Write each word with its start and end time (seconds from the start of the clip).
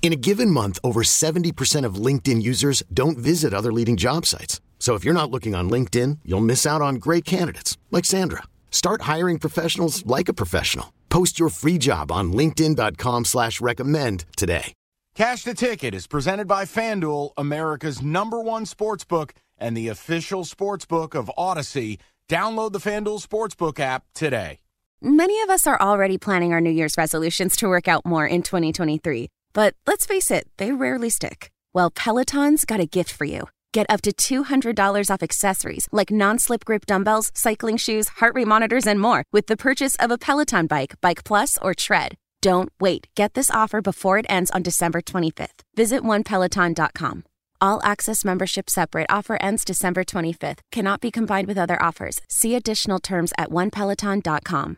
In 0.00 0.12
a 0.12 0.16
given 0.16 0.50
month, 0.50 0.78
over 0.82 1.02
70% 1.02 1.84
of 1.84 1.96
LinkedIn 1.96 2.40
users 2.40 2.82
don't 2.94 3.18
visit 3.18 3.52
other 3.52 3.72
leading 3.72 3.98
job 3.98 4.24
sites. 4.24 4.62
So 4.78 4.94
if 4.94 5.04
you're 5.04 5.12
not 5.12 5.30
looking 5.30 5.54
on 5.54 5.68
LinkedIn, 5.68 6.20
you'll 6.24 6.48
miss 6.52 6.64
out 6.64 6.80
on 6.80 6.94
great 6.94 7.26
candidates 7.26 7.76
like 7.90 8.06
Sandra. 8.06 8.44
Start 8.70 9.02
hiring 9.02 9.38
professionals 9.38 10.06
like 10.06 10.30
a 10.30 10.32
professional. 10.32 10.94
Post 11.10 11.38
your 11.38 11.50
free 11.50 11.76
job 11.76 12.10
on 12.10 12.32
LinkedIn.com 12.32 13.26
slash 13.26 13.60
recommend 13.60 14.24
today. 14.36 14.72
Cash 15.14 15.42
the 15.42 15.54
Ticket 15.54 15.94
is 15.94 16.06
presented 16.06 16.46
by 16.46 16.64
FanDuel, 16.64 17.30
America's 17.36 18.00
number 18.00 18.40
one 18.40 18.66
sports 18.66 19.04
book 19.04 19.34
and 19.58 19.76
the 19.76 19.88
official 19.88 20.44
sports 20.44 20.86
book 20.86 21.16
of 21.16 21.28
Audacy. 21.36 21.98
Download 22.28 22.70
the 22.70 22.78
FanDuel 22.78 23.26
Sportsbook 23.26 23.80
app 23.80 24.04
today. 24.14 24.60
Many 25.00 25.40
of 25.42 25.50
us 25.50 25.66
are 25.66 25.80
already 25.80 26.18
planning 26.18 26.52
our 26.52 26.60
New 26.60 26.70
Year's 26.70 26.96
resolutions 26.96 27.56
to 27.56 27.68
work 27.68 27.88
out 27.88 28.04
more 28.04 28.26
in 28.26 28.42
2023. 28.42 29.28
But 29.52 29.74
let's 29.86 30.06
face 30.06 30.30
it, 30.30 30.48
they 30.56 30.72
rarely 30.72 31.10
stick. 31.10 31.50
Well, 31.74 31.90
Peloton's 31.90 32.64
got 32.64 32.80
a 32.80 32.86
gift 32.86 33.10
for 33.10 33.24
you. 33.24 33.48
Get 33.72 33.86
up 33.88 34.00
to 34.02 34.12
$200 34.12 35.10
off 35.10 35.22
accessories 35.22 35.88
like 35.92 36.10
non 36.10 36.38
slip 36.38 36.64
grip 36.64 36.86
dumbbells, 36.86 37.30
cycling 37.34 37.76
shoes, 37.76 38.08
heart 38.08 38.34
rate 38.34 38.48
monitors, 38.48 38.86
and 38.86 39.00
more 39.00 39.24
with 39.32 39.46
the 39.46 39.56
purchase 39.56 39.96
of 39.96 40.10
a 40.10 40.18
Peloton 40.18 40.66
bike, 40.66 40.94
Bike 41.00 41.24
Plus, 41.24 41.58
or 41.58 41.74
Tread. 41.74 42.16
Don't 42.40 42.70
wait. 42.80 43.08
Get 43.16 43.34
this 43.34 43.50
offer 43.50 43.82
before 43.82 44.18
it 44.18 44.26
ends 44.28 44.50
on 44.52 44.62
December 44.62 45.00
25th. 45.00 45.60
Visit 45.74 46.02
onepeloton.com. 46.02 47.24
All 47.60 47.80
access 47.82 48.24
membership 48.24 48.70
separate 48.70 49.06
offer 49.10 49.36
ends 49.40 49.64
December 49.64 50.04
25th. 50.04 50.60
Cannot 50.70 51.00
be 51.00 51.10
combined 51.10 51.48
with 51.48 51.58
other 51.58 51.80
offers. 51.82 52.20
See 52.28 52.54
additional 52.54 53.00
terms 53.00 53.32
at 53.36 53.48
onepeloton.com. 53.50 54.76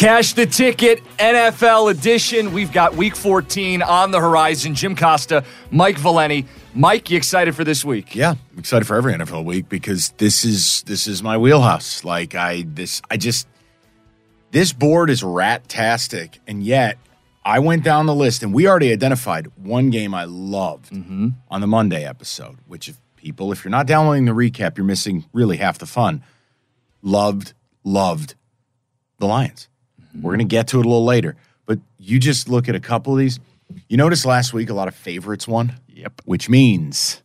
Cash 0.00 0.32
the 0.32 0.46
ticket, 0.46 1.04
NFL 1.18 1.90
edition. 1.90 2.54
We've 2.54 2.72
got 2.72 2.94
week 2.94 3.14
14 3.14 3.82
on 3.82 4.12
the 4.12 4.18
horizon. 4.18 4.74
Jim 4.74 4.96
Costa, 4.96 5.44
Mike 5.70 5.98
Valenti. 5.98 6.46
Mike, 6.74 7.10
you 7.10 7.18
excited 7.18 7.54
for 7.54 7.64
this 7.64 7.84
week? 7.84 8.14
Yeah, 8.14 8.30
I'm 8.50 8.58
excited 8.58 8.86
for 8.86 8.96
every 8.96 9.12
NFL 9.12 9.44
week 9.44 9.68
because 9.68 10.14
this 10.16 10.42
is 10.42 10.84
this 10.84 11.06
is 11.06 11.22
my 11.22 11.36
wheelhouse. 11.36 12.02
Like 12.02 12.34
I 12.34 12.64
this 12.66 13.02
I 13.10 13.18
just 13.18 13.46
this 14.52 14.72
board 14.72 15.10
is 15.10 15.22
rat-tastic, 15.22 16.40
and 16.46 16.62
yet 16.62 16.96
I 17.44 17.58
went 17.58 17.84
down 17.84 18.06
the 18.06 18.14
list 18.14 18.42
and 18.42 18.54
we 18.54 18.66
already 18.66 18.92
identified 18.92 19.48
one 19.58 19.90
game 19.90 20.14
I 20.14 20.24
loved 20.24 20.92
Mm-hmm. 20.92 21.28
on 21.50 21.60
the 21.60 21.66
Monday 21.66 22.06
episode, 22.06 22.56
which 22.66 22.88
if 22.88 22.98
people, 23.16 23.52
if 23.52 23.64
you're 23.66 23.70
not 23.70 23.86
downloading 23.86 24.24
the 24.24 24.32
recap, 24.32 24.78
you're 24.78 24.86
missing 24.86 25.26
really 25.34 25.58
half 25.58 25.76
the 25.76 25.84
fun. 25.84 26.22
Loved, 27.02 27.52
loved 27.84 28.34
the 29.18 29.26
Lions. 29.26 29.68
We're 30.14 30.30
going 30.30 30.38
to 30.38 30.44
get 30.44 30.68
to 30.68 30.80
it 30.80 30.86
a 30.86 30.88
little 30.88 31.04
later. 31.04 31.36
But 31.66 31.78
you 31.98 32.18
just 32.18 32.48
look 32.48 32.68
at 32.68 32.74
a 32.74 32.80
couple 32.80 33.12
of 33.12 33.18
these. 33.18 33.38
You 33.88 33.96
notice 33.96 34.24
last 34.24 34.52
week 34.52 34.70
a 34.70 34.74
lot 34.74 34.88
of 34.88 34.94
favorites 34.94 35.46
won? 35.46 35.74
Yep. 35.88 36.22
Which 36.24 36.48
means 36.48 37.22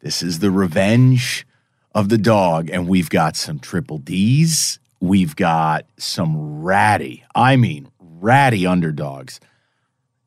this 0.00 0.22
is 0.22 0.38
the 0.38 0.50
revenge 0.50 1.46
of 1.94 2.08
the 2.08 2.18
dog. 2.18 2.70
And 2.70 2.88
we've 2.88 3.10
got 3.10 3.36
some 3.36 3.58
triple 3.58 3.98
D's. 3.98 4.78
We've 5.00 5.36
got 5.36 5.84
some 5.98 6.62
ratty, 6.62 7.24
I 7.34 7.56
mean, 7.56 7.88
ratty 7.98 8.66
underdogs. 8.66 9.38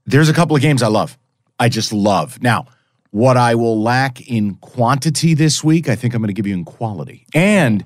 There's 0.06 0.29
a 0.29 0.34
couple 0.34 0.56
of 0.56 0.62
games 0.62 0.84
I 0.84 0.88
love. 0.88 1.18
I 1.59 1.68
just 1.68 1.91
love. 1.91 2.41
Now, 2.44 2.68
what 3.09 3.38
I 3.38 3.56
will 3.56 3.81
lack 3.81 4.29
in 4.29 4.56
quantity 4.56 5.34
this 5.34 5.64
week, 5.64 5.90
I 5.90 5.96
think 5.96 6.14
I'm 6.14 6.22
going 6.22 6.28
to 6.28 6.34
give 6.34 6.46
you 6.46 6.53
in 6.53 6.64
quality. 6.64 7.25
And 7.34 7.85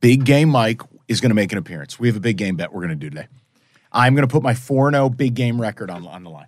Big 0.00 0.24
Game 0.24 0.48
Mike 0.48 0.82
is 1.06 1.20
going 1.20 1.30
to 1.30 1.36
make 1.36 1.52
an 1.52 1.58
appearance. 1.58 2.00
We 2.00 2.08
have 2.08 2.16
a 2.16 2.20
big 2.20 2.38
game 2.38 2.56
bet 2.56 2.72
we're 2.72 2.80
going 2.80 2.90
to 2.90 2.96
do 2.96 3.10
today. 3.10 3.28
I'm 3.92 4.14
going 4.14 4.26
to 4.26 4.32
put 4.32 4.42
my 4.42 4.54
4 4.54 4.90
0 4.90 5.08
big 5.10 5.34
game 5.34 5.60
record 5.60 5.90
on, 5.90 6.06
on 6.06 6.24
the 6.24 6.30
line. 6.30 6.46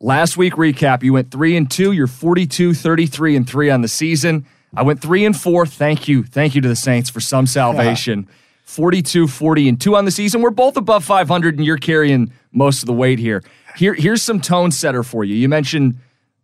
Last 0.00 0.36
week 0.36 0.54
recap, 0.54 1.02
you 1.02 1.14
went 1.14 1.30
3 1.30 1.56
and 1.56 1.70
2, 1.70 1.92
you're 1.92 2.06
42 2.06 2.74
33 2.74 3.36
and 3.36 3.48
3 3.48 3.70
on 3.70 3.80
the 3.80 3.88
season. 3.88 4.46
I 4.76 4.82
went 4.82 5.00
3 5.00 5.24
and 5.24 5.36
4. 5.36 5.66
Thank 5.66 6.08
you. 6.08 6.24
Thank 6.24 6.54
you 6.54 6.60
to 6.60 6.68
the 6.68 6.76
Saints 6.76 7.08
for 7.08 7.20
some 7.20 7.46
salvation. 7.46 8.28
42 8.64 9.28
40 9.28 9.68
and 9.68 9.80
2 9.80 9.96
on 9.96 10.04
the 10.04 10.10
season. 10.10 10.40
We're 10.40 10.50
both 10.50 10.76
above 10.76 11.04
500 11.04 11.56
and 11.56 11.64
you're 11.64 11.76
carrying 11.76 12.32
most 12.52 12.82
of 12.82 12.86
the 12.86 12.92
weight 12.92 13.18
here. 13.18 13.42
Here 13.76 13.94
here's 13.94 14.22
some 14.22 14.40
tone 14.40 14.70
setter 14.70 15.02
for 15.02 15.24
you. 15.24 15.34
You 15.34 15.48
mentioned 15.48 15.98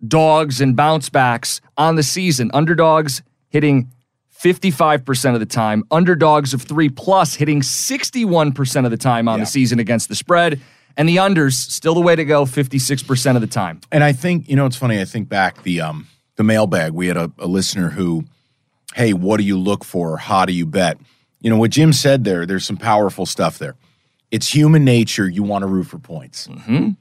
dogs 0.06 0.60
and 0.60 0.76
bounce 0.76 1.08
backs 1.08 1.60
on 1.76 1.96
the 1.96 2.02
season. 2.02 2.50
Underdogs 2.54 3.22
hitting 3.48 3.90
55% 4.42 5.34
of 5.34 5.40
the 5.40 5.46
time. 5.46 5.84
Underdogs 5.90 6.54
of 6.54 6.62
three 6.62 6.88
plus 6.88 7.34
hitting 7.34 7.60
61% 7.60 8.84
of 8.84 8.90
the 8.90 8.96
time 8.96 9.28
on 9.28 9.38
Yeah. 9.38 9.44
the 9.44 9.50
season 9.50 9.78
against 9.78 10.08
the 10.08 10.14
spread. 10.14 10.60
And 10.96 11.08
the 11.08 11.16
unders, 11.16 11.52
still 11.54 11.94
the 11.94 12.00
way 12.00 12.16
to 12.16 12.24
go, 12.24 12.44
56% 12.44 13.34
of 13.36 13.40
the 13.40 13.46
time. 13.46 13.80
And 13.92 14.02
I 14.02 14.12
think 14.12 14.48
you 14.48 14.56
know 14.56 14.66
it's 14.66 14.76
funny. 14.76 15.00
I 15.00 15.04
think 15.04 15.28
back 15.28 15.62
the 15.62 15.80
um 15.80 16.08
the 16.36 16.42
mailbag. 16.44 16.92
We 16.92 17.06
had 17.06 17.16
a, 17.16 17.30
a 17.38 17.46
listener 17.46 17.90
who, 17.90 18.24
hey, 18.94 19.12
what 19.12 19.36
do 19.38 19.44
you 19.44 19.58
look 19.58 19.84
for? 19.84 20.16
How 20.16 20.44
do 20.46 20.52
you 20.52 20.66
bet? 20.66 20.98
You 21.40 21.50
know 21.50 21.56
what 21.58 21.70
Jim 21.70 21.92
said 21.92 22.24
there. 22.24 22.44
There's 22.46 22.64
some 22.64 22.76
powerful 22.76 23.24
stuff 23.26 23.58
there. 23.58 23.76
It's 24.30 24.52
human 24.54 24.84
nature. 24.84 25.28
You 25.28 25.42
want 25.42 25.62
to 25.62 25.66
root 25.66 25.84
for 25.84 25.98
points. 25.98 26.46
And 26.46 26.96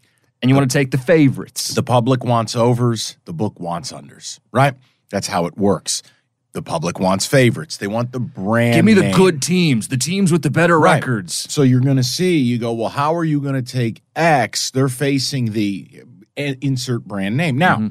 you 0.50 0.56
want 0.56 0.70
to 0.70 0.78
take 0.78 0.92
the 0.92 0.98
favorites. 0.98 1.74
The 1.74 1.84
public 1.84 2.24
wants 2.24 2.56
overs. 2.56 3.18
The 3.26 3.34
book 3.34 3.60
wants 3.60 3.92
unders. 3.92 4.40
Right? 4.52 4.74
That's 5.10 5.28
how 5.28 5.46
it 5.46 5.58
works. 5.58 6.04
The 6.60 6.64
public 6.70 7.00
wants 7.00 7.26
favorites. 7.26 7.78
They 7.78 7.88
want 7.88 8.12
the 8.12 8.20
brand. 8.20 8.76
Give 8.76 8.84
me 8.84 8.94
the 8.94 9.04
name. 9.04 9.16
good 9.16 9.42
teams, 9.42 9.88
the 9.88 9.96
teams 9.96 10.30
with 10.30 10.42
the 10.42 10.50
better 10.50 10.78
Right. 10.78 10.96
records. 10.96 11.48
So 11.50 11.62
you're 11.62 11.80
going 11.80 11.96
to 11.96 12.04
see, 12.04 12.38
you 12.38 12.58
go, 12.58 12.74
well, 12.74 12.90
how 12.90 13.16
are 13.16 13.24
you 13.24 13.40
going 13.40 13.54
to 13.56 13.62
take 13.62 14.02
X? 14.14 14.70
They're 14.72 14.90
facing 14.90 15.54
the 15.54 16.04
uh, 16.38 16.56
insert 16.60 17.06
brand 17.06 17.38
name. 17.38 17.58
Now, 17.58 17.78
Mm-hmm. 17.78 17.88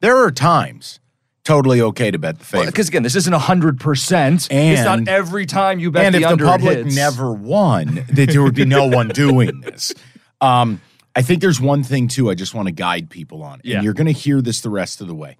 there 0.00 0.16
are 0.16 0.32
times 0.32 0.98
totally 1.44 1.80
okay 1.80 2.10
to 2.10 2.18
bet 2.18 2.40
the 2.40 2.44
favorite. 2.44 2.66
Because 2.66 2.88
again, 2.88 3.04
this 3.04 3.14
isn't 3.14 3.32
100%. 3.32 4.48
it's 4.50 4.82
not 4.82 5.06
every 5.06 5.46
time 5.46 5.78
you 5.78 5.92
bet 5.92 6.06
and 6.06 6.14
the 6.16 6.22
if 6.28 6.38
the 6.38 6.44
public 6.44 6.78
hits. 6.78 6.96
never 6.96 7.32
won, 7.32 8.04
that 8.12 8.30
there 8.30 8.42
would 8.42 8.56
be 8.56 8.64
no 8.64 8.86
one 8.88 9.08
doing 9.08 9.60
this. 9.60 9.94
Um, 10.40 10.80
I 11.16 11.22
think 11.22 11.40
there's 11.40 11.60
one 11.60 11.82
thing 11.84 12.06
too. 12.08 12.30
I 12.30 12.34
just 12.34 12.52
want 12.54 12.66
to 12.68 12.72
guide 12.72 13.10
people 13.10 13.42
on, 13.42 13.60
Yeah. 13.64 13.76
and 13.76 13.84
you're 13.84 13.92
going 13.94 14.06
to 14.06 14.12
hear 14.12 14.40
this 14.40 14.60
the 14.60 14.70
rest 14.70 15.00
of 15.00 15.06
the 15.08 15.14
way. 15.14 15.36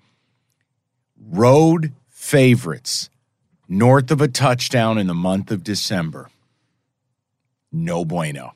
Road 1.30 1.92
favorites 2.28 3.08
north 3.70 4.10
of 4.10 4.20
a 4.20 4.28
touchdown 4.28 4.98
in 4.98 5.06
the 5.06 5.14
month 5.14 5.50
of 5.50 5.64
December. 5.64 6.28
No 7.72 8.04
bueno. 8.04 8.52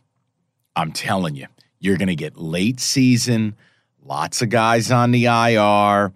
I'm 0.76 0.92
telling 0.92 1.36
you, 1.36 1.46
you're 1.80 1.96
going 1.96 2.08
to 2.08 2.14
get 2.14 2.36
late 2.36 2.80
season, 2.80 3.56
lots 4.04 4.42
of 4.42 4.50
guys 4.50 4.92
on 4.92 5.10
the 5.10 5.24
IR, 5.24 6.12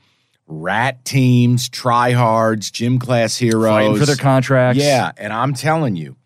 rat 0.46 1.02
teams, 1.06 1.70
tryhards, 1.70 2.70
gym 2.70 2.98
class 2.98 3.38
heroes 3.38 3.70
fighting 3.70 3.96
for 3.96 4.04
their 4.04 4.16
contracts. 4.16 4.82
yeah, 4.82 5.12
and 5.16 5.32
I'm 5.32 5.54
telling 5.54 5.96
you, 5.96 6.16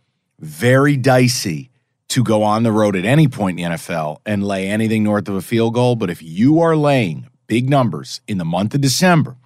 very 0.41 0.97
dicey 0.97 1.71
to 2.09 2.25
go 2.25 2.43
on 2.43 2.65
the 2.65 2.73
road 2.73 2.97
at 2.97 3.05
any 3.05 3.29
point 3.29 3.61
in 3.61 3.71
the 3.71 3.77
NFL 3.77 4.19
and 4.27 4.43
lay 4.43 4.69
anything 4.69 5.05
north 5.05 5.29
of 5.29 5.37
a 5.37 5.43
field 5.43 5.75
goal. 5.75 5.95
But 5.95 6.11
if 6.11 6.25
you 6.25 6.61
are 6.61 6.75
laying 6.75 7.29
big 7.47 7.71
numbers 7.71 8.21
in 8.27 8.39
the 8.39 8.45
month 8.45 8.75
of 8.75 8.81
December, 8.81 9.37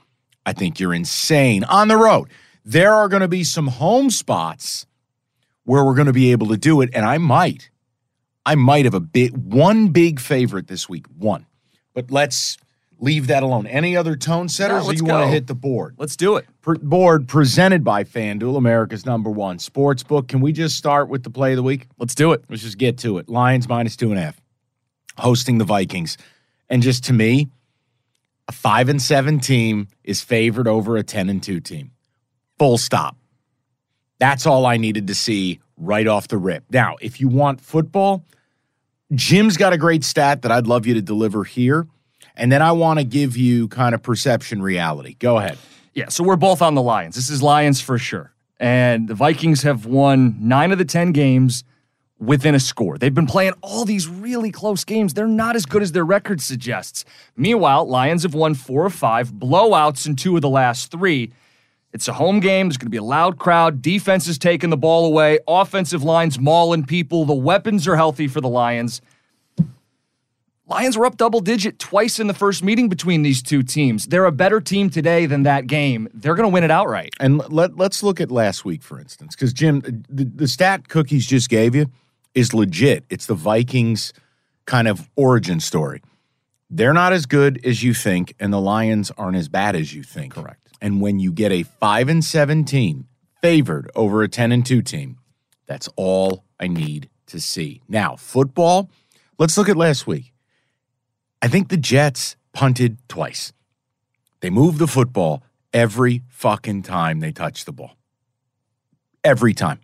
I 0.46 0.52
think 0.52 0.80
you're 0.80 0.94
insane 0.94 1.64
on 1.64 1.88
the 1.88 1.96
road. 1.96 2.28
There 2.64 2.92
are 2.92 3.08
going 3.08 3.22
to 3.22 3.28
be 3.28 3.44
some 3.44 3.68
home 3.68 4.10
spots 4.10 4.86
where 5.64 5.84
we're 5.84 5.94
going 5.94 6.06
to 6.06 6.12
be 6.12 6.32
able 6.32 6.48
to 6.48 6.56
do 6.56 6.80
it, 6.80 6.90
and 6.92 7.04
I 7.04 7.18
might, 7.18 7.70
I 8.44 8.54
might 8.54 8.84
have 8.84 8.94
a 8.94 9.00
bit 9.00 9.36
one 9.36 9.88
big 9.88 10.20
favorite 10.20 10.68
this 10.68 10.88
week, 10.88 11.06
one. 11.18 11.46
But 11.94 12.10
let's 12.10 12.58
leave 12.98 13.26
that 13.28 13.42
alone. 13.42 13.66
Any 13.66 13.96
other 13.96 14.16
tone 14.16 14.48
setters, 14.48 14.86
No, 14.86 14.92
you 14.92 15.04
want 15.04 15.24
to 15.24 15.30
hit 15.30 15.46
the 15.46 15.54
board? 15.54 15.94
Let's 15.98 16.16
do 16.16 16.36
it. 16.36 16.46
Pre- 16.60 16.78
board 16.78 17.28
presented 17.28 17.84
by 17.84 18.04
FanDuel, 18.04 18.56
America's 18.56 19.04
number 19.04 19.30
one 19.30 19.58
sports 19.58 20.02
book. 20.02 20.28
Can 20.28 20.40
we 20.40 20.52
just 20.52 20.76
start 20.76 21.08
with 21.08 21.22
the 21.22 21.30
play 21.30 21.52
of 21.52 21.56
the 21.56 21.62
week? 21.62 21.86
Let's 21.98 22.14
do 22.14 22.32
it. 22.32 22.44
Let's 22.48 22.62
just 22.62 22.78
get 22.78 22.98
to 22.98 23.18
it. 23.18 23.28
Lions 23.28 23.68
minus 23.68 23.96
two 23.96 24.10
and 24.10 24.18
a 24.18 24.22
half, 24.22 24.40
hosting 25.18 25.58
the 25.58 25.64
Vikings, 25.64 26.16
and 26.68 26.82
just 26.82 27.04
to 27.04 27.12
me, 27.12 27.48
a 28.48 28.52
five 28.52 28.88
and 28.88 29.00
seven 29.00 29.40
team 29.40 29.88
is 30.02 30.22
favored 30.22 30.68
over 30.68 30.96
a 30.96 31.02
ten 31.02 31.28
and 31.28 31.42
two 31.42 31.60
team. 31.60 31.92
Full 32.58 32.78
stop. 32.78 33.16
That's 34.18 34.46
all 34.46 34.66
I 34.66 34.76
needed 34.76 35.06
to 35.08 35.14
see 35.14 35.60
right 35.76 36.06
off 36.06 36.28
the 36.28 36.38
rip. 36.38 36.64
Now, 36.70 36.96
if 37.00 37.20
you 37.20 37.28
want 37.28 37.60
football, 37.60 38.24
Jim's 39.12 39.56
got 39.56 39.72
a 39.72 39.78
great 39.78 40.04
stat 40.04 40.42
that 40.42 40.52
I'd 40.52 40.66
love 40.66 40.86
you 40.86 40.94
to 40.94 41.02
deliver 41.02 41.44
here. 41.44 41.86
And 42.36 42.50
then 42.50 42.62
I 42.62 42.72
want 42.72 42.98
to 42.98 43.04
give 43.04 43.36
you 43.36 43.68
kind 43.68 43.94
of 43.94 44.02
perception 44.02 44.62
reality. 44.62 45.14
Go 45.18 45.38
ahead. 45.38 45.58
Yeah, 45.94 46.08
so 46.08 46.24
we're 46.24 46.36
both 46.36 46.62
on 46.62 46.74
the 46.74 46.82
Lions. 46.82 47.14
This 47.14 47.30
is 47.30 47.42
Lions 47.42 47.80
for 47.80 47.98
sure. 47.98 48.32
And 48.58 49.08
the 49.08 49.14
Vikings 49.14 49.62
have 49.62 49.86
won 49.86 50.36
nine 50.40 50.72
of 50.72 50.78
the 50.78 50.84
10 50.84 51.12
games 51.12 51.64
within 52.18 52.54
a 52.54 52.60
score. 52.60 52.98
They've 52.98 53.14
been 53.14 53.26
playing 53.26 53.54
all 53.60 53.84
these 53.84 54.08
really 54.08 54.50
close 54.50 54.84
games. 54.84 55.14
They're 55.14 55.26
not 55.26 55.56
as 55.56 55.66
good 55.66 55.82
as 55.82 55.92
their 55.92 56.04
record 56.04 56.40
suggests. 56.40 57.04
Meanwhile, 57.36 57.86
Lions 57.86 58.22
have 58.22 58.34
won 58.34 58.54
four 58.54 58.86
of 58.86 58.94
five, 58.94 59.32
blowouts 59.32 60.06
in 60.06 60.16
two 60.16 60.36
of 60.36 60.42
the 60.42 60.48
last 60.48 60.90
three. 60.90 61.32
It's 61.92 62.08
a 62.08 62.12
home 62.12 62.40
game. 62.40 62.68
There's 62.68 62.76
going 62.76 62.86
to 62.86 62.90
be 62.90 62.96
a 62.96 63.02
loud 63.02 63.38
crowd. 63.38 63.80
Defense 63.80 64.26
is 64.26 64.36
taking 64.36 64.70
the 64.70 64.76
ball 64.76 65.06
away. 65.06 65.38
Offensive 65.46 66.02
lines 66.02 66.40
mauling 66.40 66.84
people. 66.84 67.24
The 67.24 67.34
weapons 67.34 67.86
are 67.86 67.94
healthy 67.94 68.26
for 68.26 68.40
the 68.40 68.48
Lions. 68.48 69.00
Lions 70.66 70.96
were 70.96 71.04
up 71.04 71.18
double 71.18 71.40
digit 71.40 71.78
twice 71.78 72.18
in 72.18 72.26
the 72.26 72.34
first 72.34 72.64
meeting 72.64 72.88
between 72.88 73.22
these 73.22 73.42
two 73.42 73.62
teams. 73.62 74.06
They're 74.06 74.24
a 74.24 74.32
better 74.32 74.60
team 74.60 74.88
today 74.88 75.26
than 75.26 75.42
that 75.42 75.66
game. 75.66 76.08
They're 76.14 76.34
going 76.34 76.48
to 76.48 76.52
win 76.52 76.64
it 76.64 76.70
outright. 76.70 77.12
And 77.20 77.38
let, 77.52 77.76
let's 77.76 78.02
look 78.02 78.20
at 78.20 78.30
last 78.30 78.64
week, 78.64 78.82
for 78.82 78.98
instance, 78.98 79.36
because 79.36 79.52
Jim, 79.52 80.04
the, 80.08 80.24
the 80.24 80.48
stat 80.48 80.88
cookies 80.88 81.26
just 81.26 81.50
gave 81.50 81.74
you 81.74 81.90
is 82.34 82.54
legit. 82.54 83.04
It's 83.10 83.26
the 83.26 83.34
Vikings 83.34 84.12
kind 84.66 84.88
of 84.88 85.08
origin 85.16 85.60
story. 85.60 86.02
They're 86.70 86.92
not 86.92 87.12
as 87.12 87.26
good 87.26 87.64
as 87.64 87.82
you 87.82 87.94
think, 87.94 88.34
and 88.40 88.52
the 88.52 88.60
Lions 88.60 89.10
aren't 89.16 89.36
as 89.36 89.48
bad 89.48 89.76
as 89.76 89.94
you 89.94 90.02
think. 90.02 90.34
Correct. 90.34 90.72
And 90.80 91.00
when 91.00 91.20
you 91.20 91.32
get 91.32 91.52
a 91.52 91.62
five 91.62 92.08
and 92.08 92.24
seven 92.24 92.64
team 92.64 93.06
favored 93.40 93.90
over 93.94 94.22
a 94.22 94.28
ten 94.28 94.52
and 94.52 94.64
two 94.64 94.82
team, 94.82 95.18
that's 95.66 95.88
all 95.96 96.44
I 96.58 96.68
need 96.68 97.08
to 97.26 97.40
see. 97.40 97.82
Now, 97.88 98.16
football. 98.16 98.90
Let's 99.38 99.56
look 99.58 99.68
at 99.68 99.76
last 99.76 100.06
week. 100.06 100.32
I 101.42 101.48
think 101.48 101.68
the 101.68 101.76
Jets 101.76 102.36
punted 102.52 102.98
twice. 103.08 103.52
They 104.40 104.50
moved 104.50 104.78
the 104.78 104.86
football 104.86 105.42
every 105.72 106.22
fucking 106.28 106.82
time 106.82 107.20
they 107.20 107.32
touch 107.32 107.64
the 107.64 107.72
ball. 107.72 107.96
Every 109.22 109.54
time. 109.54 109.80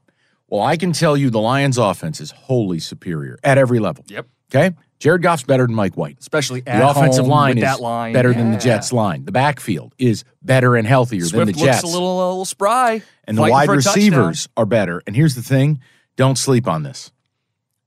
Well, 0.50 0.62
I 0.62 0.76
can 0.76 0.92
tell 0.92 1.16
you 1.16 1.30
the 1.30 1.40
Lions' 1.40 1.78
offense 1.78 2.20
is 2.20 2.32
wholly 2.32 2.80
superior 2.80 3.38
at 3.42 3.56
every 3.56 3.78
level. 3.78 4.04
Yep. 4.08 4.26
Okay? 4.52 4.74
Jared 4.98 5.22
Goff's 5.22 5.44
better 5.44 5.64
than 5.66 5.74
Mike 5.74 5.96
White. 5.96 6.18
Especially 6.20 6.62
at 6.66 6.78
The 6.80 6.88
offensive 6.90 7.26
line 7.26 7.56
is 7.56 7.62
that 7.62 7.80
line. 7.80 8.12
better 8.12 8.34
than 8.34 8.50
the 8.50 8.58
Jets 8.58 8.92
line. 8.92 9.24
The 9.24 9.32
backfield 9.32 9.94
is 9.96 10.24
better 10.42 10.76
and 10.76 10.86
healthier 10.86 11.20
Swift 11.20 11.32
than 11.36 11.46
the 11.46 11.52
looks 11.52 11.62
Jets. 11.62 11.82
a 11.84 11.86
little, 11.86 12.16
a 12.18 12.28
little 12.28 12.44
spry. 12.44 13.00
and 13.24 13.38
the 13.38 13.42
wide 13.42 13.68
receivers 13.70 14.48
are 14.58 14.66
better. 14.66 15.00
And 15.06 15.16
here's 15.16 15.34
the 15.36 15.42
thing 15.42 15.80
don't 16.16 16.36
sleep 16.36 16.66
on 16.68 16.82
this. 16.82 17.12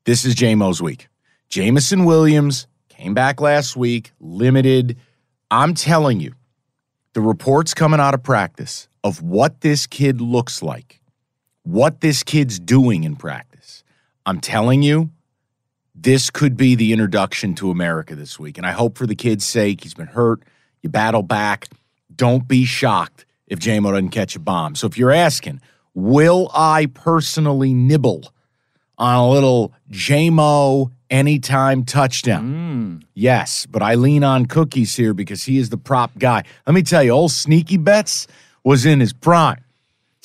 This 0.06 0.25
is 0.25 0.33
Jamo's 0.36 0.81
week. 0.81 1.07
Jameson 1.50 2.06
Williams 2.06 2.65
came 2.89 3.13
back 3.13 3.39
last 3.42 3.75
week, 3.75 4.12
limited. 4.19 4.98
I'm 5.51 5.75
telling 5.75 6.19
you, 6.19 6.33
the 7.13 7.21
reports 7.21 7.75
coming 7.75 8.00
out 8.00 8.15
of 8.15 8.24
practice 8.24 8.88
of 9.04 9.21
what 9.21 9.62
this 9.62 9.86
kid 9.86 10.19
looks 10.19 10.63
like, 10.63 11.00
what 11.63 12.01
this 12.01 12.24
kid's 12.24 12.60
doing 12.60 13.04
in 13.04 13.15
practice. 13.15 13.83
I'm 14.25 14.39
telling 14.39 14.83
you, 14.83 15.10
this 15.95 16.30
could 16.30 16.57
be 16.57 16.75
the 16.75 16.92
introduction 16.92 17.56
to 17.56 17.71
America 17.71 18.15
this 18.15 18.39
week. 18.39 18.57
And 18.57 18.65
I 18.65 18.71
hope 18.71 18.98
for 18.98 19.07
the 19.07 19.15
kid's 19.15 19.45
sake, 19.45 19.83
he's 19.83 19.94
been 19.94 20.07
hurt. 20.07 20.42
You 20.81 20.89
battle 20.89 21.24
back. 21.24 21.68
Don't 22.15 22.48
be 22.48 22.65
shocked 22.65 23.25
if 23.48 23.60
Jamo 23.60 23.92
doesn't 23.92 24.10
catch 24.10 24.36
a 24.36 24.39
bomb. 24.39 24.75
So 24.75 24.88
if 24.88 24.98
you're 24.98 25.12
asking, 25.12 25.62
will 25.94 26.50
I 26.54 26.88
personally 26.88 27.74
nibble 27.74 28.33
on 28.98 29.15
a 29.15 29.30
little 29.30 29.74
Jamo 29.92 30.92
anytime 31.10 31.86
touchdown? 31.86 32.54
Hmm. 32.54 32.98
Yes, 33.13 33.65
but 33.65 33.81
I 33.81 33.95
lean 33.95 34.24
on 34.24 34.48
cookies 34.48 34.95
here 34.95 35.13
because 35.13 35.44
he 35.44 35.57
is 35.57 35.69
the 35.69 35.77
prop 35.77 36.18
guy. 36.18 36.44
Let 36.68 36.74
me 36.74 36.81
tell 36.81 37.04
you, 37.04 37.12
old 37.12 37.31
sneaky 37.31 37.77
bets 37.77 38.27
was 38.63 38.86
in 38.86 39.00
his 39.00 39.13
prime. 39.13 39.62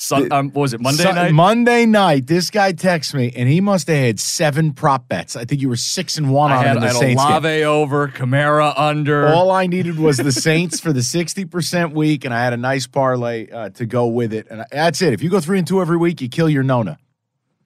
Sun, 0.01 0.31
um, 0.31 0.49
what 0.51 0.61
was 0.61 0.73
it 0.73 0.79
Monday 0.79 1.03
Sun- 1.03 1.15
night? 1.15 1.33
Monday 1.33 1.85
night, 1.85 2.25
this 2.25 2.49
guy 2.49 2.71
texts 2.71 3.13
me, 3.13 3.33
and 3.35 3.49
he 3.49 3.59
must 3.59 3.87
have 3.89 3.97
had 3.97 4.19
seven 4.19 4.71
prop 4.71 5.09
bets. 5.09 5.35
I 5.35 5.43
think 5.43 5.61
you 5.61 5.67
were 5.67 5.75
six 5.75 6.17
and 6.17 6.31
one 6.31 6.51
I 6.53 6.57
on 6.57 6.63
had, 6.63 6.71
him 6.71 6.77
in 6.77 6.83
I 6.83 6.87
the 6.87 6.93
had 6.93 6.99
Saints 6.99 7.23
game. 7.25 7.67
Over, 7.67 8.07
Kamara 8.07 8.73
under. 8.77 9.27
All 9.27 9.51
I 9.51 9.67
needed 9.67 9.99
was 9.99 10.15
the 10.15 10.31
Saints 10.31 10.79
for 10.79 10.93
the 10.93 11.03
sixty 11.03 11.43
percent 11.43 11.93
week, 11.93 12.23
and 12.23 12.33
I 12.33 12.41
had 12.41 12.53
a 12.53 12.57
nice 12.57 12.87
parlay 12.87 13.49
uh, 13.51 13.69
to 13.71 13.85
go 13.85 14.07
with 14.07 14.33
it. 14.33 14.47
And 14.49 14.63
that's 14.71 15.01
it. 15.01 15.11
If 15.11 15.21
you 15.21 15.29
go 15.29 15.41
three 15.41 15.57
and 15.57 15.67
two 15.67 15.81
every 15.81 15.97
week, 15.97 16.21
you 16.21 16.29
kill 16.29 16.49
your 16.49 16.63
Nona. 16.63 16.97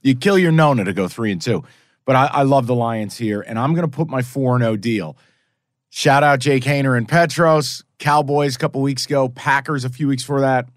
You 0.02 0.16
kill 0.16 0.40
your 0.40 0.52
Nona 0.52 0.86
to 0.86 0.94
go 0.94 1.08
three 1.08 1.32
and 1.32 1.42
two. 1.42 1.64
But 2.04 2.16
I, 2.16 2.26
I 2.26 2.44
love 2.44 2.66
the 2.66 2.76
Lions 2.76 3.16
here, 3.16 3.42
and 3.42 3.60
I'm 3.60 3.76
going 3.76 3.88
to 3.90 3.96
put 3.96 4.10
my 4.10 4.24
four 4.24 4.56
and 4.56 4.64
zero 4.64 4.76
deal. 4.76 5.18
Shout 5.92 6.24
out 6.24 6.40
Jake 6.40 6.64
Hayner 6.64 6.98
and 6.98 7.08
Petros, 7.08 7.84
Cowboys 8.00 8.56
a 8.56 8.60
couple 8.60 8.82
weeks 8.82 9.06
ago, 9.06 9.30
Packers 9.30 9.86
a 9.86 9.90
few 9.90 10.08
weeks 10.08 10.24
before 10.24 10.42
that. 10.42 10.68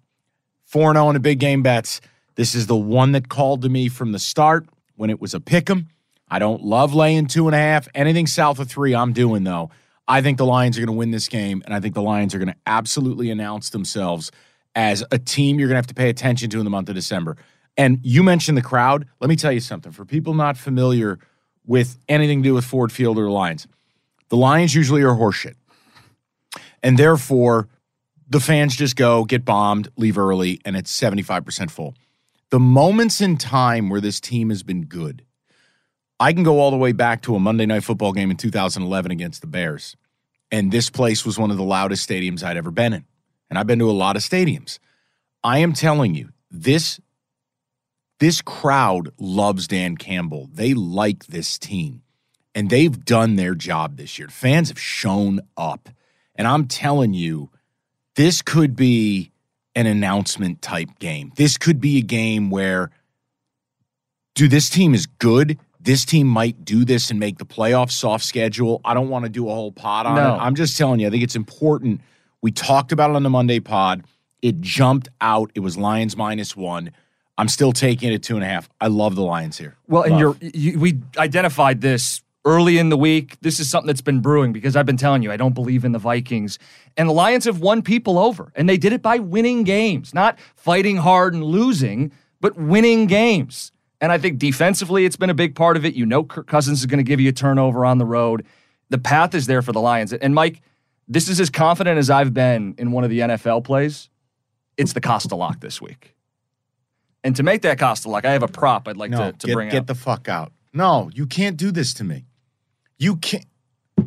Four 0.67 0.91
and 0.91 0.97
zero 0.97 1.09
in 1.09 1.15
the 1.15 1.21
big 1.21 1.39
game 1.39 1.63
bets. 1.63 2.01
This 2.35 2.55
is 2.55 2.67
the 2.67 2.77
one 2.77 3.13
that 3.13 3.29
called 3.29 3.63
to 3.63 3.69
me 3.69 3.89
from 3.89 4.13
the 4.13 4.19
start 4.19 4.67
when 4.97 5.11
it 5.11 5.21
was 5.21 5.33
a 5.33 5.41
pick 5.41 5.71
'em. 5.71 5.89
I 6.29 6.41
don't 6.41 6.63
love 6.63 6.93
laying 6.93 7.29
two 7.29 7.47
and 7.47 7.55
a 7.55 7.59
half. 7.59 7.89
Anything 7.95 8.27
south 8.27 8.59
of 8.59 8.69
three, 8.69 8.95
I'm 8.95 9.13
doing 9.13 9.45
though. 9.45 9.71
I 10.09 10.21
think 10.23 10.39
the 10.39 10.47
Lions 10.47 10.77
are 10.77 10.81
going 10.81 10.95
to 10.95 10.99
win 10.99 11.13
this 11.13 11.29
game, 11.29 11.63
and 11.65 11.73
I 11.75 11.81
think 11.81 11.95
the 11.95 12.03
Lions 12.03 12.35
are 12.35 12.39
going 12.39 12.49
to 12.49 12.57
absolutely 12.67 13.31
announce 13.31 13.71
themselves 13.71 14.31
as 14.75 15.05
a 15.11 15.19
team 15.19 15.59
you're 15.59 15.69
going 15.69 15.75
to 15.75 15.79
have 15.79 15.87
to 15.87 15.95
pay 15.95 16.09
attention 16.11 16.51
to 16.51 16.59
in 16.59 16.65
the 16.65 16.71
month 16.71 16.89
of 16.89 16.95
December. 16.95 17.37
And 17.77 18.01
you 18.03 18.23
mentioned 18.23 18.59
the 18.59 18.63
crowd. 18.63 19.07
Let 19.21 19.29
me 19.29 19.37
tell 19.37 19.53
you 19.53 19.61
something. 19.61 19.93
For 19.93 20.05
people 20.05 20.35
not 20.35 20.57
familiar 20.57 21.19
with 21.65 21.99
anything 22.09 22.43
to 22.43 22.49
do 22.51 22.55
with 22.55 22.65
Ford 22.65 22.93
Field 22.93 23.19
or 23.19 23.25
the 23.25 23.31
Lions, 23.31 23.67
the 24.29 24.37
Lions 24.37 24.75
usually 24.75 25.03
are 25.03 25.15
horseshit. 25.15 25.55
And 26.83 26.99
therefore, 26.99 27.69
the 28.29 28.41
fans 28.41 28.77
just 28.77 28.97
go, 28.97 29.25
get 29.25 29.45
bombed, 29.45 29.89
leave 29.97 30.19
early, 30.19 30.61
and 30.65 30.77
it's 30.77 30.99
75% 30.99 31.71
full. 31.71 31.95
The 32.51 32.59
moments 32.59 33.21
in 33.21 33.37
time 33.37 33.89
where 33.89 34.01
this 34.01 34.21
team 34.21 34.51
has 34.51 34.63
been 34.63 34.85
good, 34.85 35.25
I 36.19 36.33
can 36.33 36.43
go 36.43 36.61
all 36.61 36.71
the 36.71 36.77
way 36.77 36.93
back 36.93 37.23
to 37.23 37.35
a 37.35 37.41
Monday 37.41 37.67
night 37.67 37.85
football 37.85 38.13
game 38.13 38.31
in 38.31 38.37
2011 38.37 39.11
against 39.11 39.41
the 39.41 39.47
Bears. 39.47 39.97
And 40.51 40.73
this 40.73 40.91
place 40.91 41.27
was 41.27 41.39
one 41.39 41.51
of 41.51 41.57
the 41.57 41.65
loudest 41.65 42.09
stadiums 42.09 42.43
I'd 42.43 42.57
ever 42.57 42.71
been 42.71 42.93
in. 42.93 43.05
And 43.51 43.59
I've 43.59 43.67
been 43.67 43.79
to 43.81 43.91
a 43.91 43.93
lot 43.93 44.17
of 44.17 44.23
stadiums. 44.23 44.79
I 45.45 45.59
am 45.59 45.73
telling 45.73 46.15
you, 46.15 46.31
this 46.51 47.01
this 48.19 48.41
crowd 48.41 49.11
loves 49.19 49.69
Dan 49.69 49.97
Campbell. 49.97 50.49
They 50.51 50.73
like 50.73 51.27
this 51.27 51.59
team. 51.59 52.03
And 52.55 52.71
they've 52.71 53.05
done 53.05 53.37
their 53.37 53.55
job 53.55 53.99
this 53.99 54.19
year. 54.19 54.29
Fans 54.29 54.69
have 54.71 54.81
shown 54.81 55.41
up. 55.57 55.91
And 56.35 56.49
I'm 56.49 56.67
telling 56.67 57.13
you, 57.13 57.51
this 58.17 58.43
could 58.43 58.75
be 58.77 59.31
an 59.75 59.87
announcement 59.87 60.63
type 60.63 60.89
game. 60.99 61.33
This 61.37 61.57
could 61.57 61.81
be 61.81 61.99
a 61.99 62.03
game 62.03 62.51
where, 62.51 62.91
do 64.35 64.49
this 64.49 64.69
team 64.69 64.95
is 64.95 65.07
good. 65.07 65.59
This 65.81 66.05
team 66.05 66.27
might 66.27 66.65
do 66.65 66.85
this 66.85 67.11
and 67.11 67.21
make 67.21 67.39
the 67.39 67.47
playoffs 67.47 67.93
soft 67.93 68.25
schedule. 68.25 68.81
I 68.85 68.93
don't 68.95 69.09
want 69.09 69.25
to 69.25 69.29
do 69.29 69.49
a 69.49 69.55
whole 69.55 69.71
pod 69.73 70.07
on 70.07 70.17
No. 70.17 70.35
it. 70.35 70.39
I'm 70.39 70.55
just 70.55 70.77
telling 70.77 70.99
you, 71.01 71.07
I 71.07 71.11
think 71.11 71.23
it's 71.23 71.37
important. 71.37 72.01
We 72.43 72.51
talked 72.51 72.91
about 72.91 73.11
it 73.11 73.17
on 73.17 73.23
the 73.23 73.31
Monday 73.31 73.61
pod. 73.61 74.03
It 74.43 74.61
jumped 74.61 75.09
out. 75.21 75.51
It 75.55 75.61
was 75.61 75.77
Lions 75.79 76.17
minus 76.17 76.57
one. 76.57 76.91
I'm 77.39 77.49
still 77.49 77.73
taking 77.73 78.11
it 78.11 78.15
at 78.17 78.23
two 78.23 78.35
and 78.35 78.45
a 78.45 78.49
half. 78.49 78.69
I 78.81 78.87
love 78.89 79.15
the 79.15 79.23
Lions 79.23 79.59
here. 79.59 79.77
Well, 79.89 80.03
and 80.03 80.19
you're, 80.19 80.37
you, 80.41 80.79
we 80.79 80.99
identified 81.19 81.81
this 81.83 82.23
early 82.47 82.79
in 82.79 82.89
the 82.89 82.97
week. 82.97 83.37
This 83.43 83.61
is 83.61 83.69
something 83.69 83.89
that's 83.89 84.01
been 84.01 84.21
brewing 84.21 84.53
because 84.53 84.77
I've 84.77 84.87
been 84.87 84.97
telling 84.97 85.23
you 85.23 85.31
I 85.31 85.37
don't 85.37 85.55
believe 85.55 85.85
in 85.85 85.93
the 85.93 85.99
Vikings. 85.99 86.59
And 86.97 87.09
the 87.09 87.13
Lions 87.13 87.45
have 87.45 87.61
won 87.61 87.83
people 87.83 88.19
over, 88.19 88.53
and 88.55 88.69
they 88.69 88.79
did 88.79 88.95
it 88.95 89.03
by 89.03 89.19
winning 89.19 89.65
games, 89.65 90.15
not 90.15 90.39
fighting 90.55 90.97
hard 90.97 91.35
and 91.35 91.45
losing, 91.45 92.13
but 92.41 92.57
winning 92.57 93.07
games. 93.07 93.73
And 94.01 94.13
I 94.13 94.19
think 94.19 94.39
defensively, 94.39 95.05
it's 95.05 95.17
been 95.17 95.31
a 95.31 95.35
big 95.35 95.55
part 95.55 95.77
of 95.77 95.85
it. 95.85 95.95
You 95.95 96.07
know, 96.07 96.23
Kirk 96.23 96.47
Cousins 96.47 96.81
is 96.81 96.87
going 96.87 96.99
to 96.99 97.05
give 97.05 97.21
you 97.21 97.29
a 97.29 97.33
turnover 97.33 97.85
on 97.85 97.99
the 97.99 98.07
road. 98.07 98.47
The 98.89 98.99
path 98.99 99.35
is 99.35 99.47
there 99.47 99.63
for 99.63 99.73
the 99.73 99.81
Lions. 99.81 100.13
And 100.13 100.35
Mike, 100.35 100.63
this 101.09 101.29
is 101.29 101.41
as 101.41 101.51
confident 101.51 101.99
as 101.99 102.11
I've 102.11 102.33
been 102.33 102.75
in 102.79 102.93
one 102.93 103.05
of 103.05 103.11
the 103.11 103.21
NFL 103.21 103.65
plays. 103.65 104.09
It's 104.77 104.93
the 104.93 105.01
Costa 105.01 105.35
lock 105.35 105.61
this 105.61 105.81
week. 105.81 106.15
And 107.25 107.35
to 107.37 107.43
make 107.43 107.63
that 107.63 107.79
Costa 107.79 108.09
lock, 108.09 108.25
I 108.25 108.33
have 108.33 108.43
a 108.43 108.49
prop 108.49 108.87
I'd 108.87 108.97
like 108.97 109.11
no, 109.11 109.33
to, 109.33 109.39
to 109.39 109.47
get, 109.47 109.55
bring 109.55 109.69
get 109.71 109.79
out. 109.79 109.87
the 109.89 109.95
fuck 109.95 110.29
out. 110.29 110.53
No, 110.73 111.11
you 111.15 111.27
can't 111.27 111.57
do 111.57 111.73
this 111.73 111.95
to 111.95 112.05
me. 112.05 112.27
You 112.99 113.17
can't. 113.17 113.45
You 113.99 114.07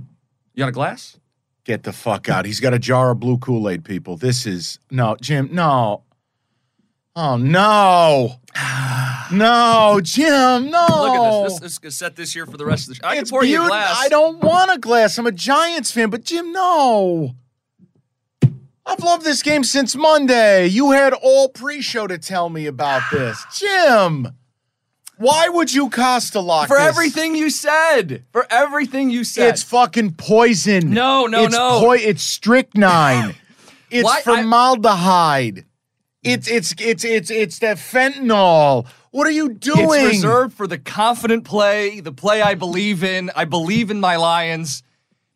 got 0.57 0.69
a 0.69 0.73
glass? 0.73 1.17
Get 1.63 1.83
the 1.83 1.93
fuck 1.93 2.29
out. 2.29 2.45
He's 2.45 2.59
got 2.59 2.73
a 2.73 2.79
jar 2.79 3.11
of 3.11 3.19
blue 3.19 3.37
Kool 3.37 3.69
Aid, 3.69 3.85
people. 3.85 4.17
This 4.17 4.45
is. 4.45 4.79
No, 4.89 5.15
Jim, 5.21 5.49
no. 5.51 6.03
Oh, 7.15 7.37
no. 7.37 8.35
No, 9.31 9.99
Jim, 10.01 10.71
no. 10.71 10.87
Look 10.89 11.15
at 11.15 11.43
this. 11.43 11.59
This, 11.59 11.77
this 11.77 11.93
is 11.93 11.99
set 11.99 12.15
this 12.15 12.35
year 12.35 12.47
for 12.47 12.57
the 12.57 12.65
rest 12.65 12.85
of 12.89 12.89
the 12.89 12.95
show. 12.95 13.07
I 13.07 13.13
can 13.13 13.21
It's 13.21 13.29
pour 13.29 13.43
you 13.43 13.63
a 13.63 13.67
glass. 13.67 13.95
I 13.99 14.09
don't 14.09 14.43
want 14.43 14.71
a 14.71 14.79
glass. 14.79 15.19
I'm 15.19 15.27
a 15.27 15.31
Giants 15.31 15.91
fan, 15.91 16.09
but 16.09 16.23
Jim, 16.23 16.51
no. 16.51 17.35
I've 18.87 19.03
loved 19.03 19.23
this 19.23 19.43
game 19.43 19.63
since 19.63 19.95
Monday. 19.95 20.65
You 20.65 20.89
had 20.89 21.13
all 21.13 21.49
pre-show 21.49 22.07
to 22.07 22.17
tell 22.17 22.49
me 22.49 22.65
about 22.65 23.03
this, 23.11 23.45
Jim. 23.53 24.29
Why 25.19 25.49
would 25.49 25.73
you 25.73 25.89
Costa 25.89 26.39
lock 26.39 26.69
For 26.69 26.77
this? 26.77 26.87
everything 26.87 27.35
you 27.35 27.49
said. 27.49 28.23
For 28.31 28.47
everything 28.49 29.09
you 29.09 29.25
said. 29.25 29.49
It's 29.49 29.63
fucking 29.63 30.13
poison. 30.13 30.93
No, 30.93 31.27
no, 31.27 31.43
it's 31.43 31.53
no. 31.53 31.81
Poi- 31.81 31.97
it's 31.97 32.23
strychnine. 32.23 33.35
it's 33.91 34.05
Why- 34.05 34.19
I- 34.19 34.21
formaldehyde. 34.21 35.65
It's 36.23 36.47
it's 36.49 36.73
it's 36.79 37.03
it's 37.03 37.29
it's 37.31 37.59
that 37.59 37.77
fentanyl. 37.77 38.87
What 39.11 39.27
are 39.27 39.31
you 39.31 39.49
doing? 39.53 40.05
It's 40.05 40.15
reserved 40.15 40.53
for 40.53 40.67
the 40.67 40.77
confident 40.77 41.43
play, 41.43 41.99
the 41.99 42.11
play 42.11 42.41
I 42.41 42.55
believe 42.55 43.03
in. 43.03 43.29
I 43.35 43.45
believe 43.45 43.89
in 43.91 43.99
my 43.99 44.15
Lions. 44.17 44.83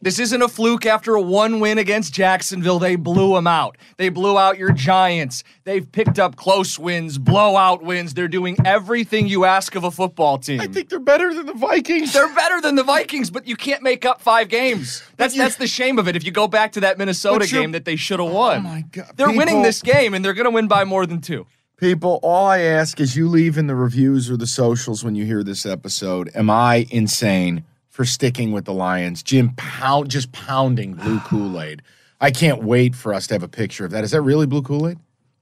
This 0.04 0.20
isn't 0.20 0.42
a 0.42 0.50
fluke 0.50 0.86
after 0.86 1.16
a 1.16 1.22
one 1.22 1.62
win 1.62 1.78
against 1.78 2.14
Jacksonville. 2.14 2.78
They 2.78 2.98
blew 2.98 3.36
them 3.36 3.48
out. 3.48 3.78
They 3.96 4.10
blew 4.10 4.38
out 4.38 4.58
your 4.58 4.74
Giants. 4.74 5.46
They've 5.64 5.90
picked 5.90 6.20
up 6.20 6.36
close 6.36 6.78
wins, 6.78 7.18
blowout 7.18 7.82
wins. 7.82 8.14
They're 8.14 8.28
doing 8.28 8.58
everything 8.66 9.28
you 9.28 9.46
ask 9.46 9.76
of 9.76 9.86
a 9.86 9.92
football 9.92 10.38
team. 10.40 10.60
I 10.60 10.68
think 10.68 10.90
they're 10.90 11.00
better 11.00 11.34
than 11.34 11.46
the 11.46 11.54
Vikings. 11.54 12.12
They're 12.12 12.36
better 12.36 12.60
than 12.60 12.76
the 12.76 12.84
Vikings, 12.84 13.32
but 13.32 13.48
you 13.48 13.56
can't 13.56 13.82
make 13.82 14.04
up 14.04 14.20
five 14.20 14.50
games. 14.50 15.02
That's 15.16 15.38
that's 15.38 15.56
the 15.56 15.68
shame 15.68 15.98
of 15.98 16.10
it. 16.10 16.18
If 16.18 16.26
you 16.26 16.32
go 16.32 16.50
back 16.50 16.74
to 16.74 16.82
that 16.82 16.98
Minnesota 16.98 17.48
game 17.48 17.72
that 17.72 17.86
they 17.86 17.96
should 17.96 18.20
have 18.20 18.30
won. 18.30 18.58
Oh 18.58 18.62
my 18.62 18.82
God. 18.92 19.14
They're 19.16 19.32
winning 19.32 19.62
this 19.62 19.82
game 19.82 20.14
and 20.14 20.26
they're 20.26 20.34
going 20.34 20.44
to 20.44 20.52
win 20.52 20.68
by 20.68 20.84
more 20.84 21.06
than 21.06 21.22
two. 21.22 21.48
People, 21.78 22.20
all 22.24 22.46
I 22.46 22.60
ask 22.60 23.00
is 23.00 23.16
you 23.16 23.30
leave 23.30 23.58
in 23.58 23.68
the 23.68 23.76
reviews 23.76 24.30
or 24.30 24.36
the 24.36 24.48
socials 24.48 25.06
when 25.06 25.16
you 25.16 25.26
hear 25.26 25.44
this 25.44 25.66
episode. 25.66 26.30
Am 26.36 26.50
I 26.50 26.88
insane 26.92 27.64
for 27.94 28.06
sticking 28.06 28.52
with 28.52 28.66
the 28.66 28.74
Lions? 28.74 29.22
Jim 29.22 29.52
pound 29.56 30.10
just 30.10 30.32
pounding 30.32 30.96
blue 30.96 31.20
Kool-Aid. 31.28 31.84
I 32.20 32.32
can't 32.32 32.64
wait 32.64 32.96
for 32.96 33.14
us 33.14 33.28
to 33.28 33.36
have 33.36 33.44
a 33.44 33.48
picture 33.48 33.86
of 33.86 33.92
that. 33.92 34.04
Is 34.04 34.12
that 34.12 34.22
really 34.22 34.48
blue 34.48 34.64
Kool-Aid? 34.64 34.98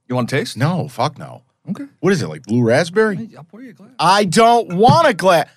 You 0.08 0.14
want 0.14 0.28
to 0.28 0.36
taste? 0.36 0.56
No, 0.58 0.86
fuck 0.88 1.16
no. 1.18 1.42
Okay. 1.70 1.86
What 2.00 2.12
is 2.12 2.20
it, 2.20 2.28
like 2.28 2.42
blue 2.42 2.62
raspberry? 2.62 3.30
I'll 3.38 3.44
pour 3.44 3.62
you 3.62 3.70
a 3.70 3.72
glass. 3.72 3.90
I 3.98 4.24
don't 4.24 4.74
want 4.74 5.06
a 5.08 5.14
glass. 5.14 5.48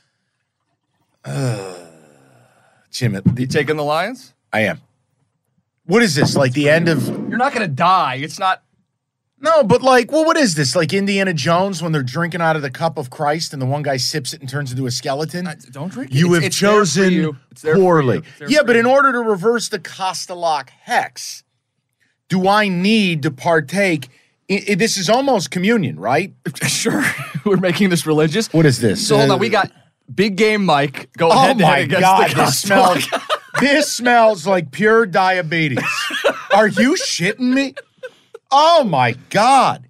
Jim, 2.91 3.15
it- 3.15 3.23
You 3.37 3.47
taking 3.47 3.75
the 3.75 3.83
Lions? 3.83 4.33
I 4.53 4.61
am. 4.61 4.79
What 5.85 6.01
is 6.01 6.15
this? 6.15 6.35
Like 6.37 6.53
the 6.53 6.69
end 6.69 6.87
of 6.87 7.05
You're 7.07 7.37
not 7.37 7.53
going 7.53 7.67
to 7.67 7.73
die. 7.73 8.15
It's 8.15 8.39
not. 8.39 8.63
No, 9.45 9.63
but 9.63 9.81
like, 9.81 10.11
well, 10.11 10.25
what 10.25 10.37
is 10.37 10.55
this? 10.55 10.75
Like 10.75 10.91
Indiana 10.93 11.33
Jones 11.33 11.81
when 11.81 11.91
they're 11.91 12.03
drinking 12.03 12.41
out 12.41 12.55
of 12.55 12.61
the 12.61 12.69
cup 12.71 12.97
of 12.97 13.09
Christ 13.09 13.53
and 13.53 13.61
the 13.61 13.65
one 13.65 13.83
guy 13.83 13.97
sips 13.97 14.33
it 14.33 14.41
and 14.41 14.49
turns 14.49 14.71
into 14.71 14.85
a 14.87 14.91
skeleton? 14.91 15.47
Don't 15.71 15.91
drink 15.91 16.11
it. 16.11 16.17
You 16.17 16.27
It's- 16.27 16.35
have 16.35 16.43
it's 16.47 16.57
chosen 16.57 17.13
you. 17.13 17.37
It's 17.51 17.61
there 17.61 17.75
for 17.75 17.79
poorly. 17.81 18.21
you. 18.41 18.47
Yeah, 18.49 18.63
but 18.65 18.75
in 18.75 18.85
order 18.85 19.11
to 19.11 19.19
reverse 19.19 19.69
the 19.69 19.79
Costalock 19.79 20.69
hex, 20.69 21.43
do 22.29 22.47
I 22.47 22.67
need 22.67 23.21
to 23.23 23.31
partake? 23.31 24.09
i- 24.49 24.63
i- 24.69 24.75
this 24.75 24.95
is 24.97 25.09
almost 25.09 25.49
communion, 25.51 25.99
right? 25.99 26.33
Sure. 26.67 27.03
We're 27.45 27.57
making 27.57 27.89
this 27.89 28.05
religious. 28.05 28.51
What 28.53 28.65
is 28.65 28.79
this? 28.79 29.07
So 29.07 29.17
hold 29.17 29.29
Uh, 29.29 29.33
on. 29.35 29.39
We 29.39 29.49
got 29.49 29.71
big 30.13 30.35
game 30.35 30.65
Mike 30.65 31.09
going 31.17 31.31
Oh 31.33 31.39
head 31.39 31.57
to 31.59 31.63
my 31.63 31.69
head 31.77 31.83
against 31.85 32.01
god, 32.01 32.29
the 32.31 32.35
this 32.45 32.59
smells. 32.61 33.07
this 33.59 33.91
smells 33.93 34.45
like 34.47 34.71
pure 34.71 35.05
diabetes. 35.07 35.79
Are 36.53 36.67
you 36.67 36.93
shitting 36.95 37.53
me? 37.53 37.73
Oh 38.51 38.83
my 38.83 39.13
god! 39.29 39.87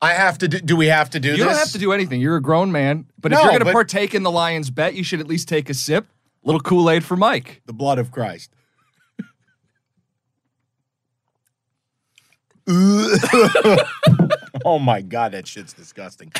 I 0.00 0.12
have 0.12 0.38
to 0.38 0.48
do. 0.48 0.58
Do 0.60 0.76
we 0.76 0.86
have 0.86 1.10
to 1.10 1.20
do 1.20 1.30
You 1.30 1.36
this? 1.38 1.44
don't 1.46 1.56
have 1.56 1.72
to 1.72 1.78
do 1.78 1.92
anything. 1.92 2.20
You're 2.20 2.36
a 2.36 2.42
grown 2.42 2.70
man. 2.72 3.06
But 3.20 3.32
if 3.32 3.38
you're 3.40 3.48
going 3.48 3.64
to 3.64 3.72
partake 3.72 4.14
in 4.14 4.22
the 4.22 4.30
Lions 4.30 4.70
bet, 4.70 4.94
you 4.94 5.02
should 5.04 5.20
at 5.20 5.26
least 5.26 5.48
take 5.48 5.68
a 5.68 5.74
sip. 5.74 6.06
A 6.44 6.46
little 6.46 6.60
Kool 6.60 6.88
Aid 6.88 7.04
for 7.04 7.16
Mike. 7.16 7.62
the 7.66 7.72
blood 7.72 7.98
of 7.98 8.10
Christ. 8.12 8.52
oh 14.64 14.78
my 14.78 15.00
God, 15.00 15.32
that 15.32 15.46
shit's 15.46 15.72
disgusting. 15.72 16.32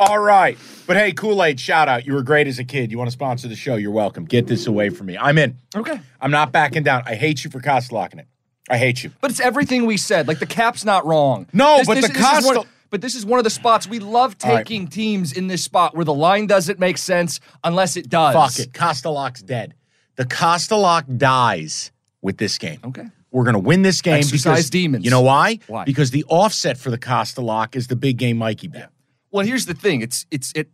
All 0.00 0.18
right. 0.18 0.58
But 0.86 0.96
hey, 0.96 1.12
Kool 1.12 1.42
Aid, 1.44 1.60
shout 1.60 1.88
out. 1.88 2.06
You 2.06 2.14
were 2.14 2.22
great 2.22 2.46
as 2.46 2.58
a 2.58 2.64
kid. 2.64 2.90
You 2.90 2.98
want 2.98 3.08
to 3.08 3.12
sponsor 3.12 3.48
the 3.48 3.56
show? 3.56 3.76
You're 3.76 3.90
welcome. 3.92 4.24
Get 4.24 4.46
this 4.46 4.66
away 4.66 4.90
from 4.90 5.06
me. 5.06 5.16
I'm 5.16 5.38
in. 5.38 5.56
Okay. 5.74 6.00
I'm 6.20 6.30
not 6.30 6.52
backing 6.52 6.82
down. 6.82 7.02
I 7.06 7.14
hate 7.14 7.44
you 7.44 7.50
for 7.50 7.60
cost 7.60 7.92
locking 7.92 8.18
it. 8.20 8.26
I 8.68 8.78
hate 8.78 9.04
you. 9.04 9.10
But 9.20 9.30
it's 9.30 9.40
everything 9.40 9.86
we 9.86 9.96
said. 9.96 10.28
Like 10.28 10.38
the 10.38 10.46
cap's 10.46 10.84
not 10.84 11.06
wrong. 11.06 11.46
No, 11.52 11.82
but 11.86 12.00
the 12.00 12.10
is 12.38 12.44
one- 12.44 12.66
but 12.90 13.00
this 13.00 13.14
is 13.14 13.26
one 13.26 13.38
of 13.38 13.44
the 13.44 13.50
spots 13.50 13.88
we 13.88 13.98
love 13.98 14.36
All 14.44 14.50
right. 14.52 14.58
taking 14.58 14.86
teams 14.86 15.32
in 15.32 15.48
this 15.48 15.62
spot 15.62 15.94
where 15.94 16.04
the 16.04 16.14
line 16.14 16.46
doesn't 16.46 16.78
make 16.78 16.98
sense 16.98 17.40
unless 17.64 17.96
it 17.96 18.08
does. 18.08 18.34
Fuck 18.34 18.64
it. 18.64 18.72
Costalock's 18.72 19.42
dead. 19.42 19.74
The 20.16 20.24
Costalock 20.24 21.18
dies 21.18 21.92
with 22.22 22.38
this 22.38 22.58
game. 22.58 22.80
Okay. 22.84 23.06
We're 23.30 23.44
going 23.44 23.54
to 23.54 23.60
win 23.60 23.82
this 23.82 24.00
game 24.00 24.14
Exercise 24.14 24.42
because 24.44 24.70
demons. 24.70 25.04
You 25.04 25.10
know 25.10 25.20
why? 25.20 25.58
Why? 25.66 25.84
Because 25.84 26.10
the 26.10 26.24
offset 26.28 26.78
for 26.78 26.90
the 26.90 26.98
Costalock 26.98 27.76
is 27.76 27.88
the 27.88 27.96
big 27.96 28.16
game 28.16 28.38
Mikey 28.38 28.68
bet. 28.68 28.90
Well, 29.30 29.44
here's 29.44 29.66
the 29.66 29.74
thing. 29.74 30.00
It's 30.00 30.24
it's 30.30 30.52
it. 30.54 30.70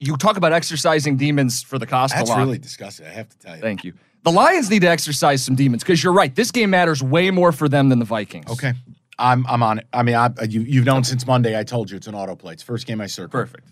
You 0.00 0.16
talk 0.16 0.36
about 0.36 0.52
exercising 0.52 1.16
demons 1.16 1.62
for 1.62 1.78
the 1.78 1.86
Costa 1.86 2.18
That's 2.18 2.36
really 2.36 2.58
disgusting. 2.58 3.06
I 3.06 3.10
have 3.10 3.28
to 3.30 3.38
tell 3.38 3.56
you. 3.56 3.62
Thank 3.62 3.84
you. 3.84 3.94
The 4.24 4.32
Lions 4.32 4.70
need 4.70 4.80
to 4.80 4.88
exercise 4.88 5.44
some 5.44 5.54
demons 5.54 5.82
because 5.82 6.02
you're 6.02 6.12
right. 6.12 6.34
This 6.34 6.50
game 6.50 6.70
matters 6.70 7.02
way 7.02 7.30
more 7.30 7.52
for 7.52 7.68
them 7.68 7.90
than 7.90 7.98
the 7.98 8.06
Vikings. 8.06 8.50
Okay. 8.50 8.72
I'm 9.18 9.46
I'm 9.46 9.62
on 9.62 9.78
it. 9.78 9.86
I 9.92 10.02
mean, 10.02 10.14
I, 10.14 10.30
you 10.48 10.62
you've 10.62 10.86
known 10.86 11.04
since 11.04 11.26
Monday. 11.26 11.58
I 11.58 11.62
told 11.62 11.90
you 11.90 11.96
it's 11.96 12.06
an 12.06 12.14
autoplay. 12.14 12.54
It's 12.54 12.62
first 12.62 12.86
game 12.86 13.00
I 13.00 13.06
circled. 13.06 13.32
Perfect. 13.32 13.68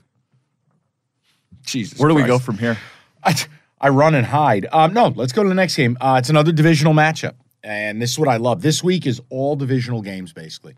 Jesus. 1.65 1.99
Where 1.99 2.09
do 2.09 2.15
we 2.15 2.23
go 2.23 2.39
from 2.39 2.59
here? 2.59 2.79
I, 3.25 3.35
I 3.81 3.89
run 3.89 4.15
and 4.15 4.27
hide. 4.27 4.67
Um, 4.73 4.93
no, 4.93 5.09
let's 5.09 5.33
go 5.33 5.43
to 5.43 5.49
the 5.49 5.55
next 5.55 5.75
game. 5.75 5.97
Uh, 6.01 6.17
it's 6.19 6.29
another 6.31 6.53
divisional 6.53 6.93
matchup, 6.93 7.35
and 7.65 8.01
this 8.01 8.11
is 8.13 8.19
what 8.19 8.29
I 8.29 8.37
love. 8.37 8.63
This 8.63 8.85
week 8.85 9.07
is 9.07 9.21
all 9.31 9.57
divisional 9.57 10.03
games 10.03 10.33
basically. 10.33 10.77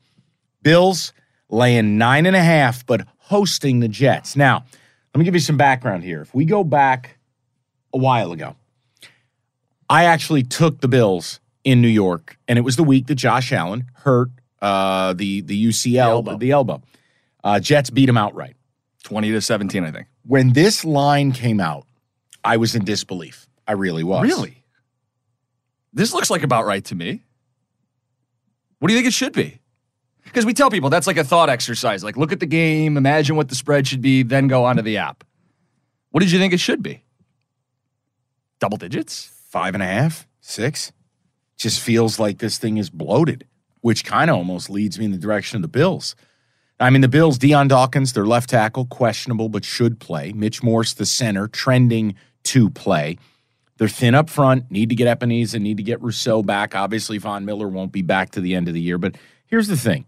Bills 0.62 1.12
laying 1.50 1.98
nine 1.98 2.26
and 2.26 2.36
a 2.36 2.42
half, 2.42 2.86
but 2.86 3.06
hosting 3.18 3.80
the 3.80 3.88
Jets. 3.88 4.36
Now, 4.36 4.64
let 5.14 5.18
me 5.18 5.24
give 5.24 5.34
you 5.34 5.40
some 5.40 5.56
background 5.56 6.04
here. 6.04 6.22
If 6.22 6.34
we 6.34 6.44
go 6.44 6.64
back 6.64 7.18
a 7.92 7.98
while 7.98 8.32
ago, 8.32 8.56
I 9.94 10.06
actually 10.06 10.42
took 10.42 10.80
the 10.80 10.88
Bills 10.88 11.38
in 11.62 11.80
New 11.80 11.86
York, 11.86 12.36
and 12.48 12.58
it 12.58 12.62
was 12.62 12.74
the 12.74 12.82
week 12.82 13.06
that 13.06 13.14
Josh 13.14 13.52
Allen 13.52 13.86
hurt 13.94 14.28
uh, 14.60 15.12
the 15.12 15.42
the 15.42 15.66
UCL 15.68 16.40
the 16.40 16.50
elbow. 16.50 16.82
Uh, 17.44 17.60
Jets 17.60 17.90
beat 17.90 18.08
him 18.08 18.16
outright. 18.16 18.56
Twenty 19.04 19.30
to 19.30 19.40
seventeen, 19.40 19.84
I 19.84 19.92
think. 19.92 20.08
When 20.26 20.52
this 20.52 20.84
line 20.84 21.30
came 21.30 21.60
out, 21.60 21.86
I 22.42 22.56
was 22.56 22.74
in 22.74 22.84
disbelief. 22.84 23.46
I 23.68 23.72
really 23.74 24.02
was. 24.02 24.24
Really? 24.24 24.64
This 25.92 26.12
looks 26.12 26.28
like 26.28 26.42
about 26.42 26.66
right 26.66 26.84
to 26.86 26.96
me. 26.96 27.22
What 28.80 28.88
do 28.88 28.94
you 28.94 28.98
think 28.98 29.06
it 29.06 29.14
should 29.14 29.32
be? 29.32 29.60
Because 30.24 30.44
we 30.44 30.54
tell 30.54 30.70
people 30.70 30.90
that's 30.90 31.06
like 31.06 31.18
a 31.18 31.24
thought 31.24 31.48
exercise. 31.48 32.02
Like, 32.02 32.16
look 32.16 32.32
at 32.32 32.40
the 32.40 32.46
game, 32.46 32.96
imagine 32.96 33.36
what 33.36 33.48
the 33.48 33.54
spread 33.54 33.86
should 33.86 34.02
be, 34.02 34.24
then 34.24 34.48
go 34.48 34.64
onto 34.64 34.82
the 34.82 34.96
app. 34.96 35.22
What 36.10 36.18
did 36.18 36.32
you 36.32 36.40
think 36.40 36.52
it 36.52 36.58
should 36.58 36.82
be? 36.82 37.04
Double 38.58 38.76
digits? 38.76 39.33
Five 39.54 39.74
and 39.74 39.84
a 39.84 39.86
half, 39.86 40.26
six. 40.40 40.90
Just 41.56 41.80
feels 41.80 42.18
like 42.18 42.38
this 42.38 42.58
thing 42.58 42.76
is 42.76 42.90
bloated, 42.90 43.46
which 43.82 44.04
kind 44.04 44.28
of 44.28 44.34
almost 44.34 44.68
leads 44.68 44.98
me 44.98 45.04
in 45.04 45.12
the 45.12 45.16
direction 45.16 45.54
of 45.54 45.62
the 45.62 45.68
Bills. 45.68 46.16
I 46.80 46.90
mean, 46.90 47.02
the 47.02 47.08
Bills, 47.08 47.38
Dion 47.38 47.68
Dawkins, 47.68 48.14
their 48.14 48.26
left 48.26 48.50
tackle, 48.50 48.86
questionable, 48.86 49.48
but 49.48 49.64
should 49.64 50.00
play. 50.00 50.32
Mitch 50.32 50.60
Morse, 50.64 50.94
the 50.94 51.06
center, 51.06 51.46
trending 51.46 52.16
to 52.42 52.68
play. 52.68 53.16
They're 53.76 53.86
thin 53.86 54.16
up 54.16 54.28
front, 54.28 54.72
need 54.72 54.88
to 54.88 54.96
get 54.96 55.06
Ebenezer, 55.06 55.60
need 55.60 55.76
to 55.76 55.84
get 55.84 56.02
Rousseau 56.02 56.42
back. 56.42 56.74
Obviously, 56.74 57.18
Von 57.18 57.44
Miller 57.44 57.68
won't 57.68 57.92
be 57.92 58.02
back 58.02 58.30
to 58.30 58.40
the 58.40 58.56
end 58.56 58.66
of 58.66 58.74
the 58.74 58.80
year. 58.80 58.98
But 58.98 59.14
here's 59.46 59.68
the 59.68 59.76
thing 59.76 60.04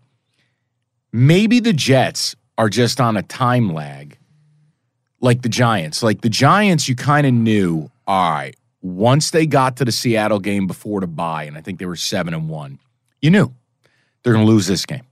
maybe 1.12 1.60
the 1.60 1.72
Jets 1.72 2.34
are 2.58 2.68
just 2.68 3.00
on 3.00 3.16
a 3.16 3.22
time 3.22 3.72
lag 3.72 4.18
like 5.20 5.42
the 5.42 5.48
Giants. 5.48 6.02
Like 6.02 6.22
the 6.22 6.30
Giants, 6.30 6.88
you 6.88 6.96
kind 6.96 7.28
of 7.28 7.32
knew, 7.32 7.92
all 8.08 8.32
right, 8.32 8.56
once 8.86 9.30
they 9.30 9.46
got 9.46 9.76
to 9.76 9.84
the 9.84 9.92
Seattle 9.92 10.38
game 10.38 10.66
before 10.66 11.00
the 11.00 11.06
bye, 11.06 11.44
and 11.44 11.56
I 11.56 11.60
think 11.60 11.78
they 11.78 11.86
were 11.86 11.96
seven 11.96 12.34
and 12.34 12.48
one, 12.48 12.78
you 13.20 13.30
knew 13.30 13.52
they're 14.22 14.32
going 14.32 14.46
to 14.46 14.50
lose 14.50 14.66
this 14.66 14.86
game. 14.86 15.04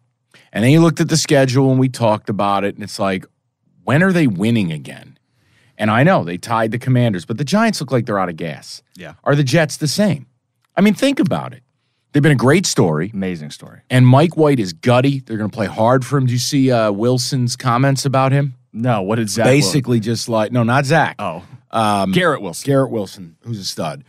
And 0.52 0.62
then 0.62 0.70
you 0.70 0.80
looked 0.80 1.00
at 1.00 1.08
the 1.08 1.16
schedule 1.16 1.70
and 1.70 1.80
we 1.80 1.88
talked 1.88 2.28
about 2.28 2.64
it, 2.64 2.74
and 2.74 2.84
it's 2.84 2.98
like, 2.98 3.26
when 3.82 4.02
are 4.02 4.12
they 4.12 4.26
winning 4.26 4.72
again? 4.72 5.18
And 5.76 5.90
I 5.90 6.04
know 6.04 6.22
they 6.22 6.38
tied 6.38 6.70
the 6.70 6.78
Commanders, 6.78 7.24
but 7.24 7.36
the 7.36 7.44
Giants 7.44 7.80
look 7.80 7.90
like 7.90 8.06
they're 8.06 8.18
out 8.18 8.28
of 8.28 8.36
gas. 8.36 8.82
Yeah. 8.94 9.14
Are 9.24 9.34
the 9.34 9.42
Jets 9.42 9.76
the 9.76 9.88
same? 9.88 10.26
I 10.76 10.80
mean, 10.80 10.94
think 10.94 11.18
about 11.18 11.52
it. 11.52 11.62
They've 12.12 12.22
been 12.22 12.30
a 12.30 12.36
great 12.36 12.64
story. 12.64 13.10
Amazing 13.12 13.50
story. 13.50 13.80
And 13.90 14.06
Mike 14.06 14.36
White 14.36 14.60
is 14.60 14.72
gutty. 14.72 15.18
They're 15.18 15.36
going 15.36 15.50
to 15.50 15.54
play 15.54 15.66
hard 15.66 16.06
for 16.06 16.16
him. 16.16 16.26
Do 16.26 16.32
you 16.32 16.38
see 16.38 16.70
uh, 16.70 16.92
Wilson's 16.92 17.56
comments 17.56 18.04
about 18.04 18.30
him? 18.30 18.54
No, 18.72 19.02
what 19.02 19.16
did 19.16 19.28
Zach? 19.28 19.46
Basically, 19.46 19.98
just 19.98 20.28
like, 20.28 20.52
no, 20.52 20.62
not 20.62 20.84
Zach. 20.84 21.16
Oh. 21.18 21.42
Um, 21.74 22.12
Garrett 22.12 22.40
Wilson. 22.40 22.66
Garrett 22.66 22.90
Wilson, 22.90 23.36
who's 23.42 23.58
a 23.58 23.64
stud. 23.64 24.04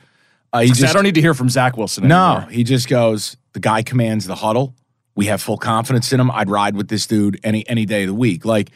Uh, 0.54 0.62
he 0.62 0.74
See, 0.74 0.86
I 0.86 0.94
don't 0.94 1.04
need 1.04 1.16
to 1.16 1.22
hear 1.22 1.34
from 1.34 1.50
Zach 1.50 1.76
Wilson 1.76 2.08
no, 2.08 2.46
he 2.50 2.64
just 2.64 2.88
goes. 2.88 3.36
The 3.52 3.60
guy 3.60 3.82
commands 3.82 4.26
the 4.26 4.36
huddle. 4.36 4.76
We 5.16 5.26
have 5.26 5.42
full 5.42 5.58
confidence 5.58 6.14
in 6.14 6.20
him. 6.20 6.32
I'd 6.32 6.50
ride 6.50 6.76
with 6.76 6.88
this 6.88 7.08
dude 7.08 7.40
any 7.44 7.68
any 7.68 7.86
day 7.86 8.04
of 8.04 8.08
the 8.08 8.14
week. 8.14 8.46
Like 8.46 8.72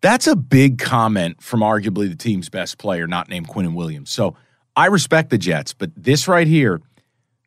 that's 0.00 0.26
a 0.26 0.34
big 0.34 0.78
comment 0.78 1.42
from 1.42 1.60
arguably 1.60 2.08
the 2.08 2.16
team's 2.16 2.48
best 2.48 2.78
player, 2.78 3.06
not 3.06 3.28
named 3.28 3.48
Quinnen 3.48 3.74
Williams. 3.74 4.10
So 4.10 4.36
I 4.74 4.86
respect 4.86 5.30
the 5.30 5.38
Jets, 5.38 5.72
but 5.72 5.90
this 5.96 6.26
right 6.26 6.46
here, 6.46 6.80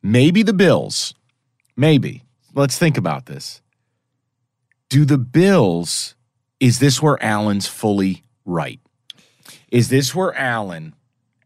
maybe 0.02 0.42
the 0.42 0.54
Bills, 0.54 1.14
maybe. 1.76 2.22
Let's 2.54 2.78
think 2.78 2.96
about 2.96 3.26
this. 3.26 3.60
Do 4.88 5.04
the 5.04 5.18
Bills? 5.18 6.14
Is 6.60 6.78
this 6.78 7.02
where 7.02 7.22
Allen's 7.22 7.66
fully 7.66 8.24
right? 8.46 8.80
Is 9.70 9.88
this 9.88 10.14
where 10.14 10.34
Allen 10.34 10.94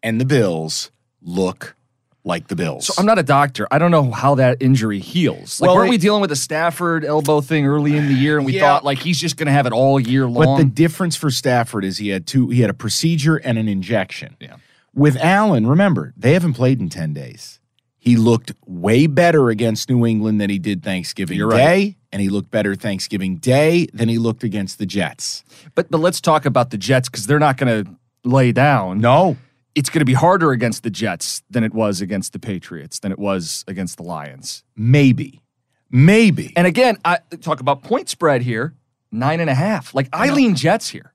and 0.02 0.20
the 0.20 0.24
Bills 0.24 0.90
look 1.22 1.76
like 2.24 2.48
the 2.48 2.56
Bills? 2.56 2.86
So 2.86 2.94
I'm 2.98 3.06
not 3.06 3.18
a 3.18 3.22
doctor. 3.22 3.66
I 3.70 3.78
don't 3.78 3.90
know 3.90 4.10
how 4.10 4.34
that 4.36 4.58
injury 4.60 4.98
heals. 4.98 5.60
Like, 5.60 5.68
Well, 5.68 5.76
weren't 5.76 5.90
we 5.90 5.96
dealing 5.98 6.20
with 6.20 6.30
a 6.32 6.36
Stafford 6.36 7.04
elbow 7.04 7.40
thing 7.40 7.66
early 7.66 7.96
in 7.96 8.08
the 8.08 8.14
year, 8.14 8.36
and 8.36 8.44
we 8.44 8.54
Yeah. 8.54 8.60
thought 8.60 8.84
like 8.84 8.98
he's 8.98 9.18
just 9.18 9.36
going 9.36 9.46
to 9.46 9.52
have 9.52 9.66
it 9.66 9.72
all 9.72 9.98
year 9.98 10.26
long? 10.26 10.58
But 10.58 10.64
the 10.64 10.64
difference 10.70 11.16
for 11.16 11.30
Stafford 11.30 11.84
is 11.84 11.98
he 11.98 12.08
had 12.10 12.26
two. 12.26 12.48
He 12.50 12.60
had 12.60 12.70
a 12.70 12.74
procedure 12.74 13.36
and 13.36 13.56
an 13.58 13.68
injection. 13.68 14.36
Yeah. 14.40 14.56
With 14.94 15.16
Allen, 15.16 15.66
remember 15.66 16.12
they 16.16 16.32
haven't 16.34 16.54
played 16.54 16.80
in 16.80 16.88
ten 16.90 17.12
days. 17.14 17.58
He 18.02 18.16
looked 18.16 18.52
way 18.66 19.06
better 19.06 19.50
against 19.50 19.90
New 19.90 20.06
England 20.06 20.40
than 20.40 20.48
he 20.48 20.58
did 20.58 20.82
Thanksgiving 20.82 21.36
You're 21.36 21.48
right. 21.48 21.58
Day, 21.58 21.96
and 22.10 22.20
he 22.22 22.30
looked 22.30 22.50
better 22.50 22.74
Thanksgiving 22.74 23.36
Day 23.36 23.88
than 23.92 24.08
he 24.08 24.16
looked 24.18 24.42
against 24.42 24.78
the 24.78 24.86
Jets. 24.86 25.44
but 25.74 25.90
but 25.90 25.98
let's 26.00 26.20
talk 26.20 26.44
about 26.46 26.70
the 26.70 26.78
Jets 26.78 27.08
because 27.10 27.26
they're 27.26 27.38
not 27.38 27.56
going 27.58 27.84
to 27.84 27.90
lay 28.24 28.52
down. 28.52 29.00
No, 29.00 29.36
It's 29.74 29.88
going 29.90 30.00
to 30.00 30.04
be 30.04 30.14
harder 30.14 30.50
against 30.52 30.82
the 30.82 30.90
Jets 30.90 31.42
than 31.50 31.64
it 31.64 31.72
was 31.72 32.00
against 32.00 32.32
the 32.32 32.38
Patriots 32.38 32.98
than 32.98 33.12
it 33.12 33.18
was 33.18 33.64
against 33.68 33.96
the 33.96 34.02
Lions. 34.02 34.64
maybe, 34.76 35.42
maybe. 35.90 36.52
And 36.56 36.66
again, 36.66 36.98
I 37.04 37.18
talk 37.40 37.60
about 37.60 37.82
point 37.82 38.08
spread 38.08 38.42
here, 38.42 38.74
nine 39.12 39.40
and 39.40 39.50
a 39.50 39.54
half. 39.54 39.94
Like 39.94 40.08
I 40.12 40.30
lean 40.30 40.54
Jets 40.54 40.88
here. 40.88 41.12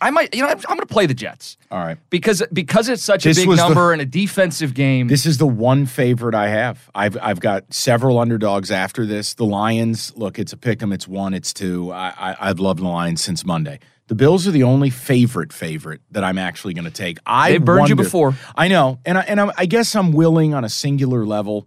I 0.00 0.10
might, 0.10 0.34
you 0.34 0.42
know, 0.42 0.48
I'm, 0.48 0.56
I'm 0.68 0.76
going 0.76 0.80
to 0.80 0.86
play 0.86 1.06
the 1.06 1.14
Jets 1.14 1.56
All 1.70 1.78
right. 1.78 1.96
because 2.10 2.42
because 2.52 2.88
it's 2.88 3.04
such 3.04 3.22
This 3.22 3.38
a 3.38 3.42
big 3.42 3.48
was 3.48 3.60
the- 3.60 3.66
number 3.68 3.92
and 3.92 4.02
a 4.02 4.04
defensive 4.06 4.74
game. 4.74 5.06
This 5.06 5.26
is 5.26 5.38
the 5.38 5.46
one 5.46 5.86
favorite 5.86 6.34
I 6.34 6.48
have. 6.48 6.90
I've 6.92 7.16
I've 7.22 7.38
got 7.38 7.72
several 7.72 8.18
underdogs 8.18 8.72
after 8.72 9.06
this. 9.06 9.34
The 9.34 9.44
Lions, 9.44 10.12
look, 10.16 10.40
it's 10.40 10.52
a 10.52 10.56
pick 10.56 10.82
'em. 10.82 10.92
It's 10.92 11.06
one. 11.06 11.34
It's 11.34 11.54
two. 11.54 11.92
I, 11.92 12.12
I 12.18 12.36
I've 12.50 12.58
loved 12.58 12.80
the 12.80 12.88
Lions 12.88 13.22
since 13.22 13.44
Monday. 13.44 13.78
The 14.08 14.14
Bills 14.14 14.46
are 14.46 14.52
the 14.52 14.62
only 14.62 14.90
favorite 14.90 15.52
favorite 15.52 16.00
that 16.12 16.22
I'm 16.22 16.38
actually 16.38 16.74
going 16.74 16.84
to 16.84 16.90
take. 16.90 17.18
I 17.26 17.52
They've 17.52 17.64
burned 17.64 17.88
you 17.88 17.96
before. 17.96 18.34
I 18.54 18.68
know, 18.68 19.00
and 19.04 19.18
I, 19.18 19.22
and 19.22 19.40
I'm, 19.40 19.50
I 19.56 19.66
guess 19.66 19.96
I'm 19.96 20.12
willing 20.12 20.54
on 20.54 20.64
a 20.64 20.68
singular 20.68 21.26
level. 21.26 21.66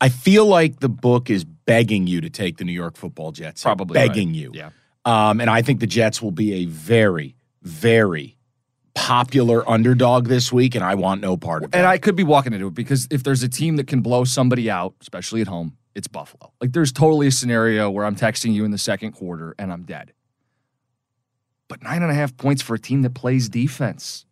I 0.00 0.08
feel 0.08 0.46
like 0.46 0.80
the 0.80 0.88
book 0.88 1.30
is 1.30 1.44
begging 1.44 2.06
you 2.06 2.20
to 2.20 2.30
take 2.30 2.56
the 2.56 2.64
New 2.64 2.72
York 2.72 2.96
Football 2.96 3.32
Jets. 3.32 3.62
Probably 3.62 3.98
right. 3.98 4.08
begging 4.08 4.34
you. 4.34 4.50
Yeah. 4.52 4.70
Um, 5.04 5.40
and 5.40 5.48
I 5.48 5.62
think 5.62 5.80
the 5.80 5.86
Jets 5.86 6.20
will 6.20 6.32
be 6.32 6.54
a 6.54 6.64
very, 6.64 7.36
very 7.62 8.36
popular 8.94 9.68
underdog 9.68 10.26
this 10.26 10.52
week, 10.52 10.74
and 10.74 10.84
I 10.84 10.94
want 10.94 11.20
no 11.20 11.36
part 11.36 11.62
of 11.62 11.70
it. 11.70 11.76
And 11.76 11.86
I 11.86 11.98
could 11.98 12.16
be 12.16 12.24
walking 12.24 12.52
into 12.52 12.68
it 12.68 12.74
because 12.74 13.06
if 13.10 13.22
there's 13.22 13.42
a 13.42 13.48
team 13.48 13.76
that 13.76 13.86
can 13.86 14.00
blow 14.00 14.24
somebody 14.24 14.70
out, 14.70 14.94
especially 15.00 15.40
at 15.40 15.48
home, 15.48 15.76
it's 15.94 16.08
Buffalo. 16.08 16.52
Like 16.60 16.72
there's 16.72 16.92
totally 16.92 17.26
a 17.26 17.30
scenario 17.30 17.90
where 17.90 18.04
I'm 18.04 18.16
texting 18.16 18.52
you 18.52 18.64
in 18.64 18.70
the 18.70 18.78
second 18.78 19.12
quarter 19.12 19.54
and 19.58 19.72
I'm 19.72 19.82
dead. 19.82 20.12
But 21.68 21.82
nine 21.82 22.02
and 22.02 22.10
a 22.10 22.14
half 22.14 22.36
points 22.36 22.62
for 22.62 22.74
a 22.74 22.78
team 22.78 23.02
that 23.02 23.14
plays 23.14 23.48
defense. 23.48 24.26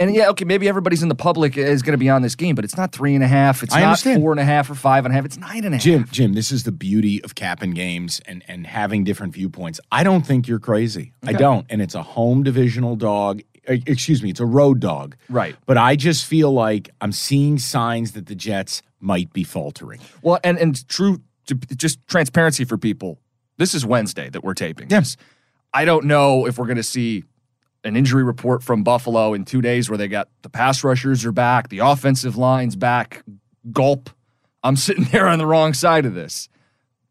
And 0.00 0.14
yeah, 0.14 0.28
okay, 0.28 0.44
maybe 0.44 0.68
everybody's 0.68 1.02
in 1.02 1.08
the 1.08 1.16
public 1.16 1.56
is 1.56 1.82
going 1.82 1.92
to 1.92 1.98
be 1.98 2.08
on 2.08 2.22
this 2.22 2.36
game, 2.36 2.54
but 2.54 2.64
it's 2.64 2.76
not 2.76 2.92
three 2.92 3.16
and 3.16 3.24
a 3.24 3.26
half. 3.26 3.64
It's 3.64 3.74
I 3.74 3.80
not 3.80 3.86
understand. 3.86 4.22
four 4.22 4.30
and 4.30 4.38
a 4.38 4.44
half 4.44 4.70
or 4.70 4.76
five 4.76 5.04
and 5.04 5.12
a 5.12 5.16
half. 5.16 5.24
It's 5.24 5.36
nine 5.36 5.64
and 5.64 5.74
a 5.74 5.76
half. 5.76 5.82
Jim, 5.82 6.06
Jim, 6.12 6.32
this 6.34 6.52
is 6.52 6.62
the 6.62 6.70
beauty 6.70 7.22
of 7.24 7.34
capping 7.34 7.72
games 7.72 8.20
and 8.26 8.44
and 8.46 8.64
having 8.64 9.02
different 9.02 9.34
viewpoints. 9.34 9.80
I 9.90 10.04
don't 10.04 10.24
think 10.24 10.46
you're 10.46 10.60
crazy. 10.60 11.14
I 11.26 11.32
don't, 11.32 11.66
and 11.68 11.82
it's 11.82 11.96
a 11.96 12.02
home 12.04 12.44
divisional 12.44 12.94
dog. 12.94 13.42
Excuse 13.66 14.22
me, 14.22 14.30
it's 14.30 14.40
a 14.40 14.46
road 14.46 14.78
dog. 14.78 15.16
Right. 15.28 15.56
But 15.66 15.78
I 15.78 15.96
just 15.96 16.24
feel 16.24 16.52
like 16.52 16.90
I'm 17.00 17.12
seeing 17.12 17.58
signs 17.58 18.12
that 18.12 18.26
the 18.26 18.36
Jets 18.36 18.82
might 19.00 19.32
be 19.32 19.42
faltering. 19.42 20.00
Well, 20.22 20.38
and 20.44 20.58
and 20.58 20.88
true, 20.88 21.22
just 21.76 22.06
transparency 22.06 22.64
for 22.64 22.78
people. 22.78 23.18
This 23.56 23.74
is 23.74 23.84
Wednesday 23.84 24.30
that 24.30 24.44
we're 24.44 24.54
taping. 24.54 24.90
Yeah. 24.90 25.02
I 25.72 25.84
don't 25.84 26.06
know 26.06 26.46
if 26.46 26.58
we're 26.58 26.66
going 26.66 26.76
to 26.76 26.82
see 26.82 27.24
an 27.84 27.96
injury 27.96 28.24
report 28.24 28.62
from 28.62 28.82
Buffalo 28.82 29.34
in 29.34 29.44
two 29.44 29.62
days 29.62 29.88
where 29.88 29.98
they 29.98 30.08
got 30.08 30.28
the 30.42 30.50
pass 30.50 30.82
rushers 30.82 31.24
are 31.24 31.32
back, 31.32 31.68
the 31.68 31.78
offensive 31.78 32.36
line's 32.36 32.76
back. 32.76 33.22
Gulp. 33.72 34.10
I'm 34.62 34.76
sitting 34.76 35.04
there 35.12 35.28
on 35.28 35.38
the 35.38 35.46
wrong 35.46 35.74
side 35.74 36.06
of 36.06 36.14
this, 36.14 36.48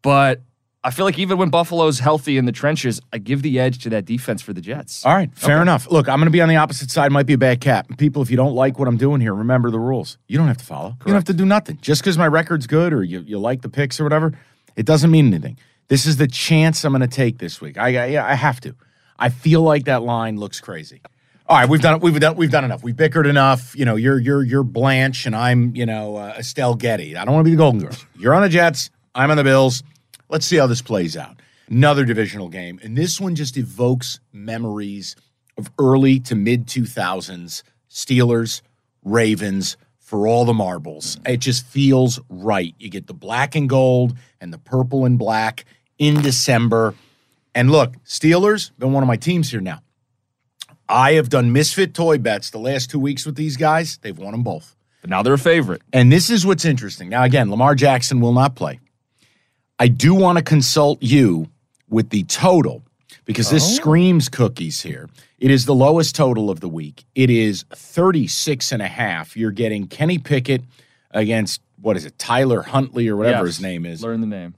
but 0.02 0.42
I 0.84 0.90
feel 0.90 1.04
like 1.04 1.18
even 1.18 1.38
when 1.38 1.50
Buffalo's 1.50 1.98
healthy 1.98 2.38
in 2.38 2.44
the 2.44 2.52
trenches, 2.52 3.00
I 3.12 3.18
give 3.18 3.42
the 3.42 3.58
edge 3.58 3.82
to 3.82 3.90
that 3.90 4.04
defense 4.04 4.42
for 4.42 4.52
the 4.52 4.60
Jets. 4.60 5.04
All 5.04 5.14
right, 5.14 5.30
fair 5.34 5.60
enough. 5.60 5.90
Look, 5.90 6.08
I'm 6.08 6.18
going 6.18 6.26
to 6.26 6.30
be 6.30 6.40
on 6.40 6.48
the 6.48 6.56
opposite 6.56 6.90
side. 6.90 7.10
Might 7.10 7.26
be 7.26 7.32
a 7.32 7.38
bad 7.38 7.60
cap. 7.60 7.88
People, 7.98 8.22
if 8.22 8.30
you 8.30 8.36
don't 8.36 8.54
like 8.54 8.78
what 8.78 8.86
I'm 8.86 8.96
doing 8.96 9.20
here, 9.20 9.34
remember 9.34 9.70
the 9.70 9.80
rules. 9.80 10.18
You 10.28 10.38
don't 10.38 10.46
have 10.46 10.58
to 10.58 10.64
follow. 10.64 10.90
You 11.00 11.06
don't 11.06 11.14
have 11.14 11.24
to 11.24 11.34
do 11.34 11.44
nothing. 11.44 11.78
Just 11.82 12.02
because 12.02 12.16
my 12.16 12.28
record's 12.28 12.66
good 12.66 12.92
or 12.92 13.02
you, 13.02 13.20
you 13.20 13.38
like 13.38 13.62
the 13.62 13.68
picks 13.68 13.98
or 13.98 14.04
whatever, 14.04 14.32
it 14.76 14.86
doesn't 14.86 15.10
mean 15.10 15.26
anything. 15.26 15.58
This 15.88 16.06
is 16.06 16.16
the 16.16 16.28
chance 16.28 16.84
I'm 16.84 16.92
going 16.92 17.00
to 17.00 17.08
take 17.08 17.38
this 17.38 17.60
week. 17.60 17.78
I, 17.78 18.16
I 18.16 18.32
I 18.32 18.34
have 18.34 18.60
to. 18.60 18.74
I 19.18 19.30
feel 19.30 19.62
like 19.62 19.86
that 19.86 20.02
line 20.02 20.38
looks 20.38 20.60
crazy. 20.60 21.00
All 21.46 21.56
right, 21.56 21.68
we've 21.68 21.80
done 21.80 22.00
we've 22.00 22.20
done 22.20 22.36
we've 22.36 22.50
done 22.50 22.64
enough. 22.64 22.82
We 22.82 22.92
bickered 22.92 23.26
enough. 23.26 23.74
You 23.74 23.86
know, 23.86 23.96
you're 23.96 24.18
you're 24.18 24.42
you're 24.42 24.62
Blanche 24.62 25.24
and 25.24 25.34
I'm 25.34 25.74
you 25.74 25.86
know 25.86 26.16
uh, 26.16 26.34
Estelle 26.38 26.74
Getty. 26.74 27.16
I 27.16 27.24
don't 27.24 27.34
want 27.34 27.44
to 27.46 27.50
be 27.50 27.56
the 27.56 27.56
Golden 27.56 27.80
Girls. 27.80 28.04
You're 28.18 28.34
on 28.34 28.42
the 28.42 28.50
Jets. 28.50 28.90
I'm 29.14 29.30
on 29.30 29.38
the 29.38 29.44
Bills. 29.44 29.82
Let's 30.28 30.44
see 30.44 30.56
how 30.56 30.66
this 30.66 30.82
plays 30.82 31.16
out. 31.16 31.40
Another 31.70 32.04
divisional 32.04 32.48
game, 32.48 32.78
and 32.82 32.96
this 32.96 33.18
one 33.18 33.34
just 33.34 33.56
evokes 33.56 34.20
memories 34.32 35.16
of 35.56 35.70
early 35.78 36.20
to 36.20 36.34
mid 36.34 36.66
2000s 36.66 37.62
Steelers, 37.90 38.60
Ravens 39.02 39.78
for 39.98 40.26
all 40.26 40.44
the 40.44 40.54
marbles. 40.54 41.18
It 41.26 41.38
just 41.38 41.66
feels 41.66 42.20
right. 42.28 42.74
You 42.78 42.88
get 42.88 43.06
the 43.06 43.14
black 43.14 43.54
and 43.54 43.68
gold 43.68 44.16
and 44.40 44.52
the 44.52 44.58
purple 44.58 45.04
and 45.04 45.18
black 45.18 45.64
in 45.98 46.22
December. 46.22 46.94
And 47.54 47.70
look, 47.70 47.94
Steelers 48.04 48.70
been 48.78 48.92
one 48.92 49.02
of 49.02 49.06
my 49.06 49.16
teams 49.16 49.50
here 49.50 49.60
now. 49.60 49.82
I 50.88 51.12
have 51.12 51.28
done 51.28 51.52
misfit 51.52 51.92
toy 51.92 52.18
bets 52.18 52.50
the 52.50 52.58
last 52.58 52.90
two 52.90 52.98
weeks 52.98 53.26
with 53.26 53.36
these 53.36 53.56
guys. 53.56 53.98
They've 53.98 54.16
won 54.16 54.32
them 54.32 54.42
both. 54.42 54.74
But 55.00 55.10
now 55.10 55.22
they're 55.22 55.34
a 55.34 55.38
favorite. 55.38 55.82
And 55.92 56.10
this 56.10 56.30
is 56.30 56.46
what's 56.46 56.64
interesting. 56.64 57.08
Now, 57.08 57.24
again, 57.24 57.50
Lamar 57.50 57.74
Jackson 57.74 58.20
will 58.20 58.32
not 58.32 58.54
play. 58.54 58.80
I 59.78 59.88
do 59.88 60.14
want 60.14 60.38
to 60.38 60.44
consult 60.44 61.02
you 61.02 61.48
with 61.88 62.10
the 62.10 62.24
total 62.24 62.82
because 63.24 63.50
this 63.50 63.64
oh. 63.64 63.74
screams 63.74 64.28
cookies 64.28 64.80
here. 64.80 65.08
It 65.38 65.50
is 65.50 65.66
the 65.66 65.74
lowest 65.74 66.16
total 66.16 66.50
of 66.50 66.60
the 66.60 66.68
week. 66.68 67.04
It 67.14 67.30
is 67.30 67.64
36 67.74 68.72
and 68.72 68.82
a 68.82 68.88
half. 68.88 69.36
You're 69.36 69.52
getting 69.52 69.86
Kenny 69.86 70.18
Pickett 70.18 70.62
against, 71.12 71.60
what 71.80 71.96
is 71.96 72.04
it, 72.04 72.18
Tyler 72.18 72.62
Huntley 72.62 73.08
or 73.08 73.16
whatever 73.16 73.46
Yes. 73.46 73.56
his 73.56 73.60
name 73.60 73.86
is. 73.86 74.02
Learn 74.02 74.20
the 74.20 74.26
name. 74.26 74.54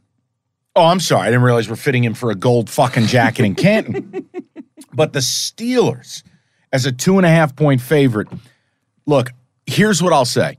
Oh, 0.77 0.87
I'm 0.87 1.01
sorry. 1.01 1.23
I 1.23 1.31
didn't 1.31 1.43
realize 1.43 1.69
we're 1.69 1.77
fitting 1.77 2.05
him 2.05 2.15
for 2.15 2.31
a 2.31 2.35
gold 2.35 2.71
fucking 2.71 3.07
jacket 3.07 3.45
in 3.45 3.55
Canton. 3.55 4.29
but 4.93 5.13
the 5.13 5.19
Steelers, 5.19 6.23
as 6.73 6.87
a 6.87 6.93
two 6.93 7.17
and 7.17 7.27
a 7.27 7.31
half 7.31 7.57
point 7.57 7.81
favorite, 7.81 8.29
look, 9.05 9.33
here's 9.67 10.03
what 10.03 10.13
I'll 10.13 10.25
say. 10.25 10.59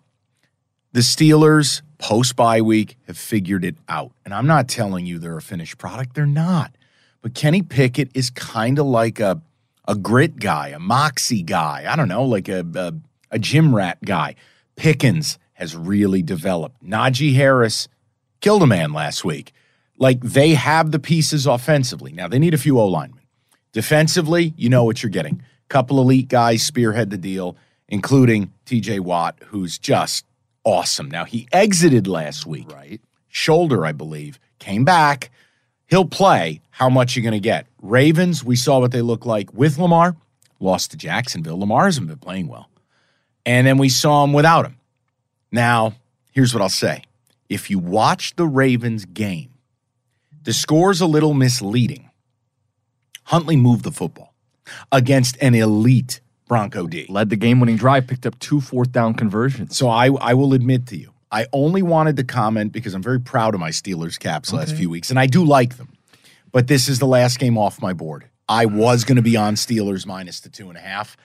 The 0.91 0.99
Steelers, 0.99 1.81
post 1.97 2.35
bye 2.35 2.61
week, 2.61 2.97
have 3.07 3.17
figured 3.17 3.63
it 3.63 3.75
out. 3.87 4.11
And 4.25 4.33
I'm 4.33 4.47
not 4.47 4.67
telling 4.67 5.05
you 5.05 5.17
they're 5.17 5.37
a 5.37 5.41
finished 5.41 5.77
product. 5.77 6.15
They're 6.15 6.25
not. 6.25 6.75
But 7.21 7.33
Kenny 7.33 7.61
Pickett 7.61 8.09
is 8.13 8.29
kind 8.29 8.79
of 8.79 8.87
like 8.87 9.19
a, 9.19 9.41
a 9.87 9.95
grit 9.95 10.37
guy, 10.37 10.69
a 10.69 10.79
moxie 10.79 11.43
guy. 11.43 11.85
I 11.87 11.95
don't 11.95 12.09
know, 12.09 12.25
like 12.25 12.49
a, 12.49 12.65
a, 12.75 12.93
a 13.31 13.39
gym 13.39 13.73
rat 13.73 13.99
guy. 14.03 14.35
Pickens 14.75 15.37
has 15.53 15.75
really 15.75 16.21
developed. 16.21 16.83
Najee 16.83 17.35
Harris 17.35 17.87
killed 18.41 18.63
a 18.63 18.67
man 18.67 18.91
last 18.91 19.23
week. 19.23 19.53
Like 20.01 20.19
they 20.21 20.55
have 20.55 20.89
the 20.91 20.97
pieces 20.97 21.45
offensively. 21.45 22.11
Now 22.11 22.27
they 22.27 22.39
need 22.39 22.55
a 22.55 22.57
few 22.57 22.79
O 22.79 22.87
linemen. 22.87 23.21
Defensively, 23.71 24.55
you 24.57 24.67
know 24.67 24.83
what 24.83 25.03
you're 25.03 25.11
getting. 25.11 25.43
Couple 25.69 26.01
elite 26.01 26.27
guys 26.27 26.63
spearhead 26.63 27.11
the 27.11 27.19
deal, 27.19 27.55
including 27.87 28.51
TJ 28.65 29.01
Watt, 29.01 29.37
who's 29.45 29.77
just 29.77 30.25
awesome. 30.63 31.09
Now 31.09 31.25
he 31.25 31.47
exited 31.51 32.07
last 32.07 32.47
week. 32.47 32.71
Right. 32.73 32.99
Shoulder, 33.29 33.85
I 33.85 33.91
believe, 33.91 34.39
came 34.57 34.83
back. 34.83 35.29
He'll 35.85 36.05
play. 36.05 36.61
How 36.71 36.89
much 36.89 37.15
you're 37.15 37.21
going 37.21 37.33
to 37.33 37.39
get? 37.39 37.67
Ravens, 37.79 38.43
we 38.43 38.55
saw 38.55 38.79
what 38.79 38.91
they 38.91 39.03
look 39.03 39.27
like 39.27 39.53
with 39.53 39.77
Lamar. 39.77 40.15
Lost 40.59 40.89
to 40.91 40.97
Jacksonville. 40.97 41.59
Lamar 41.59 41.85
hasn't 41.85 42.07
been 42.07 42.17
playing 42.17 42.47
well. 42.47 42.71
And 43.45 43.67
then 43.67 43.77
we 43.77 43.89
saw 43.89 44.23
him 44.23 44.33
without 44.33 44.65
him. 44.65 44.77
Now, 45.51 45.93
here's 46.31 46.55
what 46.55 46.63
I'll 46.63 46.69
say. 46.69 47.03
If 47.49 47.69
you 47.69 47.77
watch 47.77 48.35
the 48.35 48.47
Ravens 48.47 49.05
game, 49.05 49.50
the 50.43 50.53
score's 50.53 51.01
a 51.01 51.05
little 51.05 51.33
misleading. 51.33 52.09
Huntley 53.25 53.55
moved 53.55 53.83
the 53.83 53.91
football 53.91 54.33
against 54.91 55.37
an 55.41 55.55
elite 55.55 56.21
Bronco 56.47 56.87
D. 56.87 57.05
Led 57.07 57.29
the 57.29 57.35
game 57.37 57.59
winning 57.59 57.77
drive, 57.77 58.07
picked 58.07 58.25
up 58.25 58.37
two 58.39 58.59
fourth 58.59 58.91
down 58.91 59.13
conversions. 59.13 59.77
So 59.77 59.87
I, 59.87 60.07
I 60.07 60.33
will 60.33 60.53
admit 60.53 60.87
to 60.87 60.97
you, 60.97 61.13
I 61.31 61.45
only 61.53 61.81
wanted 61.81 62.17
to 62.17 62.23
comment 62.25 62.73
because 62.73 62.93
I'm 62.93 63.01
very 63.03 63.21
proud 63.21 63.53
of 63.53 63.59
my 63.61 63.69
Steelers 63.69 64.19
caps 64.19 64.51
last 64.51 64.75
few 64.75 64.89
weeks, 64.89 65.09
and 65.09 65.17
I 65.19 65.27
do 65.27 65.45
like 65.45 65.77
them. 65.77 65.93
But 66.51 66.67
this 66.67 66.89
is 66.89 66.99
the 66.99 67.05
last 67.07 67.39
game 67.39 67.57
off 67.57 67.81
my 67.81 67.93
board. 67.93 68.25
I 68.49 68.65
was 68.65 69.05
going 69.05 69.15
to 69.15 69.21
be 69.21 69.37
on 69.37 69.55
Steelers 69.55 70.05
minus 70.05 70.41
the 70.41 70.49
two 70.49 70.67
and 70.67 70.77
a 70.77 70.81
half. 70.81 71.15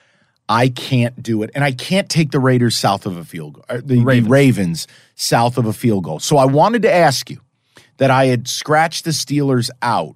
I 0.47 0.69
can't 0.69 1.21
do 1.21 1.43
it, 1.43 1.49
and 1.53 1.61
I 1.61 1.73
can't 1.73 2.07
take 2.07 2.31
the 2.31 2.39
Raiders 2.39 2.77
south 2.77 3.05
of 3.05 3.17
a 3.17 3.25
field 3.25 3.55
goal. 3.55 3.65
uh, 3.67 3.81
The, 3.83 3.97
Ravens. 4.01 4.23
the 4.25 4.29
Ravens 4.31 4.87
south 5.15 5.57
of 5.57 5.65
a 5.65 5.73
field 5.73 6.05
goal. 6.05 6.19
So 6.19 6.37
I 6.37 6.45
wanted 6.45 6.83
to 6.83 6.93
ask 6.93 7.29
you 7.29 7.41
that 7.97 8.11
I 8.11 8.25
had 8.25 8.47
scratched 8.47 9.05
the 9.05 9.11
Steelers 9.11 9.69
out. 9.81 10.15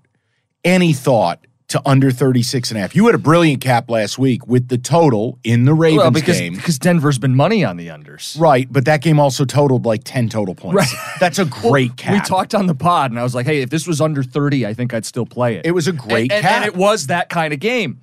Any 0.63 0.93
thought 0.93 1.45
to 1.69 1.81
under 1.87 2.11
36 2.11 2.69
and 2.69 2.77
a 2.77 2.81
half? 2.81 2.95
You 2.95 3.05
had 3.07 3.15
a 3.15 3.19
brilliant 3.19 3.61
cap 3.61 3.89
last 3.89 4.19
week 4.19 4.45
with 4.45 4.67
the 4.67 4.77
total 4.77 5.39
in 5.43 5.65
the 5.65 5.73
Ravens 5.73 5.97
well, 6.01 6.11
because, 6.11 6.39
game. 6.39 6.53
because 6.53 6.77
Denver's 6.77 7.17
been 7.17 7.35
money 7.35 7.63
on 7.65 7.77
the 7.77 7.87
unders. 7.87 8.39
Right, 8.39 8.67
but 8.71 8.85
that 8.85 9.01
game 9.01 9.19
also 9.19 9.45
totaled 9.45 9.85
like 9.85 10.01
10 10.03 10.29
total 10.29 10.53
points. 10.53 10.75
Right. 10.75 11.17
That's 11.19 11.39
a 11.39 11.45
great 11.61 11.97
cap. 11.97 12.13
We 12.13 12.19
talked 12.21 12.53
on 12.53 12.67
the 12.67 12.75
pod, 12.75 13.09
and 13.11 13.19
I 13.19 13.23
was 13.23 13.33
like, 13.33 13.45
hey, 13.47 13.61
if 13.61 13.69
this 13.71 13.87
was 13.87 14.01
under 14.01 14.21
30, 14.21 14.67
I 14.67 14.73
think 14.73 14.93
I'd 14.93 15.05
still 15.05 15.25
play 15.25 15.55
it. 15.55 15.65
It 15.65 15.71
was 15.71 15.87
a 15.87 15.93
great 15.93 16.31
and, 16.31 16.33
and- 16.33 16.41
cap. 16.43 16.55
and 16.57 16.65
it 16.65 16.75
was 16.75 17.07
that 17.07 17.29
kind 17.29 17.53
of 17.53 17.59
game. 17.59 18.01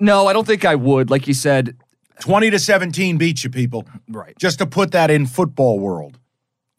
No, 0.00 0.26
I 0.26 0.32
don't 0.32 0.46
think 0.46 0.64
I 0.64 0.74
would. 0.74 1.10
Like 1.10 1.26
you 1.28 1.34
said, 1.34 1.76
20 2.20 2.50
to 2.50 2.58
17 2.58 3.18
beats 3.18 3.44
you, 3.44 3.50
people. 3.50 3.86
right. 4.08 4.36
Just 4.38 4.58
to 4.58 4.66
put 4.66 4.90
that 4.92 5.10
in 5.10 5.26
football 5.26 5.78
world. 5.78 6.18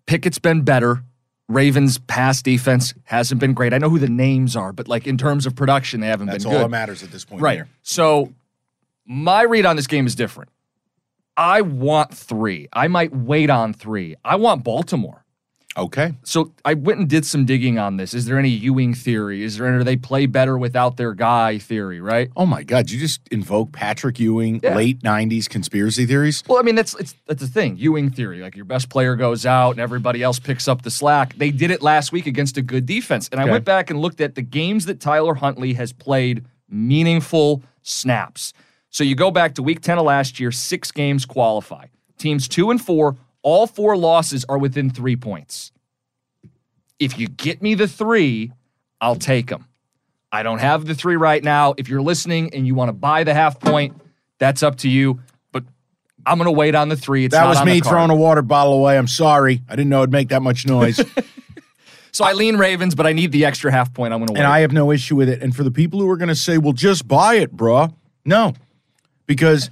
Pickett's 0.05 0.39
been 0.39 0.63
better. 0.63 1.03
Ravens' 1.49 1.97
pass 1.97 2.41
defense 2.41 2.93
hasn't 3.03 3.41
been 3.41 3.53
great. 3.53 3.73
I 3.73 3.79
know 3.79 3.89
who 3.89 3.99
the 3.99 4.07
names 4.07 4.55
are, 4.55 4.71
but 4.71 4.87
like 4.87 5.07
in 5.07 5.17
terms 5.17 5.45
of 5.45 5.55
production, 5.55 5.99
they 5.99 6.07
haven't 6.07 6.27
That's 6.27 6.45
been 6.45 6.53
all 6.53 6.59
that 6.61 6.69
matters 6.69 7.03
at 7.03 7.11
this 7.11 7.25
point 7.25 7.41
Right. 7.41 7.57
here. 7.57 7.67
So 7.81 8.31
my 9.05 9.41
read 9.41 9.65
on 9.65 9.75
this 9.75 9.87
game 9.87 10.05
is 10.07 10.15
different. 10.15 10.51
I 11.35 11.61
want 11.61 12.13
three. 12.13 12.67
I 12.71 12.87
might 12.87 13.13
wait 13.15 13.49
on 13.49 13.73
three. 13.73 14.15
I 14.23 14.35
want 14.35 14.63
Baltimore. 14.63 15.25
Okay. 15.77 16.13
So 16.23 16.51
I 16.65 16.73
went 16.73 16.99
and 16.99 17.07
did 17.07 17.25
some 17.25 17.45
digging 17.45 17.77
on 17.77 17.97
this. 17.97 18.13
Is 18.13 18.25
there 18.25 18.39
any 18.39 18.49
Ewing 18.49 18.93
theory? 18.95 19.43
Is 19.43 19.57
there 19.57 19.67
any 19.67 19.83
they 19.83 19.95
play 19.95 20.25
better 20.25 20.57
without 20.57 20.97
their 20.97 21.13
guy 21.13 21.59
theory, 21.59 22.01
right? 22.01 22.29
Oh 22.35 22.45
my 22.45 22.63
God, 22.63 22.89
you 22.89 22.99
just 22.99 23.21
invoke 23.31 23.71
Patrick 23.71 24.19
Ewing, 24.19 24.59
Yeah. 24.63 24.75
late 24.75 25.01
90s 25.03 25.47
conspiracy 25.47 26.05
theories? 26.05 26.43
Well, 26.47 26.57
I 26.57 26.63
mean 26.63 26.75
that's 26.75 26.95
it's 26.95 27.15
that's 27.27 27.41
the 27.41 27.47
thing. 27.47 27.77
Ewing 27.77 28.09
theory, 28.09 28.39
like 28.41 28.55
your 28.55 28.65
best 28.65 28.89
player 28.89 29.15
goes 29.15 29.45
out 29.45 29.71
and 29.71 29.79
everybody 29.79 30.23
else 30.23 30.39
picks 30.39 30.67
up 30.67 30.81
the 30.81 30.91
slack. 30.91 31.35
They 31.37 31.51
did 31.51 31.69
it 31.71 31.81
last 31.81 32.11
week 32.11 32.25
against 32.25 32.57
a 32.57 32.61
good 32.63 32.85
defense. 32.85 33.29
And 33.31 33.39
I 33.39 33.45
went 33.45 33.63
back 33.63 33.89
and 33.89 34.01
looked 34.01 34.21
at 34.21 34.35
the 34.35 34.41
games 34.41 34.85
that 34.87 34.99
Tyler 34.99 35.35
Huntley 35.35 35.73
has 35.75 35.93
played 35.93 36.43
meaningful 36.67 37.61
snaps. 37.83 38.53
So 38.89 39.03
you 39.03 39.13
go 39.15 39.29
back 39.29 39.53
to 39.55 39.63
week 39.63 39.81
10 39.81 39.99
of 39.99 40.05
last 40.05 40.39
year, 40.39 40.51
6 40.51 40.91
games 40.91 41.25
qualify. 41.25 41.85
Teams 42.17 42.47
2 42.47 42.71
and 42.71 42.81
4, 42.81 43.15
all 43.49 43.65
four 43.67 43.97
losses 43.97 44.45
are 44.47 44.57
within 44.57 44.89
3 44.89 45.15
points. 45.15 45.71
If 46.99 47.17
you 47.17 47.27
get 47.27 47.61
me 47.61 47.73
the 47.75 47.87
3, 47.87 48.51
I'll 49.01 49.15
take 49.15 49.47
them. 49.47 49.65
I 50.31 50.43
don't 50.43 50.59
have 50.59 50.85
the 50.85 50.93
3 50.93 51.15
right 51.15 51.43
now. 51.43 51.73
If 51.77 51.89
you're 51.89 52.01
listening 52.01 52.53
and 52.53 52.67
you 52.67 52.75
want 52.75 52.89
to 52.89 52.93
buy 52.93 53.23
the 53.23 53.33
half 53.33 53.59
point, 53.59 53.99
that's 54.37 54.61
up 54.61 54.75
to 54.77 54.89
you. 54.89 55.21
But 55.51 55.63
I'm 56.25 56.37
going 56.37 56.45
to 56.45 56.51
wait 56.51 56.75
on 56.75 56.89
the 56.89 56.95
3. 56.95 57.25
It's 57.25 57.33
that 57.33 57.47
was 57.47 57.63
me 57.65 57.79
throwing 57.79 58.11
a 58.11 58.15
water 58.15 58.41
bottle 58.43 58.73
away. 58.73 58.97
I'm 58.97 59.07
sorry. 59.07 59.63
I 59.67 59.75
didn't 59.75 59.89
know 59.89 59.99
it'd 59.99 60.11
make 60.11 60.29
that 60.29 60.41
much 60.41 60.67
noise. 60.67 60.99
So 62.11 62.25
I 62.25 62.33
lean 62.33 62.57
Ravens, 62.57 62.95
but 62.95 63.05
I 63.05 63.13
need 63.13 63.31
the 63.31 63.45
extra 63.45 63.71
half 63.71 63.93
point. 63.93 64.13
I'm 64.13 64.19
going 64.19 64.27
to 64.27 64.33
wait. 64.33 64.39
and 64.39 64.47
I 64.47 64.59
have 64.61 64.71
no 64.71 64.91
issue 64.91 65.15
with 65.15 65.29
it. 65.29 65.41
And 65.41 65.55
for 65.55 65.63
the 65.63 65.71
people 65.71 65.99
who 65.99 66.09
are 66.09 66.17
going 66.17 66.29
to 66.29 66.35
say, 66.35 66.57
well, 66.57 66.73
just 66.73 67.07
buy 67.07 67.35
it, 67.35 67.55
bruh. 67.55 67.93
No. 68.25 68.53
Because 69.27 69.69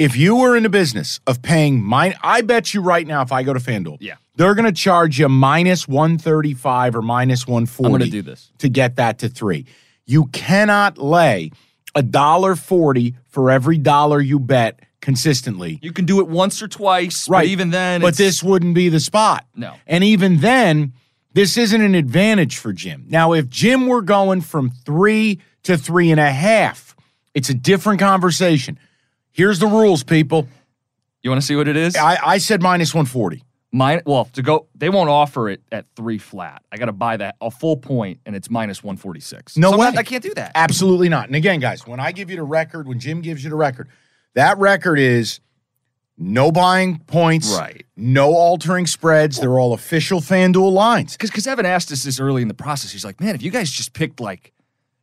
if 0.00 0.16
you 0.16 0.34
were 0.36 0.56
in 0.56 0.62
the 0.62 0.68
business 0.70 1.20
of 1.26 1.42
paying 1.42 1.82
mine, 1.82 2.14
I 2.22 2.40
bet 2.40 2.72
you 2.74 2.80
right 2.80 3.06
now, 3.06 3.22
if 3.22 3.32
I 3.32 3.42
go 3.42 3.52
to 3.52 3.60
FanDuel, 3.60 3.98
Yeah. 4.00 4.14
they're 4.36 4.54
going 4.54 4.64
to 4.64 4.72
charge 4.72 5.18
you 5.18 5.28
minus 5.28 5.86
135 5.86 6.96
or 6.96 7.02
minus 7.02 7.46
140 7.46 7.86
I'm 7.94 7.98
gonna 8.00 8.10
do 8.10 8.22
this. 8.22 8.50
to 8.58 8.68
get 8.68 8.96
that 8.96 9.18
to 9.18 9.28
three. 9.28 9.66
You 10.06 10.26
cannot 10.26 10.98
lay 10.98 11.50
a 11.94 12.02
dollar 12.02 12.56
forty 12.56 13.14
for 13.28 13.50
every 13.50 13.76
dollar 13.78 14.20
you 14.20 14.38
bet 14.38 14.80
consistently. 15.00 15.78
you 15.82 15.92
can 15.92 16.04
do 16.04 16.20
it 16.20 16.28
once 16.28 16.62
or 16.62 16.68
twice, 16.68 17.28
Right. 17.28 17.40
But 17.42 17.46
even 17.48 17.70
then, 17.70 18.00
but 18.00 18.16
this 18.16 18.42
wouldn't 18.42 18.74
be 18.74 18.88
the 18.88 19.00
spot. 19.00 19.44
No. 19.56 19.74
And 19.86 20.02
even 20.04 20.38
then, 20.40 20.92
this 21.32 21.56
isn't 21.56 21.80
an 21.80 21.94
advantage 21.94 22.56
for 22.58 22.72
Jim. 22.72 23.04
Now, 23.08 23.32
if 23.32 23.48
Jim 23.48 23.86
were 23.86 24.02
going 24.02 24.40
from 24.40 24.70
three 24.70 25.40
to 25.64 25.76
three 25.76 26.10
and 26.10 26.20
a 26.20 26.30
half, 26.32 26.94
it's 27.34 27.48
a 27.50 27.54
different 27.54 27.98
conversation. 28.00 28.78
Here's 29.32 29.58
the 29.58 29.66
rules, 29.66 30.02
people. 30.04 30.48
you 31.22 31.30
want 31.30 31.40
to 31.40 31.46
see 31.46 31.56
what 31.56 31.68
it 31.68 31.76
is? 31.76 31.96
I, 31.96 32.18
I 32.22 32.38
said 32.38 32.62
minus 32.62 32.94
140. 32.94 33.44
Mine. 33.72 34.02
Well, 34.04 34.24
to 34.32 34.42
go, 34.42 34.66
they 34.74 34.88
won't 34.88 35.08
offer 35.10 35.48
it 35.48 35.62
at 35.70 35.86
three 35.94 36.18
flat. 36.18 36.62
I 36.72 36.76
got 36.76 36.86
to 36.86 36.92
buy 36.92 37.16
that 37.18 37.36
a 37.40 37.52
full 37.52 37.76
point, 37.76 38.18
and 38.26 38.34
it's 38.34 38.50
minus 38.50 38.82
one 38.82 38.96
forty 38.96 39.20
six. 39.20 39.56
No 39.56 39.76
way. 39.76 39.86
I 39.96 40.02
can't 40.02 40.24
do 40.24 40.34
that. 40.34 40.50
Absolutely 40.56 41.08
not. 41.08 41.28
And 41.28 41.36
again, 41.36 41.60
guys, 41.60 41.86
when 41.86 42.00
I 42.00 42.10
give 42.10 42.30
you 42.30 42.36
the 42.36 42.42
record, 42.42 42.88
when 42.88 42.98
Jim 42.98 43.20
gives 43.20 43.44
you 43.44 43.50
the 43.50 43.54
record, 43.54 43.88
that 44.34 44.58
record 44.58 44.98
is 44.98 45.38
no 46.18 46.50
buying 46.50 46.98
points, 47.06 47.56
Right. 47.56 47.86
No 47.96 48.34
altering 48.34 48.88
spreads. 48.88 49.38
They're 49.38 49.58
all 49.60 49.72
official 49.72 50.20
FanDuel 50.20 50.72
lines. 50.72 51.16
Because 51.16 51.46
Evan 51.46 51.64
asked 51.64 51.92
us 51.92 52.02
this 52.02 52.18
early 52.18 52.42
in 52.42 52.48
the 52.48 52.54
process. 52.54 52.90
He's 52.90 53.04
like, 53.04 53.20
man, 53.20 53.36
if 53.36 53.42
you 53.42 53.52
guys 53.52 53.70
just 53.70 53.92
picked 53.92 54.18
like, 54.18 54.52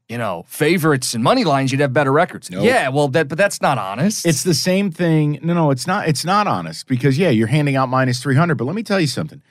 you 0.10 0.17
know, 0.17 0.46
favorites 0.48 1.13
and 1.13 1.24
money 1.24 1.43
lines, 1.43 1.72
you'd 1.72 1.82
have 1.82 1.93
better 1.93 2.12
records. 2.12 2.50
Nope. 2.50 2.65
Yeah, 2.65 2.89
well, 2.89 3.08
that 3.10 3.28
but 3.28 3.38
that's 3.38 3.62
not 3.62 3.78
honest. 3.78 4.26
It's 4.26 4.43
the 4.43 4.54
same 4.54 4.91
thing. 4.91 5.39
No, 5.41 5.54
no, 5.54 5.72
it's 5.72 5.86
not. 5.86 6.08
It's 6.08 6.24
not 6.24 6.48
honest 6.48 6.88
because 6.88 7.17
yeah, 7.17 7.30
you're 7.30 7.48
handing 7.48 7.76
out 7.76 7.89
minus 7.89 8.22
three 8.22 8.36
hundred. 8.36 8.56
But 8.56 8.65
let 8.65 8.76
me 8.76 8.84
tell 8.84 9.00
you 9.00 9.08
something. 9.08 9.41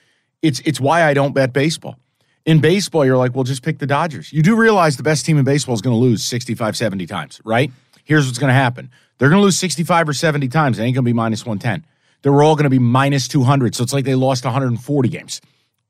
It's 0.42 0.60
it's 0.60 0.80
why 0.80 1.04
I 1.04 1.14
don't 1.14 1.34
bet 1.34 1.52
baseball. 1.52 1.98
In 2.46 2.60
baseball, 2.60 3.04
you're 3.04 3.16
like, 3.16 3.34
well, 3.34 3.42
just 3.42 3.62
pick 3.64 3.80
the 3.80 3.88
Dodgers. 3.88 4.32
You 4.32 4.40
do 4.40 4.54
realize 4.54 4.96
the 4.96 5.02
best 5.02 5.26
team 5.26 5.36
in 5.36 5.44
baseball 5.44 5.74
is 5.74 5.80
going 5.82 5.94
to 5.94 5.98
lose 5.98 6.22
65, 6.22 6.76
70 6.76 7.04
times, 7.06 7.40
right? 7.44 7.72
Here's 8.04 8.24
what's 8.24 8.38
going 8.38 8.50
to 8.50 8.54
happen. 8.54 8.88
They're 9.18 9.28
going 9.28 9.40
to 9.40 9.44
lose 9.44 9.58
65 9.58 10.10
or 10.10 10.12
70 10.12 10.46
times. 10.46 10.78
It 10.78 10.84
ain't 10.84 10.94
going 10.94 11.04
to 11.04 11.08
be 11.08 11.12
minus 11.12 11.44
110. 11.44 11.84
They're 12.22 12.42
all 12.42 12.54
going 12.54 12.64
to 12.64 12.70
be 12.70 12.78
minus 12.78 13.26
200. 13.26 13.74
So 13.74 13.82
it's 13.82 13.92
like 13.92 14.04
they 14.04 14.14
lost 14.14 14.44
140 14.44 15.08
games. 15.08 15.40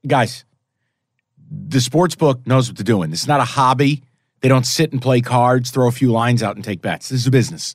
Guys, 0.06 0.46
the 1.50 1.80
sports 1.80 2.14
book 2.14 2.46
knows 2.46 2.70
what 2.70 2.78
they're 2.78 2.84
doing. 2.84 3.10
This 3.10 3.20
is 3.20 3.28
not 3.28 3.40
a 3.40 3.44
hobby. 3.44 4.02
They 4.40 4.48
don't 4.48 4.66
sit 4.66 4.92
and 4.92 5.00
play 5.00 5.20
cards, 5.20 5.70
throw 5.70 5.88
a 5.88 5.92
few 5.92 6.10
lines 6.10 6.42
out, 6.42 6.56
and 6.56 6.64
take 6.64 6.82
bets. 6.82 7.08
This 7.08 7.20
is 7.20 7.26
a 7.26 7.30
business. 7.30 7.74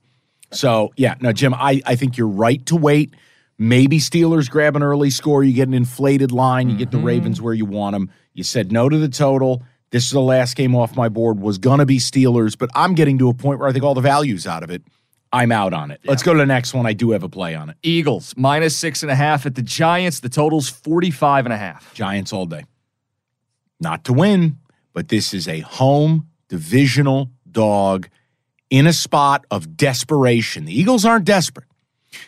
So 0.51 0.91
yeah, 0.97 1.15
no, 1.21 1.31
Jim, 1.31 1.53
I, 1.53 1.81
I 1.85 1.95
think 1.95 2.17
you're 2.17 2.27
right 2.27 2.65
to 2.67 2.75
wait. 2.75 3.13
Maybe 3.57 3.99
Steelers 3.99 4.49
grab 4.49 4.75
an 4.75 4.83
early 4.83 5.09
score. 5.09 5.43
You 5.43 5.53
get 5.53 5.67
an 5.67 5.73
inflated 5.73 6.31
line. 6.31 6.69
You 6.69 6.77
get 6.77 6.91
the 6.91 6.97
mm-hmm. 6.97 7.07
Ravens 7.07 7.41
where 7.41 7.53
you 7.53 7.65
want 7.65 7.93
them. 7.93 8.09
You 8.33 8.43
said 8.43 8.71
no 8.71 8.89
to 8.89 8.97
the 8.97 9.09
total. 9.09 9.63
This 9.91 10.05
is 10.05 10.11
the 10.11 10.21
last 10.21 10.55
game 10.55 10.75
off 10.75 10.95
my 10.95 11.09
board. 11.09 11.39
Was 11.39 11.57
gonna 11.57 11.85
be 11.85 11.97
Steelers, 11.97 12.57
but 12.57 12.69
I'm 12.73 12.95
getting 12.95 13.17
to 13.19 13.29
a 13.29 13.33
point 13.33 13.59
where 13.59 13.67
I 13.67 13.71
think 13.71 13.83
all 13.83 13.93
the 13.93 14.01
values 14.01 14.47
out 14.47 14.63
of 14.63 14.71
it. 14.71 14.83
I'm 15.33 15.51
out 15.51 15.73
on 15.73 15.91
it. 15.91 16.01
Let's 16.03 16.23
go 16.23 16.33
to 16.33 16.39
the 16.39 16.45
next 16.45 16.73
one. 16.73 16.85
I 16.85 16.93
do 16.93 17.11
have 17.11 17.23
a 17.23 17.29
play 17.29 17.55
on 17.55 17.69
it. 17.69 17.77
Eagles 17.83 18.33
minus 18.35 18.75
six 18.75 19.01
and 19.01 19.11
a 19.11 19.15
half 19.15 19.45
at 19.45 19.55
the 19.55 19.61
Giants. 19.61 20.19
The 20.19 20.29
total's 20.29 20.67
45 20.67 21.45
and 21.45 21.53
a 21.53 21.57
half. 21.57 21.93
Giants 21.93 22.33
all 22.33 22.45
day. 22.45 22.65
Not 23.79 24.03
to 24.05 24.13
win, 24.13 24.57
but 24.93 25.07
this 25.07 25.33
is 25.33 25.47
a 25.47 25.61
home 25.61 26.27
divisional 26.51 27.31
dog 27.49 28.09
in 28.69 28.85
a 28.85 28.91
spot 28.91 29.45
of 29.49 29.77
desperation. 29.77 30.65
The 30.65 30.77
Eagles 30.77 31.05
aren't 31.05 31.23
desperate. 31.23 31.65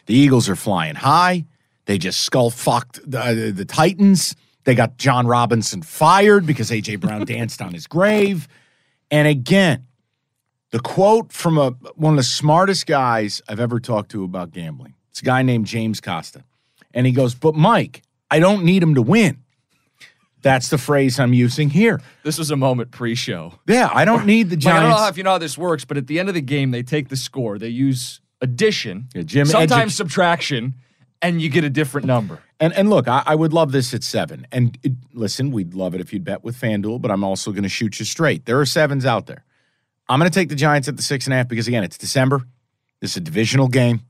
The 0.05 0.15
Eagles 0.15 0.47
are 0.47 0.55
flying 0.55 0.95
high. 0.95 1.43
They 1.87 1.97
just 1.97 2.21
skull 2.21 2.49
fucked 2.49 2.99
uh, 2.99 3.33
the, 3.33 3.51
the 3.51 3.65
Titans. 3.65 4.33
They 4.63 4.75
got 4.75 4.95
Jon 4.97 5.27
Robinson 5.27 5.81
fired 5.81 6.45
because 6.45 6.71
A.J. 6.71 6.95
Brown 6.95 7.25
danced 7.25 7.61
on 7.61 7.73
his 7.73 7.85
grave. 7.85 8.47
And 9.11 9.27
again, 9.27 9.87
the 10.71 10.79
quote 10.79 11.33
from 11.33 11.57
a, 11.57 11.71
one 11.95 12.13
of 12.13 12.17
the 12.17 12.23
smartest 12.23 12.85
guys 12.85 13.41
I've 13.49 13.59
ever 13.59 13.81
talked 13.81 14.11
to 14.11 14.23
about 14.23 14.51
gambling. 14.51 14.93
It's 15.11 15.19
a 15.19 15.25
guy 15.25 15.41
named 15.41 15.65
James 15.65 15.99
Costa. 15.99 16.45
And 16.93 17.05
he 17.05 17.11
goes, 17.11 17.35
But 17.35 17.55
Mike, 17.55 18.03
I 18.31 18.39
don't 18.39 18.63
need 18.63 18.81
him 18.81 18.95
to 18.95 19.01
win. 19.01 19.42
That's 20.43 20.69
the 20.69 20.77
phrase 20.77 21.19
I'm 21.19 21.33
using 21.33 21.69
here. 21.69 22.01
This 22.23 22.37
was 22.37 22.51
a 22.51 22.55
moment 22.55 22.91
pre-show. 22.91 23.53
Yeah, 23.65 23.89
I 23.91 24.05
don't 24.05 24.25
need 24.25 24.49
the 24.49 24.55
Like, 24.63 24.75
I 24.75 24.81
don't 24.81 24.89
know 24.91 25.07
if 25.07 25.17
you 25.17 25.23
know 25.23 25.31
how 25.31 25.37
this 25.37 25.57
works, 25.57 25.85
but 25.85 25.97
at 25.97 26.07
the 26.07 26.19
end 26.19 26.29
of 26.29 26.35
the 26.35 26.41
game, 26.41 26.71
they 26.71 26.83
take 26.83 27.09
the 27.09 27.15
score. 27.15 27.57
They 27.57 27.69
use 27.69 28.19
addition, 28.41 29.07
Yeah, 29.15 29.23
Jim 29.23 29.45
sometimes 29.45 29.95
subtraction, 29.95 30.75
and 31.21 31.41
you 31.41 31.49
get 31.49 31.63
a 31.63 31.69
different 31.69 32.05
number. 32.05 32.39
And 32.59 32.73
and 32.73 32.89
look, 32.89 33.07
I, 33.07 33.23
I 33.25 33.35
would 33.35 33.53
love 33.53 33.71
this 33.71 33.93
at 33.93 34.03
seven. 34.03 34.45
And 34.51 34.77
it, 34.83 34.91
listen, 35.13 35.51
we'd 35.51 35.73
love 35.73 35.95
it 35.95 36.01
if 36.01 36.13
you'd 36.13 36.25
bet 36.25 36.43
with 36.43 36.59
FanDuel, 36.59 37.01
but 37.01 37.09
I'm 37.09 37.23
also 37.23 37.51
going 37.51 37.63
to 37.63 37.69
shoot 37.69 37.99
you 37.99 38.05
straight. 38.05 38.45
There 38.45 38.59
are 38.59 38.65
sevens 38.65 39.05
out 39.05 39.25
there. 39.25 39.43
I'm 40.09 40.19
going 40.19 40.29
to 40.29 40.35
take 40.37 40.49
the 40.49 40.55
Giants 40.55 40.87
at 40.89 40.97
the 40.97 41.03
six 41.03 41.25
and 41.25 41.33
a 41.33 41.37
half 41.37 41.47
because 41.47 41.67
again, 41.67 41.83
it's 41.83 41.97
December. 41.97 42.43
This 42.99 43.11
is 43.11 43.17
a 43.17 43.21
divisional 43.21 43.67
game. 43.69 44.01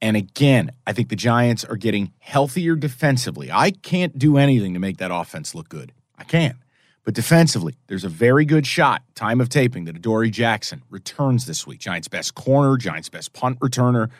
And 0.00 0.16
again, 0.16 0.72
I 0.86 0.92
think 0.92 1.08
the 1.08 1.16
Giants 1.16 1.64
are 1.64 1.76
getting 1.76 2.12
healthier 2.18 2.76
defensively. 2.76 3.50
I 3.50 3.70
can't 3.70 4.18
do 4.18 4.36
anything 4.36 4.74
to 4.74 4.80
make 4.80 4.98
that 4.98 5.10
offense 5.10 5.54
look 5.54 5.68
good. 5.68 5.92
I 6.18 6.24
can't. 6.24 6.56
But 7.04 7.14
defensively, 7.14 7.76
there's 7.86 8.04
a 8.04 8.08
very 8.08 8.44
good 8.44 8.66
shot, 8.66 9.02
time 9.14 9.40
of 9.40 9.48
taping, 9.48 9.84
that 9.84 9.96
Adoree 9.96 10.30
Jackson 10.30 10.82
returns 10.90 11.46
this 11.46 11.66
week. 11.66 11.78
Giants' 11.78 12.08
best 12.08 12.34
corner, 12.34 12.76
Giants' 12.76 13.08
best 13.08 13.32
punt 13.32 13.60
returner. 13.60 14.10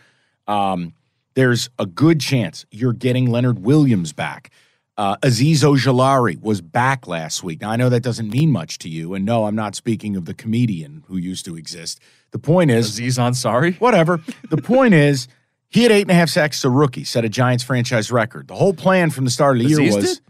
Um, 0.47 0.95
there's 1.35 1.69
a 1.79 1.85
good 1.85 2.21
chance 2.21 2.65
you're 2.71 2.93
getting 2.93 3.29
Leonard 3.31 3.59
Williams 3.59 4.13
back. 4.13 4.51
Uh, 4.97 5.17
Azeez 5.17 5.59
Ojulari 5.59 6.41
was 6.41 6.61
back 6.63 7.07
last 7.07 7.43
week. 7.43 7.61
Now, 7.61 7.71
I 7.71 7.77
know 7.77 7.91
that 7.91 8.03
doesn't 8.03 8.31
mean 8.31 8.51
much 8.51 8.79
to 8.79 8.89
you. 8.89 9.15
And 9.15 9.27
no, 9.27 9.45
I'm 9.45 9.57
not 9.57 9.75
speaking 9.75 10.17
of 10.17 10.25
the 10.25 10.33
comedian 10.33 11.05
who 11.09 11.19
used 11.19 11.45
to 11.47 11.57
exist. 11.57 12.01
The 12.31 12.39
point 12.39 12.71
is, 12.71 12.89
Aziz 12.89 13.19
Ansari. 13.19 13.79
whatever. 13.79 14.21
The 14.49 14.57
point 14.57 14.95
is, 14.95 15.29
he 15.69 15.83
had 15.83 15.93
eight 15.93 16.03
and 16.03 16.11
a 16.11 16.15
half 16.15 16.29
sacks 16.29 16.61
as 16.61 16.65
a 16.65 16.71
rookie, 16.71 17.05
set 17.05 17.25
a 17.25 17.29
Giants 17.29 17.65
franchise 17.65 18.11
record. 18.11 18.49
The 18.49 18.55
whole 18.55 18.75
plan 18.75 19.11
from 19.11 19.25
the 19.25 19.31
start 19.31 19.57
of 19.57 19.63
the 19.63 19.69
year 19.69 19.83
was 19.95 20.17
did? 20.17 20.21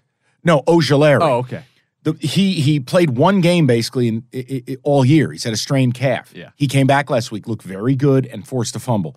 no 0.45 0.63
Ojulari. 0.63 1.21
Oh, 1.21 1.39
okay. 1.39 1.63
The, 2.03 2.13
he 2.21 2.55
he 2.61 2.79
played 2.79 3.11
one 3.11 3.41
game 3.41 3.67
basically 3.67 4.09
in, 4.09 4.25
i 4.33 4.63
i 4.69 4.77
all 4.83 5.05
year. 5.05 5.33
He's 5.33 5.45
had 5.45 5.53
a 5.53 5.57
strained 5.57 5.95
calf. 5.95 6.33
Yeah. 6.35 6.51
He 6.57 6.69
came 6.69 6.87
back 6.87 7.11
last 7.11 7.33
week, 7.33 7.49
looked 7.49 7.65
very 7.65 7.97
good, 7.97 8.27
and 8.27 8.47
forced 8.47 8.77
a 8.77 8.79
fumble. 8.79 9.17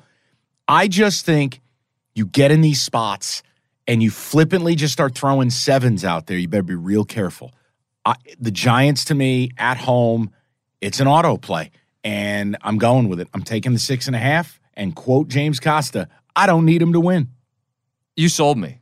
I 0.68 0.88
just 0.88 1.26
think 1.26 1.62
you 2.16 2.26
get 2.26 2.52
in 2.52 2.62
these 2.62 2.82
spots 2.82 3.44
and 3.88 4.04
you 4.04 4.12
flippantly 4.12 4.76
just 4.76 4.94
start 4.94 5.16
throwing 5.16 5.50
sevens 5.50 6.06
out 6.06 6.28
there. 6.28 6.38
You 6.38 6.48
better 6.48 6.64
be 6.64 6.76
real 6.76 7.06
careful. 7.06 7.54
I, 8.06 8.16
the 8.40 8.52
Giants, 8.52 9.06
to 9.06 9.16
me, 9.16 9.50
at 9.58 9.78
home, 9.78 10.32
it's 10.80 11.00
an 11.00 11.08
auto 11.08 11.38
play, 11.38 11.72
and 12.04 12.56
I'm 12.62 12.78
going 12.78 13.10
with 13.10 13.20
it. 13.20 13.28
I'm 13.34 13.44
taking 13.44 13.74
the 13.74 13.80
six 13.80 14.08
and 14.08 14.16
a 14.16 14.20
half. 14.20 14.60
And 14.80 14.96
quote 14.96 15.28
James 15.28 15.60
Costa, 15.60 16.08
I 16.36 16.46
don't 16.46 16.64
need 16.66 16.82
him 16.82 16.94
to 16.94 17.00
win. 17.02 17.28
You 18.16 18.30
sold 18.30 18.58
me. 18.58 18.80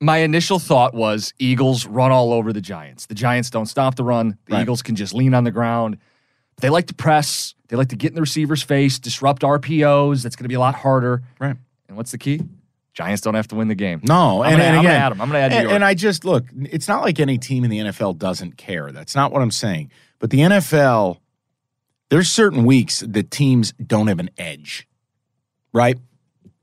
My 0.00 0.18
initial 0.18 0.58
thought 0.58 0.92
was 0.94 1.32
Eagles 1.38 1.86
run 1.86 2.10
all 2.10 2.32
over 2.32 2.52
the 2.52 2.60
Giants. 2.60 3.06
The 3.06 3.14
Giants 3.14 3.48
don't 3.50 3.66
stop 3.66 3.94
the 3.94 4.02
run. 4.02 4.36
The 4.46 4.54
Right. 4.54 4.62
Eagles 4.62 4.82
can 4.82 4.96
just 4.96 5.14
lean 5.14 5.34
on 5.34 5.44
the 5.44 5.52
ground. 5.52 5.98
They 6.60 6.68
like 6.68 6.88
to 6.88 6.94
press. 6.94 7.54
They 7.68 7.76
like 7.76 7.88
to 7.90 7.96
get 7.96 8.08
in 8.10 8.16
the 8.16 8.20
receiver's 8.20 8.62
face, 8.62 8.98
disrupt 8.98 9.42
RPOs. 9.42 10.24
That's 10.24 10.34
going 10.34 10.44
to 10.44 10.48
be 10.48 10.56
a 10.56 10.60
lot 10.60 10.74
harder. 10.74 11.22
Right. 11.38 11.56
And 11.88 11.96
what's 11.96 12.10
the 12.10 12.18
key? 12.18 12.40
Giants 12.94 13.22
don't 13.22 13.34
have 13.34 13.46
to 13.48 13.54
win 13.54 13.68
the 13.68 13.74
game. 13.76 14.00
No, 14.02 14.42
I'm 14.42 14.52
and, 14.54 14.58
gonna- 14.58 14.64
and 14.64 14.76
I'm 14.76 14.82
gonna 14.82 14.88
again, 14.88 15.02
add. 15.02 15.12
I'm 15.12 15.18
gonna 15.18 15.38
add 15.38 15.50
New 15.52 15.56
and, 15.58 15.70
and 15.70 15.84
I 15.84 15.94
just 15.94 16.24
look. 16.26 16.44
It's 16.54 16.88
not 16.88 17.00
like 17.02 17.18
any 17.20 17.38
team 17.38 17.64
in 17.64 17.70
the 17.70 17.78
NFL 17.78 18.18
doesn't 18.18 18.58
care. 18.58 18.92
That's 18.92 19.14
not 19.14 19.32
what 19.32 19.40
I'm 19.40 19.50
saying. 19.52 19.90
But 20.18 20.28
the 20.30 20.40
NFL, 20.40 21.18
there's 22.12 22.30
certain 22.30 22.66
weeks 22.66 23.00
that 23.00 23.30
teams 23.30 23.72
don't 23.86 24.08
have 24.08 24.18
an 24.18 24.28
edge, 24.36 24.86
right? 25.72 25.98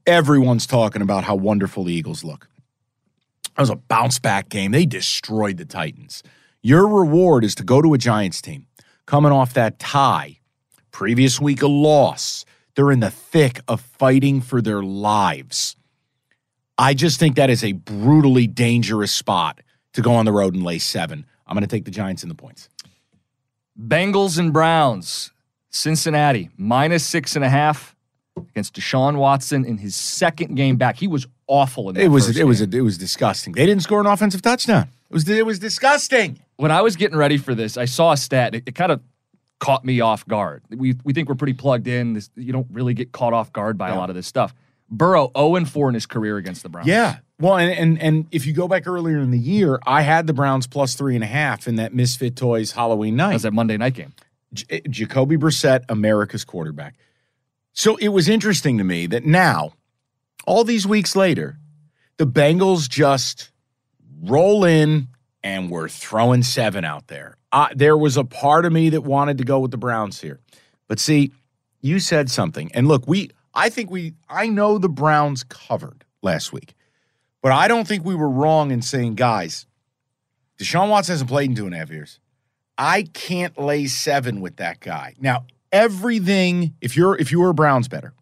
Everyone's 0.05 0.67
talking 0.67 1.01
about 1.01 1.23
how 1.23 1.33
wonderful 1.33 1.85
the 1.85 1.91
Eagles 1.91 2.23
look. 2.23 2.47
That 3.55 3.63
was 3.63 3.71
a 3.71 3.75
bounce 3.75 4.19
back 4.19 4.49
game. 4.49 4.69
They 4.69 4.85
destroyed 4.85 5.57
the 5.57 5.65
Titans. 5.65 6.21
Your 6.61 6.87
reward 6.87 7.43
is 7.43 7.55
to 7.55 7.63
go 7.63 7.81
to 7.81 7.95
a 7.95 7.97
Giants 7.97 8.43
team 8.43 8.67
coming 9.07 9.31
off 9.31 9.55
that 9.55 9.79
tie, 9.79 10.37
previous 10.91 11.41
week 11.41 11.63
a 11.63 11.67
loss. 11.67 12.45
They're 12.75 12.91
in 12.91 12.99
the 12.99 13.09
thick 13.09 13.59
of 13.67 13.81
fighting 13.81 14.41
for 14.41 14.61
their 14.61 14.83
lives. 14.83 15.75
I 16.77 16.93
just 16.93 17.19
think 17.19 17.37
that 17.37 17.49
is 17.49 17.63
a 17.63 17.71
brutally 17.71 18.45
dangerous 18.45 19.11
spot 19.11 19.61
to 19.93 20.03
go 20.03 20.13
on 20.13 20.25
the 20.25 20.31
road 20.31 20.53
and 20.53 20.63
lay 20.63 20.77
seven. 20.77 21.25
I'm 21.47 21.55
going 21.55 21.63
to 21.63 21.67
take 21.67 21.85
the 21.85 21.91
Giants 21.91 22.21
in 22.21 22.29
the 22.29 22.35
points. 22.35 22.69
Bengals 23.75 24.37
and 24.37 24.53
Browns. 24.53 25.31
Cincinnati 25.69 26.49
minus 26.57 27.05
six 27.05 27.35
and 27.35 27.45
a 27.45 27.49
half 27.49 27.95
against 28.37 28.73
Deshaun 28.75 29.17
Watson 29.17 29.65
in 29.65 29.77
his 29.77 29.95
second 29.95 30.55
game 30.55 30.77
back. 30.77 30.97
He 30.97 31.07
was 31.07 31.27
awful 31.47 31.89
in 31.89 31.95
that 31.95 32.03
It 32.03 32.07
was 32.07 32.27
first 32.27 32.39
it 32.39 32.43
was 32.45 32.61
game. 32.61 32.79
it 32.79 32.81
was 32.83 32.97
disgusting. 32.97 33.53
They 33.53 33.65
didn't 33.65 33.83
score 33.83 33.99
an 33.99 34.07
offensive 34.07 34.41
touchdown. 34.41 34.89
It 35.09 35.13
was 35.13 35.27
it 35.29 35.45
was 35.45 35.59
disgusting. 35.59 36.39
when 36.57 36.71
I 36.71 36.81
was 36.81 36.95
getting 36.95 37.17
ready 37.17 37.37
for 37.37 37.53
this, 37.55 37.77
I 37.77 37.85
saw 37.85 38.11
a 38.11 38.17
stat. 38.17 38.55
It, 38.55 38.63
it 38.67 38.75
kind 38.75 38.91
of 38.91 39.01
caught 39.59 39.83
me 39.83 39.99
off 40.01 40.25
guard. 40.27 40.63
We 40.69 40.95
we 41.03 41.13
think 41.13 41.27
we're 41.29 41.35
pretty 41.35 41.53
plugged 41.53 41.87
in. 41.87 42.13
This, 42.13 42.29
you 42.35 42.53
don't 42.53 42.67
really 42.71 42.93
get 42.93 43.11
caught 43.11 43.33
off 43.33 43.51
guard 43.53 43.77
by 43.77 43.89
a 43.89 43.95
lot 43.95 44.09
of 44.09 44.15
this 44.15 44.27
stuff. 44.27 44.53
Burrow 44.91 45.29
0 45.37 45.55
and 45.55 45.69
4 45.69 45.89
in 45.89 45.93
his 45.93 46.07
career 46.07 46.37
against 46.37 46.63
the 46.63 46.69
Browns. 46.69 46.87
Yeah. 46.87 47.17
Well, 47.39 47.57
and, 47.57 47.71
and 47.71 48.01
and 48.01 48.25
if 48.31 48.45
you 48.47 48.53
go 48.53 48.67
back 48.67 48.87
earlier 48.87 49.19
in 49.19 49.31
the 49.31 49.39
year, 49.39 49.79
I 49.85 50.01
had 50.01 50.25
the 50.27 50.33
Browns 50.33 50.65
plus 50.67 50.95
three 50.95 51.15
and 51.15 51.23
a 51.23 51.27
half 51.27 51.67
in 51.67 51.75
that 51.75 51.93
Misfit 51.93 52.35
Toys 52.35 52.71
Halloween 52.71 53.15
night. 53.15 53.27
That 53.29 53.33
was 53.35 53.41
that 53.43 53.53
Monday 53.53 53.77
night 53.77 53.93
game. 53.93 54.13
J- 54.53 54.81
Jacoby 54.89 55.37
Brissett, 55.37 55.83
America's 55.89 56.43
quarterback. 56.43 56.95
So 57.73 57.95
it 57.97 58.09
was 58.09 58.27
interesting 58.27 58.77
to 58.77 58.83
me 58.83 59.07
that 59.07 59.25
now, 59.25 59.73
all 60.45 60.63
these 60.63 60.85
weeks 60.85 61.15
later, 61.15 61.57
the 62.17 62.27
Bengals 62.27 62.89
just 62.89 63.51
roll 64.21 64.65
in 64.65 65.07
and 65.43 65.69
we're 65.69 65.87
throwing 65.87 66.43
seven 66.43 66.83
out 66.83 67.07
there. 67.07 67.37
Uh, 67.51 67.69
there 67.73 67.97
was 67.97 68.17
a 68.17 68.23
part 68.23 68.65
of 68.65 68.73
me 68.73 68.89
that 68.89 69.01
wanted 69.01 69.37
to 69.37 69.43
go 69.43 69.59
with 69.59 69.71
the 69.71 69.77
Browns 69.77 70.21
here. 70.21 70.39
But 70.87 70.99
see, 70.99 71.31
you 71.81 71.99
said 71.99 72.29
something. 72.29 72.71
And 72.73 72.87
look, 72.87 73.07
we 73.07 73.29
I 73.53 73.69
think 73.69 73.89
we 73.89 74.13
I 74.29 74.47
know 74.47 74.77
the 74.77 74.89
Browns 74.89 75.43
covered 75.43 76.03
last 76.21 76.51
week. 76.51 76.75
But 77.41 77.53
I 77.53 77.67
don't 77.67 77.87
think 77.87 78.03
we 78.03 78.15
were 78.15 78.29
wrong 78.29 78.71
in 78.71 78.81
saying, 78.81 79.15
guys, 79.15 79.65
Deshaun 80.59 80.89
Watson 80.89 81.13
hasn't 81.13 81.29
played 81.29 81.49
in 81.49 81.55
two 81.55 81.65
and 81.65 81.73
a 81.73 81.77
half 81.77 81.89
years. 81.89 82.19
I 82.79 83.03
can't 83.13 83.59
lay 83.59 83.87
seven 83.87 84.39
with 84.39 84.55
that 84.55 84.79
guy. 84.79 85.13
Now, 85.19 85.45
everything, 85.69 86.75
if 86.79 86.95
you're 86.95 87.17
if 87.17 87.29
you 87.29 87.41
were 87.41 87.51
Browns 87.51 87.89
better, 87.89 88.13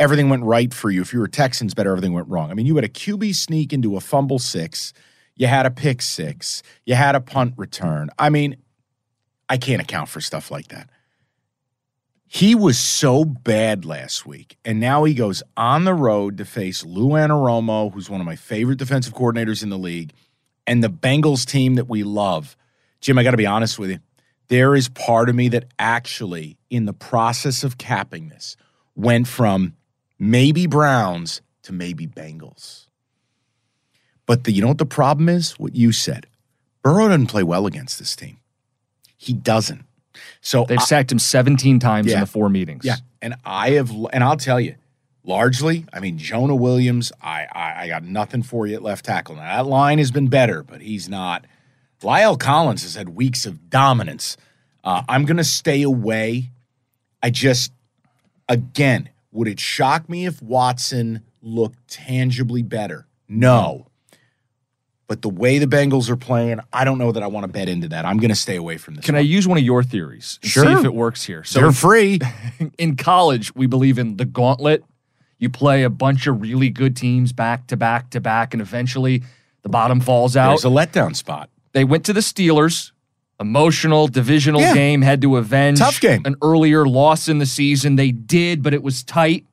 everything 0.00 0.28
went 0.28 0.42
right 0.42 0.74
for 0.74 0.90
you. 0.90 1.00
If 1.00 1.12
you 1.12 1.20
were 1.20 1.28
Texans 1.28 1.72
better, 1.72 1.92
everything 1.92 2.12
went 2.12 2.28
wrong. 2.28 2.50
I 2.50 2.54
mean, 2.54 2.66
you 2.66 2.74
had 2.74 2.84
a 2.84 2.88
QB 2.88 3.36
sneak 3.36 3.72
into 3.72 3.96
a 3.96 4.00
fumble 4.00 4.40
six, 4.40 4.92
you 5.36 5.46
had 5.46 5.66
a 5.66 5.70
pick 5.70 6.02
six, 6.02 6.64
you 6.84 6.96
had 6.96 7.14
a 7.14 7.20
punt 7.20 7.54
return. 7.56 8.10
I 8.18 8.28
mean, 8.28 8.56
I 9.48 9.56
can't 9.56 9.80
account 9.80 10.08
for 10.08 10.20
stuff 10.20 10.50
like 10.50 10.68
that. 10.68 10.90
He 12.26 12.56
was 12.56 12.76
so 12.76 13.24
bad 13.24 13.84
last 13.84 14.26
week, 14.26 14.58
and 14.64 14.80
now 14.80 15.04
he 15.04 15.14
goes 15.14 15.44
on 15.56 15.84
the 15.84 15.94
road 15.94 16.38
to 16.38 16.44
face 16.44 16.84
Lou 16.84 17.10
Anarumo, 17.10 17.92
who's 17.92 18.10
one 18.10 18.20
of 18.20 18.26
my 18.26 18.34
favorite 18.34 18.80
defensive 18.80 19.14
coordinators 19.14 19.62
in 19.62 19.68
the 19.68 19.78
league, 19.78 20.12
and 20.66 20.82
the 20.82 20.90
Bengals 20.90 21.46
team 21.46 21.76
that 21.76 21.88
we 21.88 22.02
love. 22.02 22.56
Jim, 23.00 23.18
I 23.18 23.22
got 23.22 23.32
to 23.32 23.36
be 23.36 23.46
honest 23.46 23.78
with 23.78 23.90
you. 23.90 23.98
There 24.48 24.74
is 24.76 24.88
part 24.88 25.28
of 25.28 25.34
me 25.34 25.48
that 25.50 25.64
actually, 25.78 26.56
in 26.70 26.86
the 26.86 26.92
process 26.92 27.64
of 27.64 27.78
capping 27.78 28.28
this, 28.28 28.56
went 28.94 29.26
from 29.28 29.74
maybe 30.18 30.66
Browns 30.66 31.42
to 31.62 31.72
maybe 31.72 32.06
Bengals. 32.06 32.86
But 34.24 34.44
the, 34.44 34.52
you 34.52 34.62
know 34.62 34.68
what 34.68 34.78
the 34.78 34.86
problem 34.86 35.28
is? 35.28 35.52
What 35.58 35.74
you 35.74 35.92
said. 35.92 36.26
Burrow 36.82 37.08
doesn't 37.08 37.26
play 37.26 37.42
well 37.42 37.66
against 37.66 37.98
this 37.98 38.14
team. 38.14 38.38
He 39.16 39.32
doesn't. 39.32 39.84
So 40.40 40.64
They've 40.64 40.78
I- 40.78 40.84
sacked 40.84 41.10
him 41.12 41.18
17 41.18 41.78
times 41.80 42.12
in 42.12 42.20
the 42.20 42.26
four 42.26 42.48
meetings. 42.48 42.84
yeah, 42.84 42.96
and 43.20 43.34
I 43.44 43.70
have, 43.70 43.90
and 44.12 44.22
I'll 44.24 44.36
tell 44.36 44.60
you, 44.60 44.76
largely, 45.24 45.84
I 45.92 46.00
mean, 46.00 46.18
Jonah 46.18 46.54
Williams, 46.54 47.10
I, 47.20 47.46
I, 47.52 47.74
I 47.82 47.88
got 47.88 48.04
nothing 48.04 48.42
for 48.42 48.66
you 48.66 48.76
at 48.76 48.82
left 48.82 49.04
tackle. 49.04 49.34
Now 49.34 49.62
that 49.62 49.68
line 49.68 49.98
has 49.98 50.10
been 50.12 50.28
better, 50.28 50.62
but 50.62 50.80
he's 50.80 51.08
not. 51.08 51.44
La'el 52.02 52.38
Collins 52.38 52.82
has 52.82 52.94
had 52.94 53.10
weeks 53.10 53.46
of 53.46 53.70
dominance. 53.70 54.36
Uh, 54.84 55.02
I'm 55.08 55.24
going 55.24 55.38
to 55.38 55.44
stay 55.44 55.82
away. 55.82 56.50
I 57.22 57.30
just, 57.30 57.72
again, 58.48 59.08
would 59.32 59.48
it 59.48 59.58
shock 59.58 60.08
me 60.08 60.26
if 60.26 60.40
Watson 60.42 61.22
looked 61.42 61.88
tangibly 61.88 62.62
better? 62.62 63.06
No. 63.28 63.86
But 65.08 65.22
the 65.22 65.28
way 65.28 65.58
the 65.58 65.66
Bengals 65.66 66.10
are 66.10 66.16
playing, 66.16 66.60
I 66.72 66.84
don't 66.84 66.98
know 66.98 67.12
that 67.12 67.22
I 67.22 67.28
want 67.28 67.44
to 67.44 67.48
bet 67.52 67.68
into 67.68 67.88
that. 67.88 68.04
I'm 68.04 68.18
going 68.18 68.30
to 68.30 68.34
stay 68.36 68.56
away 68.56 68.76
from 68.76 68.96
this. 68.96 69.04
Can 69.04 69.14
I 69.14 69.20
use 69.20 69.46
one 69.46 69.56
of 69.56 69.62
your 69.64 69.82
theories 69.84 70.38
and 70.42 70.50
see 70.50 70.60
Sure. 70.60 70.78
if 70.78 70.84
it 70.84 70.94
works 70.94 71.24
here? 71.24 71.44
So 71.44 71.60
They're 71.60 71.72
free. 71.72 72.18
in 72.78 72.96
college, 72.96 73.54
we 73.54 73.66
believe 73.66 73.98
in 73.98 74.16
the 74.16 74.24
gauntlet. 74.24 74.84
You 75.38 75.48
play 75.48 75.82
a 75.84 75.90
bunch 75.90 76.26
of 76.26 76.40
really 76.40 76.70
good 76.70 76.96
teams 76.96 77.32
back 77.32 77.66
to 77.68 77.76
back 77.76 78.10
to 78.10 78.20
back, 78.20 78.52
and 78.54 78.60
eventually 78.60 79.22
the 79.62 79.68
bottom 79.68 80.00
falls 80.00 80.36
out. 80.36 80.48
There's 80.48 80.64
a 80.64 80.68
letdown 80.68 81.14
spot. 81.14 81.50
They 81.76 81.84
went 81.84 82.04
to 82.06 82.14
the 82.14 82.20
Steelers, 82.20 82.92
emotional 83.38 84.08
divisional 84.08 84.62
Yeah. 84.62 84.72
game, 84.72 85.02
had 85.02 85.20
to 85.20 85.36
avenge 85.36 85.78
Tough 85.78 86.00
game. 86.00 86.22
an 86.24 86.36
earlier 86.40 86.86
loss 86.86 87.28
in 87.28 87.36
the 87.36 87.44
season. 87.44 87.96
They 87.96 88.10
did, 88.12 88.62
but 88.62 88.72
it 88.72 88.82
was 88.82 89.02
tight. 89.04 89.44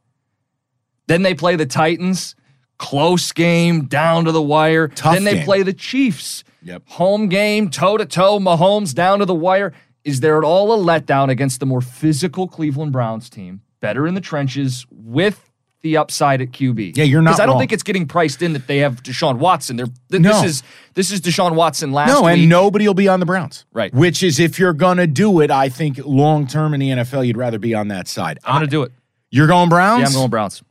Then 1.08 1.22
they 1.24 1.34
play 1.34 1.58
the 1.58 1.66
Titans, 1.66 2.36
close 2.78 3.34
game, 3.34 3.86
down 3.88 4.24
to 4.24 4.32
the 4.32 4.42
wire. 4.42 4.88
Tough 4.88 5.16
then 5.16 5.26
they 5.26 5.34
game. 5.36 5.44
play 5.46 5.64
the 5.64 5.74
Chiefs. 5.74 6.46
Yep. 6.64 6.84
Home 6.92 7.28
game, 7.28 7.70
toe 7.70 7.98
to 7.98 8.06
toe, 8.06 8.40
Mahomes 8.40 8.94
down 8.96 9.20
to 9.20 9.26
the 9.26 9.36
wire. 9.36 9.74
Is 10.06 10.22
there 10.22 10.38
at 10.38 10.46
all 10.46 10.74
a 10.74 10.78
letdown 10.78 11.28
against 11.30 11.60
the 11.60 11.66
more 11.66 11.82
physical 11.82 12.48
Cleveland 12.48 12.94
Browns 12.94 13.30
team, 13.30 13.62
better 13.82 14.08
in 14.08 14.14
the 14.16 14.22
trenches 14.22 14.86
with 14.90 15.50
the 15.84 15.98
upside 15.98 16.42
at 16.42 16.52
QB? 16.52 16.98
Yeah, 16.98 17.04
you're 17.04 17.22
not 17.22 17.32
Because 17.32 17.40
I 17.42 17.46
don't 17.46 17.54
wrong. 17.54 17.60
think 17.62 17.74
it's 17.74 17.84
getting 17.84 18.08
priced 18.08 18.42
in 18.42 18.54
that 18.54 18.66
they 18.68 18.80
have 18.80 19.04
Deshaun 19.04 19.38
Watson. 19.38 19.76
They're, 19.76 19.88
th- 20.10 20.22
No. 20.22 20.42
This 20.42 20.44
is 20.44 20.64
this 20.96 21.12
is 21.12 21.22
Deshaun 21.22 21.54
Watson 21.56 21.92
last 21.92 22.08
no, 22.10 22.24
week. 22.24 22.40
and 22.40 22.50
nobody 22.50 22.88
will 22.88 22.94
be 22.96 23.08
on 23.08 23.20
the 23.20 23.26
Browns. 23.26 23.66
Right. 23.74 23.94
Which 23.94 24.24
is 24.24 24.40
if 24.40 24.58
you're 24.58 24.74
gonna 24.74 25.06
do 25.08 25.40
it, 25.42 25.52
I 25.52 25.70
think 25.70 26.00
long 26.04 26.48
term 26.48 26.74
in 26.74 26.80
the 26.80 26.90
NFL, 26.90 27.28
you'd 27.28 27.38
rather 27.38 27.60
be 27.60 27.76
on 27.76 27.90
that 27.90 28.08
side. 28.08 28.40
I'm 28.44 28.56
going 28.56 28.66
to 28.66 28.72
do 28.72 28.84
it. 28.84 28.92
You're 29.30 29.48
going 29.48 29.70
Browns? 29.70 30.02
Yeah, 30.02 30.08
I'm 30.08 30.14
going 30.14 30.30
Browns. 30.30 30.64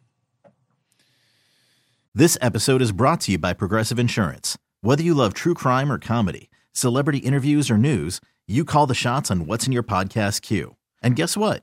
This 2.14 2.36
episode 2.40 2.82
is 2.82 2.92
brought 2.92 3.20
to 3.22 3.32
you 3.32 3.38
by 3.38 3.52
Progressive 3.54 3.98
Insurance. 3.98 4.56
Whether 4.82 5.02
you 5.02 5.14
love 5.14 5.34
true 5.34 5.54
crime 5.54 5.90
or 5.90 5.98
comedy, 5.98 6.50
celebrity 6.72 7.18
interviews, 7.18 7.70
or 7.70 7.78
news, 7.78 8.20
you 8.46 8.64
call 8.64 8.86
the 8.86 8.94
shots 8.94 9.30
on 9.30 9.46
what's 9.46 9.66
in 9.66 9.72
your 9.72 9.82
podcast 9.82 10.42
queue. 10.42 10.76
And 11.02 11.16
guess 11.16 11.36
what? 11.36 11.62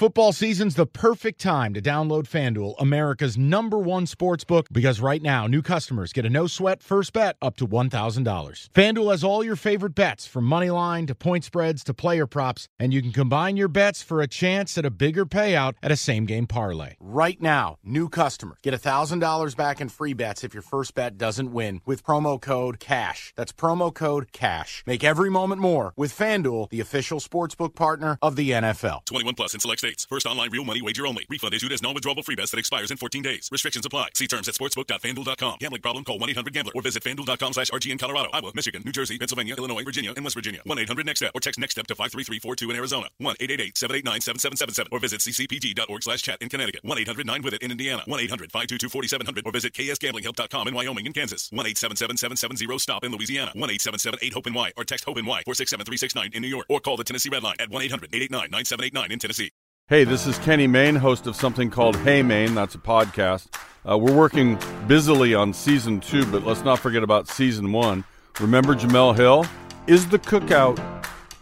Football 0.00 0.32
season's 0.32 0.76
the 0.76 0.86
perfect 0.86 1.42
time 1.42 1.74
to 1.74 1.82
download 1.82 2.22
FanDuel, 2.22 2.74
America's 2.78 3.36
number 3.36 3.78
one 3.78 4.06
sports 4.06 4.44
book, 4.44 4.66
because 4.72 4.98
right 4.98 5.20
now, 5.20 5.46
new 5.46 5.60
customers 5.60 6.14
get 6.14 6.24
a 6.24 6.30
no 6.30 6.46
sweat 6.46 6.82
first 6.82 7.12
bet 7.12 7.36
up 7.42 7.54
to 7.58 7.66
$1,000. 7.66 8.24
FanDuel 8.70 9.10
has 9.10 9.22
all 9.22 9.44
your 9.44 9.56
favorite 9.56 9.94
bets, 9.94 10.26
from 10.26 10.46
money 10.46 10.70
line 10.70 11.06
to 11.06 11.14
point 11.14 11.44
spreads 11.44 11.84
to 11.84 11.92
player 11.92 12.26
props, 12.26 12.66
and 12.78 12.94
you 12.94 13.02
can 13.02 13.12
combine 13.12 13.58
your 13.58 13.68
bets 13.68 14.02
for 14.02 14.22
a 14.22 14.26
chance 14.26 14.78
at 14.78 14.86
a 14.86 14.90
bigger 14.90 15.26
payout 15.26 15.74
at 15.82 15.92
a 15.92 15.96
same 15.96 16.24
game 16.24 16.46
parlay. 16.46 16.94
Right 16.98 17.38
now, 17.38 17.76
new 17.84 18.08
customers 18.08 18.56
get 18.62 18.72
$1,000 18.72 19.54
back 19.54 19.82
in 19.82 19.90
free 19.90 20.14
bets 20.14 20.42
if 20.42 20.54
your 20.54 20.62
first 20.62 20.94
bet 20.94 21.18
doesn't 21.18 21.52
win 21.52 21.82
with 21.84 22.02
promo 22.02 22.40
code 22.40 22.80
CASH. 22.80 23.34
That's 23.36 23.52
promo 23.52 23.92
code 23.92 24.32
CASH. 24.32 24.82
Make 24.86 25.04
every 25.04 25.28
moment 25.28 25.60
more 25.60 25.92
with 25.94 26.16
FanDuel, 26.16 26.70
the 26.70 26.80
official 26.80 27.20
sportsbook 27.20 27.74
partner 27.74 28.16
of 28.22 28.36
the 28.36 28.52
NFL. 28.52 29.04
21 29.04 29.34
plus 29.34 29.52
in 29.52 29.60
select 29.60 29.80
states. 29.80 29.89
First 30.08 30.26
online 30.26 30.50
real 30.50 30.64
money 30.64 30.82
wager 30.82 31.06
only. 31.06 31.26
Refund 31.28 31.54
issued 31.54 31.72
as 31.72 31.82
non-withdrawable 31.82 32.24
free 32.24 32.34
bets 32.36 32.50
that 32.50 32.58
expires 32.58 32.90
in 32.90 32.96
14 32.96 33.22
days. 33.22 33.48
Restrictions 33.52 33.86
apply. 33.86 34.10
See 34.14 34.26
terms 34.26 34.48
at 34.48 34.54
sportsbook.fanduel.com. 34.54 35.56
Gambling 35.60 35.82
problem? 35.82 36.04
Call 36.04 36.18
1-800-GAMBLER 36.20 36.72
or 36.74 36.82
visit 36.82 37.02
fanduel.com 37.02 37.52
slash 37.52 37.70
RG 37.70 37.90
in 37.90 37.98
Colorado, 37.98 38.28
Iowa, 38.32 38.52
Michigan, 38.54 38.82
New 38.84 38.92
Jersey, 38.92 39.18
Pennsylvania, 39.18 39.54
Illinois, 39.56 39.84
Virginia, 39.84 40.12
and 40.14 40.24
West 40.24 40.34
Virginia. 40.34 40.60
1-800-NEXT-STEP 40.66 41.32
or 41.34 41.40
text 41.40 41.58
NEXT 41.58 41.72
STEP 41.72 41.86
to 41.88 41.94
53342 41.94 42.70
in 42.70 42.76
Arizona. 42.76 43.08
1-888-789-7777 43.20 44.86
or 44.92 44.98
visit 44.98 45.20
ccpg.org 45.20 46.02
chat 46.18 46.38
in 46.40 46.48
Connecticut. 46.48 46.82
1-800-9-WITH-IT 46.84 47.62
in 47.62 47.70
Indiana. 47.70 48.02
1-800-522-4700 48.08 49.42
or 49.46 49.52
visit 49.52 49.72
ksgamblinghelp.com 49.72 50.68
in 50.68 50.74
Wyoming 50.74 51.06
and 51.06 51.14
Kansas. 51.14 51.50
1-877-770-STOP 51.50 53.04
in 53.04 53.12
Louisiana. 53.12 53.52
1-877-8-HOPE-NY 53.56 54.72
or 54.76 54.84
text 54.84 55.04
HOPE-NY 55.04 55.42
467-369 55.46 56.34
in 56.34 56.42
New 56.42 56.48
York 56.48 56.66
or 56.68 56.80
call 56.80 56.96
the 56.96 57.04
Tennessee 57.04 57.30
Red 57.30 57.42
Line 57.42 57.56
at 57.58 57.70
1-800-889-9789 57.70 59.10
in 59.10 59.18
Tennessee. 59.18 59.50
Hey, 59.90 60.04
this 60.04 60.24
is 60.24 60.38
Kenny 60.38 60.68
Mayne, 60.68 60.94
host 60.94 61.26
of 61.26 61.34
something 61.34 61.68
called 61.68 61.96
Hey 61.96 62.22
Maine. 62.22 62.54
That's 62.54 62.76
a 62.76 62.78
podcast. 62.78 63.48
Uh, 63.84 63.98
we're 63.98 64.14
working 64.14 64.56
busily 64.86 65.34
on 65.34 65.52
season 65.52 65.98
two, 65.98 66.24
but 66.26 66.44
let's 66.44 66.62
not 66.62 66.78
forget 66.78 67.02
about 67.02 67.26
season 67.26 67.72
one. 67.72 68.04
Remember 68.38 68.76
Jemele 68.76 69.16
Hill? 69.16 69.46
Is 69.88 70.06
the 70.06 70.20
cookout 70.20 70.78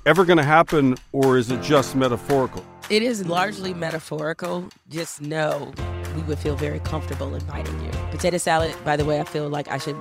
ever 0.06 0.24
going 0.24 0.38
to 0.38 0.44
happen, 0.44 0.96
or 1.12 1.36
is 1.36 1.50
it 1.50 1.60
just 1.60 1.94
metaphorical? 1.94 2.64
It 2.88 3.02
is 3.02 3.26
largely 3.26 3.74
metaphorical. 3.74 4.66
Just 4.88 5.20
know 5.20 5.70
we 6.16 6.22
would 6.22 6.38
feel 6.38 6.56
very 6.56 6.80
comfortable 6.80 7.34
inviting 7.34 7.78
you. 7.84 7.90
Potato 8.10 8.38
salad, 8.38 8.74
by 8.82 8.96
the 8.96 9.04
way, 9.04 9.20
I 9.20 9.24
feel 9.24 9.50
like 9.50 9.68
I 9.68 9.76
should 9.76 9.96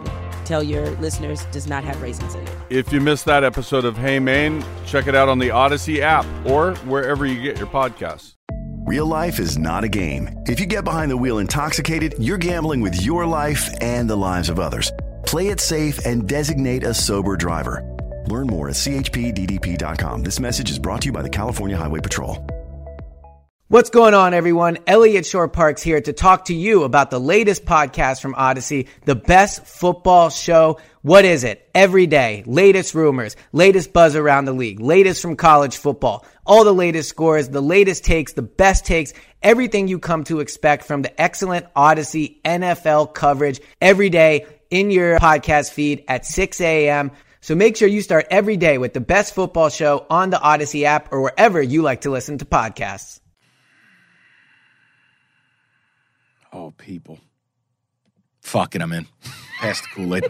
tell 0.47 0.63
your 0.63 0.89
listeners, 0.91 1.45
does 1.51 1.67
not 1.67 1.83
have 1.83 2.01
raisins 2.01 2.33
in 2.33 2.41
it. 2.41 2.49
If 2.69 2.93
you 2.93 3.01
missed 3.01 3.25
that 3.25 3.43
episode 3.43 3.85
of 3.85 3.97
Hey 3.97 4.19
Maine, 4.19 4.63
check 4.85 5.07
it 5.07 5.15
out 5.15 5.29
on 5.29 5.39
the 5.39 5.49
Audacy 5.49 5.99
app 5.99 6.25
or 6.45 6.75
wherever 6.85 7.25
you 7.25 7.41
get 7.41 7.57
your 7.57 7.67
podcasts. 7.67 8.35
Real 8.87 9.05
life 9.05 9.37
is 9.37 9.57
not 9.57 9.83
a 9.83 9.89
game. 9.89 10.29
If 10.45 10.61
you 10.61 10.65
get 10.65 10.85
behind 10.85 11.11
the 11.11 11.17
wheel 11.17 11.39
intoxicated, 11.39 12.15
you're 12.19 12.37
gambling 12.37 12.79
with 12.79 13.01
your 13.01 13.25
life 13.25 13.69
and 13.81 14.09
the 14.09 14.15
lives 14.15 14.47
of 14.47 14.59
others. 14.59 14.91
Play 15.25 15.49
it 15.49 15.59
safe 15.59 16.05
and 16.05 16.25
designate 16.25 16.83
a 16.83 16.93
sober 16.93 17.35
driver. 17.35 17.83
Learn 18.27 18.47
more 18.47 18.69
at 18.69 18.75
chpddp.com. 18.75 20.23
This 20.23 20.39
message 20.39 20.71
is 20.71 20.79
brought 20.79 21.01
to 21.01 21.07
you 21.07 21.11
by 21.11 21.21
the 21.21 21.29
California 21.29 21.75
Highway 21.75 21.99
Patrol. 21.99 22.45
What's 23.69 23.89
going 23.89 24.13
on, 24.13 24.33
everyone? 24.33 24.77
Elliott 24.87 25.25
Shorr-Parks 25.25 25.83
here 25.83 25.99
to 25.99 26.13
talk 26.13 26.45
to 26.45 26.53
you 26.53 26.83
about 26.83 27.11
the 27.11 27.19
latest 27.19 27.65
podcast 27.65 28.21
from 28.21 28.33
Audacy, 28.33 28.87
the 29.03 29.13
best 29.13 29.65
football 29.65 30.29
show. 30.29 30.79
What 31.01 31.25
is 31.25 31.43
it? 31.43 31.69
Every 31.75 32.07
day, 32.07 32.43
latest 32.45 32.95
rumors, 32.95 33.35
latest 33.51 33.91
buzz 33.91 34.15
around 34.15 34.45
the 34.45 34.53
league, 34.53 34.79
latest 34.79 35.21
from 35.21 35.35
college 35.35 35.75
football, 35.75 36.25
all 36.45 36.63
the 36.63 36.73
latest 36.73 37.09
scores, 37.09 37.49
the 37.49 37.59
latest 37.59 38.05
takes, 38.05 38.31
the 38.31 38.41
best 38.41 38.85
takes, 38.85 39.11
everything 39.43 39.89
you 39.89 39.99
come 39.99 40.23
to 40.23 40.39
expect 40.39 40.85
from 40.85 41.01
the 41.01 41.21
excellent 41.21 41.65
Audacy 41.73 42.41
NFL 42.43 43.13
coverage 43.13 43.59
every 43.81 44.09
day 44.09 44.45
in 44.69 44.91
your 44.91 45.19
podcast 45.19 45.73
feed 45.73 46.05
at 46.07 46.25
6 46.25 46.61
a.m. 46.61 47.11
So 47.41 47.53
make 47.53 47.75
sure 47.75 47.89
you 47.89 48.01
start 48.01 48.27
every 48.31 48.55
day 48.55 48.77
with 48.77 48.93
the 48.93 49.01
best 49.01 49.35
football 49.35 49.67
show 49.67 50.05
on 50.09 50.29
the 50.29 50.37
Audacy 50.37 50.83
app 50.83 51.11
or 51.11 51.19
wherever 51.19 51.61
you 51.61 51.81
like 51.81 52.01
to 52.01 52.11
listen 52.11 52.37
to 52.37 52.45
podcasts. 52.45 53.19
Oh, 56.57 56.71
people. 56.77 57.19
Fucking 58.41 58.81
I'm 58.81 58.91
in. 58.93 59.05
Pass 59.59 59.81
the 59.81 59.87
Kool-Aid. 59.93 60.23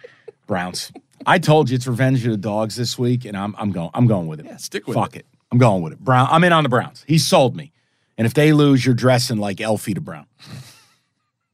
Browns. 0.46 0.90
I 1.26 1.38
told 1.38 1.70
you 1.70 1.76
it's 1.76 1.86
revenge 1.86 2.24
of 2.24 2.32
the 2.32 2.36
dogs 2.38 2.74
this 2.76 2.98
week, 2.98 3.24
and 3.24 3.36
I'm 3.36 3.54
I'm 3.58 3.70
going 3.70 3.90
I'm 3.94 4.06
going 4.06 4.26
with 4.28 4.40
it. 4.40 4.46
Yeah, 4.46 4.56
stick 4.56 4.86
with 4.86 4.94
Fuck 4.96 5.14
it. 5.14 5.20
it. 5.20 5.26
I'm 5.52 5.58
going 5.58 5.82
with 5.82 5.92
it. 5.92 6.00
Brown. 6.00 6.26
I'm 6.30 6.42
in 6.44 6.52
on 6.52 6.62
the 6.62 6.68
Browns. 6.68 7.04
He 7.06 7.18
sold 7.18 7.54
me. 7.56 7.72
And 8.16 8.26
if 8.26 8.34
they 8.34 8.52
lose, 8.52 8.84
you're 8.84 8.94
dressing 8.94 9.36
like 9.38 9.60
Elfie 9.60 9.94
to 9.94 10.00
Brown. 10.00 10.26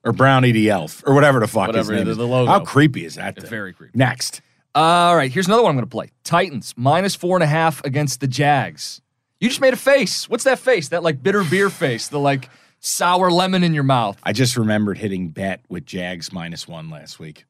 Or 0.05 0.13
Brownie 0.13 0.53
the 0.53 0.71
Elf, 0.71 1.03
or 1.07 1.15
whatever 1.15 1.41
the 1.41 1.47
fuck 1.49 1.67
Whatever, 1.69 1.93
his 1.93 1.99
name 1.99 2.05
the- 2.07 2.11
is. 2.13 2.17
the 2.19 2.27
logo. 2.27 2.51
How 2.51 2.61
creepy 2.61 3.05
is 3.05 3.17
that? 3.17 3.41
Very 3.43 3.73
creepy. 3.73 3.97
Next. 3.99 4.41
All 4.75 5.17
right, 5.17 5.31
here's 5.33 5.47
another 5.47 5.63
one 5.63 5.71
I'm 5.71 5.77
going 5.77 5.87
to 5.87 5.91
play. 5.91 6.11
Titans 6.25 6.75
minus 6.77 7.15
four 7.15 7.37
and 7.37 7.43
a 7.45 7.47
half 7.47 7.85
against 7.85 8.21
the 8.21 8.27
Jags. 8.27 9.01
You 9.41 9.49
just 9.49 9.61
made 9.61 9.73
a 9.73 9.77
face. 9.79 10.29
What's 10.29 10.45
that 10.45 10.59
face? 10.59 10.89
That 10.89 11.03
like 11.03 11.23
bitter 11.23 11.43
beer 11.45 11.71
face. 11.71 12.09
The 12.09 12.19
like 12.19 12.49
sour 12.85 13.31
lemon 13.31 13.64
in 13.64 13.75
your 13.75 13.83
mouth. 13.83 14.18
I 14.23 14.33
just 14.33 14.57
remembered 14.57 14.99
hitting 14.99 15.31
bet 15.31 15.61
with 15.68 15.87
Jags 15.87 16.33
minus 16.33 16.68
one 16.68 16.90
last 16.90 17.18
week. 17.18 17.47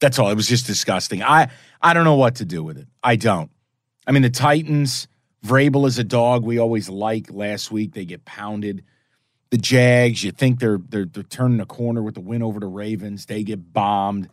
That's 0.00 0.18
all. 0.18 0.30
It 0.30 0.34
was 0.34 0.46
just 0.46 0.66
disgusting. 0.66 1.22
I 1.22 1.48
I 1.82 1.92
don't 1.92 2.04
know 2.04 2.14
what 2.14 2.36
to 2.36 2.44
do 2.44 2.62
with 2.62 2.78
it. 2.78 2.88
I 3.02 3.16
don't. 3.16 3.50
I 4.06 4.12
mean, 4.12 4.22
the 4.22 4.30
Titans, 4.30 5.08
Vrabel 5.44 5.86
is 5.86 5.98
a 5.98 6.04
dog 6.04 6.44
we 6.44 6.58
always 6.58 6.88
like. 6.88 7.30
Last 7.30 7.70
week 7.70 7.92
they 7.94 8.04
get 8.04 8.24
pounded. 8.24 8.84
The 9.50 9.58
Jags, 9.58 10.22
you 10.24 10.30
think 10.30 10.60
they're 10.60 10.78
they're 10.88 11.06
they're 11.06 11.22
turning 11.22 11.60
a 11.60 11.66
corner 11.66 12.02
with 12.02 12.14
the 12.14 12.20
win 12.20 12.42
over 12.42 12.60
the 12.60 12.66
Ravens. 12.66 13.26
They 13.26 13.42
get 13.42 13.72
bombed. 13.72 14.28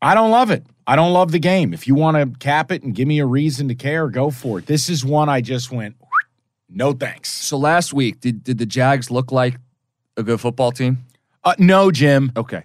I 0.00 0.14
don't 0.14 0.30
love 0.30 0.50
it. 0.50 0.64
I 0.86 0.94
don't 0.94 1.12
love 1.12 1.32
the 1.32 1.40
game. 1.40 1.74
If 1.74 1.88
you 1.88 1.94
want 1.96 2.16
to 2.16 2.38
cap 2.38 2.70
it 2.70 2.84
and 2.84 2.94
give 2.94 3.08
me 3.08 3.18
a 3.18 3.26
reason 3.26 3.68
to 3.68 3.74
care, 3.74 4.08
go 4.08 4.30
for 4.30 4.60
it. 4.60 4.66
This 4.66 4.88
is 4.88 5.04
one 5.04 5.28
I 5.28 5.40
just 5.40 5.72
went, 5.72 5.96
no 6.68 6.92
thanks. 6.92 7.30
So 7.30 7.56
last 7.56 7.92
week, 7.92 8.20
did 8.20 8.44
did 8.44 8.58
the 8.58 8.66
Jags 8.66 9.10
look 9.10 9.32
like 9.32 9.58
a 10.16 10.22
good 10.22 10.40
football 10.40 10.72
team? 10.72 10.98
Uh, 11.44 11.54
no, 11.58 11.90
Jim. 11.90 12.32
Okay. 12.36 12.64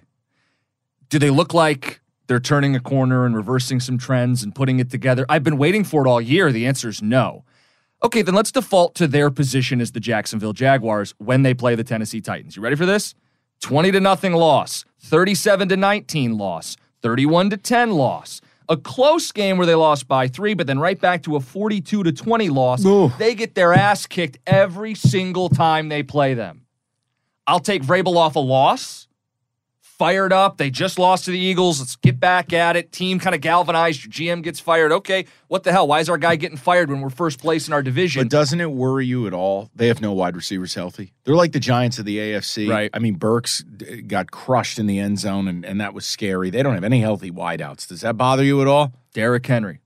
Do 1.08 1.18
they 1.18 1.30
look 1.30 1.54
like 1.54 2.00
they're 2.26 2.40
turning 2.40 2.74
a 2.74 2.80
corner 2.80 3.24
and 3.24 3.36
reversing 3.36 3.80
some 3.80 3.98
trends 3.98 4.42
and 4.42 4.54
putting 4.54 4.80
it 4.80 4.90
together? 4.90 5.24
I've 5.28 5.44
been 5.44 5.58
waiting 5.58 5.84
for 5.84 6.04
it 6.04 6.08
all 6.08 6.20
year. 6.20 6.50
The 6.52 6.66
answer 6.66 6.88
is 6.88 7.02
no. 7.02 7.44
Okay, 8.02 8.20
then 8.20 8.34
let's 8.34 8.52
default 8.52 8.94
to 8.96 9.06
their 9.06 9.30
position 9.30 9.80
as 9.80 9.92
the 9.92 10.00
Jacksonville 10.00 10.52
Jaguars 10.52 11.14
when 11.18 11.42
they 11.42 11.54
play 11.54 11.74
the 11.74 11.84
Tennessee 11.84 12.20
Titans. 12.20 12.56
You 12.56 12.62
ready 12.62 12.76
for 12.76 12.84
this? 12.84 13.14
20 13.60 13.92
to 13.92 14.00
nothing 14.00 14.34
loss, 14.34 14.84
37 15.00 15.70
to 15.70 15.76
19 15.76 16.36
loss, 16.36 16.76
31 17.00 17.50
to 17.50 17.56
10 17.56 17.92
loss. 17.92 18.42
A 18.68 18.76
close 18.76 19.30
game 19.32 19.58
where 19.58 19.66
they 19.66 19.74
lost 19.74 20.08
by 20.08 20.28
3 20.28 20.54
but 20.54 20.66
then 20.66 20.78
right 20.78 20.98
back 21.00 21.22
to 21.24 21.36
a 21.36 21.40
42 21.40 22.02
to 22.02 22.12
20 22.12 22.48
loss. 22.48 22.84
Ooh. 22.84 23.12
They 23.18 23.34
get 23.34 23.54
their 23.54 23.72
ass 23.72 24.06
kicked 24.06 24.38
every 24.46 24.94
single 24.94 25.48
time 25.48 25.88
they 25.88 26.02
play 26.02 26.34
them. 26.34 26.66
I'll 27.46 27.60
take 27.60 27.82
Vrabel 27.82 28.16
off 28.16 28.36
a 28.36 28.40
loss. 28.40 29.06
Fired 29.98 30.32
up. 30.32 30.56
They 30.56 30.70
just 30.70 30.98
lost 30.98 31.26
to 31.26 31.30
the 31.30 31.38
Eagles. 31.38 31.78
Let's 31.78 31.94
get 31.94 32.18
back 32.18 32.52
at 32.52 32.74
it. 32.74 32.90
Team 32.90 33.20
kind 33.20 33.32
of 33.32 33.40
galvanized. 33.40 34.04
Your 34.04 34.10
GM 34.36 34.42
gets 34.42 34.58
fired. 34.58 34.90
Okay, 34.90 35.26
what 35.46 35.62
the 35.62 35.70
hell? 35.70 35.86
Why 35.86 36.00
is 36.00 36.08
our 36.08 36.18
guy 36.18 36.34
getting 36.34 36.56
fired 36.56 36.90
when 36.90 37.00
we're 37.00 37.10
first 37.10 37.38
place 37.38 37.68
in 37.68 37.72
our 37.74 37.82
division? 37.82 38.24
But 38.24 38.30
doesn't 38.30 38.60
it 38.60 38.72
worry 38.72 39.06
you 39.06 39.28
at 39.28 39.32
all? 39.32 39.70
They 39.74 39.86
have 39.86 40.00
no 40.00 40.12
wide 40.12 40.34
receivers 40.34 40.74
healthy. 40.74 41.12
They're 41.22 41.36
like 41.36 41.52
the 41.52 41.60
Giants 41.60 42.00
of 42.00 42.06
the 42.06 42.18
AFC. 42.18 42.68
Right. 42.68 42.90
I 42.92 42.98
mean, 42.98 43.14
Burks 43.14 43.62
got 44.08 44.32
crushed 44.32 44.80
in 44.80 44.88
the 44.88 44.98
end 44.98 45.20
zone, 45.20 45.46
and, 45.46 45.64
and 45.64 45.80
that 45.80 45.94
was 45.94 46.04
scary. 46.04 46.50
They 46.50 46.64
don't 46.64 46.74
have 46.74 46.82
any 46.84 47.00
healthy 47.00 47.30
wideouts. 47.30 47.86
Does 47.86 48.00
that 48.00 48.16
bother 48.16 48.42
you 48.42 48.60
at 48.62 48.66
all? 48.66 48.92
Derrick 49.12 49.46
Henry. 49.46 49.78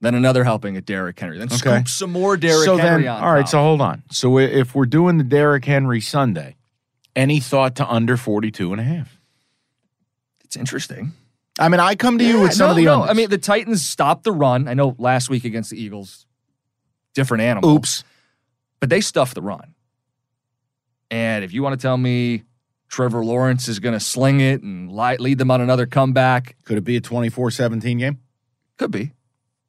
Then 0.00 0.14
another 0.14 0.44
helping 0.44 0.78
at 0.78 0.86
Derrick 0.86 1.20
Henry. 1.20 1.36
Then 1.36 1.48
Okay. 1.48 1.56
scoop 1.56 1.88
some 1.88 2.12
more 2.12 2.38
Derrick 2.38 2.64
so 2.64 2.78
Henry 2.78 3.02
then, 3.02 3.12
on 3.12 3.22
all 3.22 3.34
right. 3.34 3.42
top. 3.42 3.50
So 3.50 3.58
hold 3.58 3.82
on. 3.82 4.04
So 4.10 4.38
if 4.38 4.74
we're 4.74 4.86
doing 4.86 5.18
the 5.18 5.24
Derrick 5.24 5.66
Henry 5.66 6.00
Sunday, 6.00 6.56
any 7.14 7.40
thought 7.40 7.76
to 7.76 7.86
under 7.86 8.16
42 8.16 8.72
and 8.72 8.80
a 8.80 8.84
half? 8.84 9.19
It's 10.50 10.56
interesting. 10.56 11.12
I 11.60 11.68
mean, 11.68 11.78
I 11.78 11.94
come 11.94 12.18
to 12.18 12.24
you 12.24 12.38
Yeah, 12.38 12.42
with 12.42 12.54
some 12.54 12.66
no, 12.66 12.70
of 12.72 12.76
the 12.76 12.84
no. 12.86 13.00
unders. 13.02 13.10
I 13.10 13.12
mean, 13.12 13.30
the 13.30 13.38
Titans 13.38 13.84
stopped 13.84 14.24
the 14.24 14.32
run. 14.32 14.66
I 14.66 14.74
know 14.74 14.96
last 14.98 15.30
week 15.30 15.44
against 15.44 15.70
the 15.70 15.80
Eagles, 15.80 16.26
different 17.14 17.42
animal. 17.44 17.70
oops. 17.70 18.02
But 18.80 18.88
they 18.90 19.00
stuffed 19.00 19.34
the 19.34 19.42
run. 19.42 19.74
And 21.10 21.44
if 21.44 21.52
you 21.52 21.62
want 21.62 21.78
to 21.78 21.82
tell 21.82 21.96
me 21.96 22.42
Trevor 22.88 23.24
Lawrence 23.24 23.68
is 23.68 23.78
going 23.78 23.92
to 23.92 24.00
sling 24.00 24.40
it 24.40 24.62
and 24.62 24.90
lead 24.90 25.38
them 25.38 25.50
on 25.52 25.60
another 25.60 25.86
comeback, 25.86 26.56
Could 26.64 26.78
it 26.78 26.84
be 26.84 26.96
a 26.96 27.00
24 27.00 27.50
17 27.52 27.98
game? 27.98 28.18
could 28.76 28.90
be. 28.90 29.12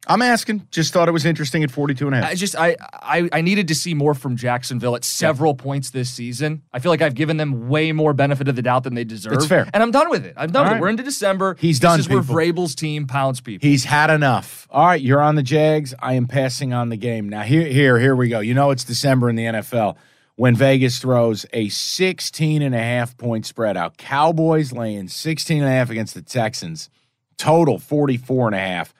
I'm 0.07 0.21
asking. 0.21 0.67
Just 0.71 0.93
thought 0.93 1.07
it 1.07 1.11
was 1.11 1.25
interesting 1.25 1.63
at 1.63 1.69
42 1.69 2.07
and 2.07 2.15
a 2.15 2.21
half. 2.21 2.31
I 2.31 2.35
just 2.35 2.55
I, 2.55 2.75
I 2.79 3.29
I 3.31 3.41
needed 3.41 3.67
to 3.67 3.75
see 3.75 3.93
more 3.93 4.15
from 4.15 4.35
Jacksonville 4.35 4.95
at 4.95 5.03
several 5.03 5.53
points 5.53 5.91
this 5.91 6.09
season. 6.09 6.63
I 6.73 6.79
feel 6.79 6.91
like 6.91 7.03
I've 7.03 7.13
given 7.13 7.37
them 7.37 7.69
way 7.69 7.91
more 7.91 8.13
benefit 8.13 8.47
of 8.47 8.55
the 8.55 8.63
doubt 8.63 8.83
than 8.83 8.95
they 8.95 9.03
deserve. 9.03 9.33
It's 9.33 9.45
fair. 9.45 9.69
And 9.73 9.83
I'm 9.83 9.91
done 9.91 10.09
with 10.09 10.25
it. 10.25 10.33
I'm 10.37 10.51
done 10.51 10.61
All 10.61 10.63
with 10.63 10.71
right. 10.71 10.77
it. 10.77 10.81
We're 10.81 10.89
into 10.89 11.03
December. 11.03 11.55
He's 11.59 11.79
this 11.79 11.87
done, 11.87 11.99
is 11.99 12.09
where. 12.09 12.21
Vrabel's 12.21 12.73
team 12.73 13.05
pounds 13.05 13.41
people. 13.41 13.67
He's 13.67 13.83
had 13.83 14.09
enough. 14.09 14.67
All 14.71 14.85
right, 14.87 15.01
you're 15.01 15.21
on 15.21 15.35
the 15.35 15.43
Jags. 15.43 15.93
I 15.99 16.13
am 16.13 16.27
passing 16.27 16.73
on 16.73 16.89
the 16.89 16.97
game. 16.97 17.29
Now 17.29 17.41
here 17.41 17.65
here 17.65 17.99
here 17.99 18.15
we 18.15 18.27
go. 18.27 18.39
You 18.39 18.55
know 18.55 18.71
it's 18.71 18.83
December 18.83 19.29
in 19.29 19.35
the 19.35 19.45
NFL 19.45 19.97
when 20.35 20.55
Vegas 20.55 20.97
throws 20.97 21.45
a 21.53 21.69
16 21.69 22.63
and 22.63 22.73
a 22.73 22.79
half 22.79 23.15
point 23.17 23.45
spread 23.45 23.77
out. 23.77 23.97
Cowboys 23.97 24.71
laying 24.71 25.07
16 25.07 25.59
and 25.61 25.67
a 25.67 25.71
half 25.71 25.91
against 25.91 26.15
the 26.15 26.23
Texans. 26.23 26.89
Total 27.37 27.77
44 27.77 28.47
and 28.47 28.55
a 28.55 28.59
half. 28.59 28.93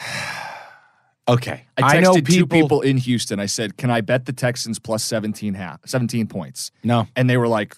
okay. 1.28 1.66
I 1.76 1.96
texted 1.96 2.02
know 2.02 2.14
two 2.14 2.22
people, 2.22 2.62
people 2.62 2.80
in 2.82 2.96
Houston. 2.98 3.40
I 3.40 3.46
said, 3.46 3.76
"Can 3.76 3.90
I 3.90 4.00
bet 4.00 4.26
the 4.26 4.32
Texans 4.32 4.78
plus 4.78 5.04
17 5.04 5.54
half, 5.54 5.80
17 5.86 6.26
points?" 6.26 6.70
No. 6.84 7.06
And 7.16 7.28
they 7.28 7.36
were 7.36 7.48
like, 7.48 7.76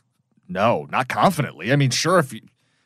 "No, 0.49 0.87
not 0.91 1.09
confidently." 1.09 1.73
I 1.73 1.77
mean, 1.77 1.91
sure 1.91 2.19
if 2.19 2.33
you, 2.33 2.41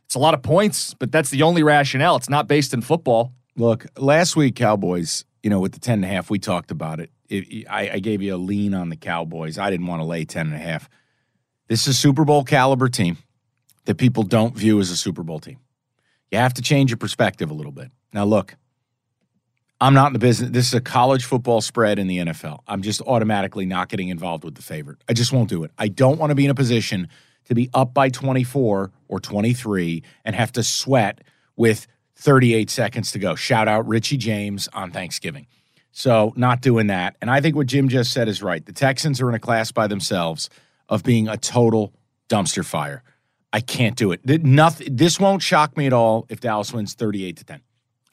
it's 0.06 0.14
a 0.14 0.18
lot 0.18 0.34
of 0.34 0.42
points, 0.42 0.94
but 0.94 1.12
that's 1.12 1.30
the 1.30 1.42
only 1.42 1.62
rationale. 1.62 2.16
It's 2.16 2.30
not 2.30 2.48
based 2.48 2.74
in 2.74 2.80
football. 2.82 3.32
Look, 3.56 3.86
last 3.98 4.36
week 4.36 4.56
Cowboys, 4.56 5.24
you 5.42 5.50
know, 5.50 5.60
with 5.60 5.72
the 5.72 5.80
10 5.80 5.94
and 5.94 6.04
a 6.04 6.08
half, 6.08 6.30
we 6.30 6.38
talked 6.38 6.70
about 6.70 7.00
it. 7.00 7.10
It- 7.28 7.66
I, 7.68 7.90
I 7.94 7.98
gave 8.00 8.20
you 8.20 8.34
a 8.34 8.36
lean 8.36 8.74
on 8.74 8.88
the 8.88 8.96
Cowboys. 8.96 9.58
I 9.58 9.70
didn't 9.70 9.86
want 9.86 10.00
to 10.00 10.04
lay 10.06 10.24
10 10.24 10.46
and 10.46 10.54
a 10.54 10.58
half. 10.58 10.88
This 11.68 11.82
is 11.82 11.88
a 11.88 11.94
Super 11.94 12.24
Bowl 12.24 12.44
caliber 12.44 12.88
team 12.88 13.16
that 13.84 13.96
people 13.96 14.22
don't 14.22 14.56
view 14.56 14.80
as 14.80 14.90
a 14.90 14.96
Super 14.96 15.22
Bowl 15.22 15.38
team. 15.40 15.58
You 16.30 16.38
have 16.38 16.54
to 16.54 16.62
change 16.62 16.90
your 16.90 16.98
perspective 16.98 17.50
a 17.50 17.54
little 17.54 17.72
bit. 17.72 17.90
Now, 18.12 18.24
look, 18.24 18.56
I'm 19.84 19.92
not 19.92 20.06
in 20.06 20.12
the 20.14 20.18
business. 20.18 20.48
This 20.50 20.68
is 20.68 20.72
a 20.72 20.80
college 20.80 21.26
football 21.26 21.60
spread 21.60 21.98
in 21.98 22.06
the 22.06 22.16
NFL. 22.16 22.60
I'm 22.66 22.80
just 22.80 23.02
automatically 23.02 23.66
not 23.66 23.90
getting 23.90 24.08
involved 24.08 24.42
with 24.42 24.54
the 24.54 24.62
favorite. 24.62 24.96
I 25.10 25.12
just 25.12 25.30
won't 25.30 25.50
do 25.50 25.62
it. 25.62 25.72
I 25.76 25.88
don't 25.88 26.18
want 26.18 26.30
to 26.30 26.34
be 26.34 26.46
in 26.46 26.50
a 26.50 26.54
position 26.54 27.06
to 27.44 27.54
be 27.54 27.68
up 27.74 27.92
by 27.92 28.08
24 28.08 28.90
or 29.08 29.20
23 29.20 30.02
and 30.24 30.34
have 30.34 30.52
to 30.52 30.62
sweat 30.62 31.20
with 31.56 31.86
38 32.16 32.70
seconds 32.70 33.12
to 33.12 33.18
go. 33.18 33.34
Shout 33.34 33.68
out 33.68 33.86
Richie 33.86 34.16
James 34.16 34.70
on 34.72 34.90
Thanksgiving. 34.90 35.46
So, 35.92 36.32
not 36.34 36.62
doing 36.62 36.86
that. 36.86 37.16
And 37.20 37.30
I 37.30 37.42
think 37.42 37.54
what 37.54 37.66
Jim 37.66 37.90
just 37.90 38.10
said 38.10 38.26
is 38.26 38.42
right. 38.42 38.64
The 38.64 38.72
Texans 38.72 39.20
are 39.20 39.28
in 39.28 39.34
a 39.34 39.38
class 39.38 39.70
by 39.70 39.86
themselves 39.86 40.48
of 40.88 41.02
being 41.02 41.28
a 41.28 41.36
total 41.36 41.92
dumpster 42.30 42.64
fire. 42.64 43.02
I 43.52 43.60
can't 43.60 43.96
do 43.96 44.12
it. 44.12 44.24
Nothing, 44.24 44.96
this 44.96 45.20
won't 45.20 45.42
shock 45.42 45.76
me 45.76 45.86
at 45.86 45.92
all 45.92 46.24
if 46.30 46.40
Dallas 46.40 46.72
wins 46.72 46.94
38 46.94 47.36
to 47.36 47.44
10. 47.44 47.60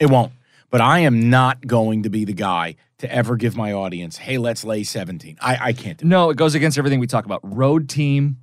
It 0.00 0.10
won't. 0.10 0.32
But 0.72 0.80
I 0.80 1.00
am 1.00 1.28
not 1.30 1.64
going 1.66 2.02
to 2.04 2.10
be 2.10 2.24
the 2.24 2.32
guy 2.32 2.76
to 2.98 3.12
ever 3.14 3.36
give 3.36 3.54
my 3.56 3.72
audience, 3.72 4.16
hey, 4.16 4.38
let's 4.38 4.64
lay 4.64 4.82
17. 4.84 5.36
I, 5.40 5.68
I 5.68 5.72
can't 5.74 5.98
do 5.98 6.06
it. 6.06 6.08
No, 6.08 6.30
it 6.30 6.36
goes 6.38 6.54
against 6.54 6.78
everything 6.78 6.98
we 6.98 7.06
talk 7.06 7.26
about. 7.26 7.40
Road 7.44 7.88
team 7.90 8.38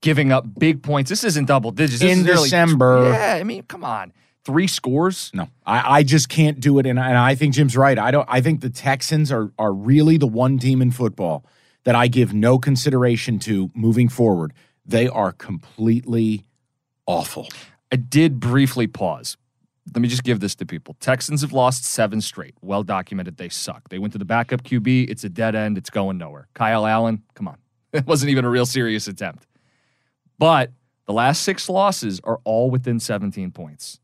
giving 0.00 0.32
up 0.32 0.46
big 0.58 0.82
points. 0.82 1.10
This 1.10 1.22
isn't 1.22 1.44
double 1.44 1.70
digits. 1.70 2.00
This 2.00 2.10
In 2.12 2.20
is 2.20 2.24
nearly- 2.24 2.42
December. 2.44 3.10
Yeah, 3.12 3.34
I 3.38 3.44
mean, 3.44 3.62
come 3.64 3.84
on. 3.84 4.12
Three 4.46 4.66
scores? 4.66 5.30
No, 5.34 5.48
I, 5.66 5.98
I 5.98 6.02
just 6.02 6.30
can't 6.30 6.60
do 6.60 6.78
it. 6.78 6.86
And, 6.86 6.98
I- 6.98 7.08
and 7.10 7.18
I 7.18 7.34
think 7.34 7.52
Jim's 7.54 7.76
right. 7.76 7.98
I 7.98 8.10
don't. 8.10 8.26
I 8.26 8.40
think 8.40 8.62
the 8.62 8.70
Texans 8.70 9.30
are 9.30 9.52
are 9.58 9.72
really 9.74 10.16
the 10.16 10.26
one 10.26 10.58
team 10.58 10.80
in 10.80 10.90
football 10.90 11.44
that 11.84 11.94
I 11.94 12.08
give 12.08 12.32
no 12.32 12.58
consideration 12.58 13.38
to 13.40 13.70
moving 13.74 14.08
forward. 14.08 14.54
They 14.86 15.08
are 15.08 15.30
completely 15.32 16.46
awful. 17.06 17.48
I 17.92 17.96
did 17.96 18.40
briefly 18.40 18.86
pause. 18.86 19.36
Let 19.94 20.02
me 20.02 20.08
just 20.08 20.24
give 20.24 20.40
this 20.40 20.54
to 20.56 20.66
people. 20.66 20.96
Texans 21.00 21.40
have 21.40 21.52
lost 21.52 21.84
seven 21.84 22.20
straight. 22.20 22.54
Well 22.60 22.82
documented. 22.82 23.38
They 23.38 23.48
suck. 23.48 23.88
They 23.88 23.98
went 23.98 24.12
to 24.12 24.18
the 24.18 24.24
backup 24.24 24.62
QB. 24.62 25.10
It's 25.10 25.24
a 25.24 25.28
dead 25.28 25.54
end. 25.54 25.78
It's 25.78 25.90
going 25.90 26.18
nowhere. 26.18 26.48
Kyle 26.54 26.86
Allen, 26.86 27.22
come 27.34 27.48
on. 27.48 27.56
It 27.92 28.06
wasn't 28.06 28.30
even 28.30 28.44
a 28.44 28.48
real 28.48 28.66
serious 28.66 29.08
attempt. 29.08 29.48
But 30.38 30.70
the 31.06 31.12
last 31.12 31.42
six 31.42 31.68
losses 31.68 32.20
are 32.22 32.38
all 32.44 32.70
within 32.70 33.00
17 33.00 33.50
points. 33.50 33.98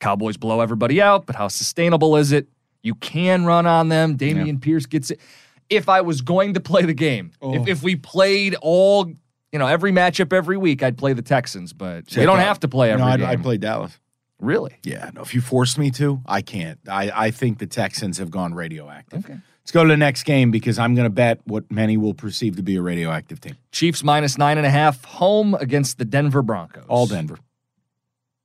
Cowboys 0.00 0.36
blow 0.36 0.60
everybody 0.60 1.00
out, 1.00 1.26
but 1.26 1.36
how 1.36 1.46
sustainable 1.46 2.16
is 2.16 2.32
it? 2.32 2.48
You 2.82 2.96
can 2.96 3.44
run 3.44 3.66
on 3.66 3.88
them. 3.88 4.16
Dameon 4.16 4.60
Pierce 4.60 4.86
gets 4.86 5.12
it. 5.12 5.20
If 5.68 5.88
I 5.88 6.00
was 6.00 6.22
going 6.22 6.54
to 6.54 6.60
play 6.60 6.82
the 6.82 6.94
game, 6.94 7.30
if, 7.40 7.60
oh. 7.60 7.64
if 7.68 7.82
we 7.84 7.94
played 7.94 8.56
all, 8.60 9.06
you 9.52 9.58
know, 9.60 9.68
every 9.68 9.92
matchup 9.92 10.32
every 10.32 10.56
week, 10.56 10.82
I'd 10.82 10.98
play 10.98 11.12
the 11.12 11.22
Texans, 11.22 11.72
but 11.72 12.04
we 12.16 12.24
don't 12.24 12.38
have 12.38 12.58
to 12.60 12.68
play 12.68 12.90
every 12.90 13.04
no, 13.04 13.12
I'd, 13.12 13.20
game. 13.20 13.28
I'd 13.28 13.42
play 13.42 13.56
Dallas. 13.56 13.96
Really? 14.40 14.76
Yeah, 14.82 15.10
no. 15.14 15.20
If 15.20 15.34
you 15.34 15.40
force 15.40 15.76
me 15.76 15.90
to, 15.92 16.20
I 16.26 16.42
can't. 16.42 16.78
I, 16.88 17.10
I 17.14 17.30
think 17.30 17.58
the 17.58 17.66
Texans 17.66 18.18
have 18.18 18.30
gone 18.30 18.54
radioactive. 18.54 19.24
Okay. 19.24 19.38
Let's 19.60 19.72
go 19.72 19.84
to 19.84 19.88
the 19.88 19.96
next 19.96 20.24
game 20.24 20.50
because 20.50 20.78
I'm 20.78 20.94
going 20.94 21.04
to 21.04 21.10
bet 21.10 21.40
what 21.44 21.70
many 21.70 21.96
will 21.96 22.14
perceive 22.14 22.56
to 22.56 22.62
be 22.62 22.76
a 22.76 22.82
radioactive 22.82 23.40
team. 23.40 23.56
Chiefs 23.70 24.02
minus 24.02 24.38
nine 24.38 24.56
and 24.56 24.66
a 24.66 24.70
half 24.70 25.04
home 25.04 25.54
against 25.54 25.98
the 25.98 26.04
Denver 26.04 26.42
Broncos. 26.42 26.84
All 26.88 27.06
Denver. 27.06 27.38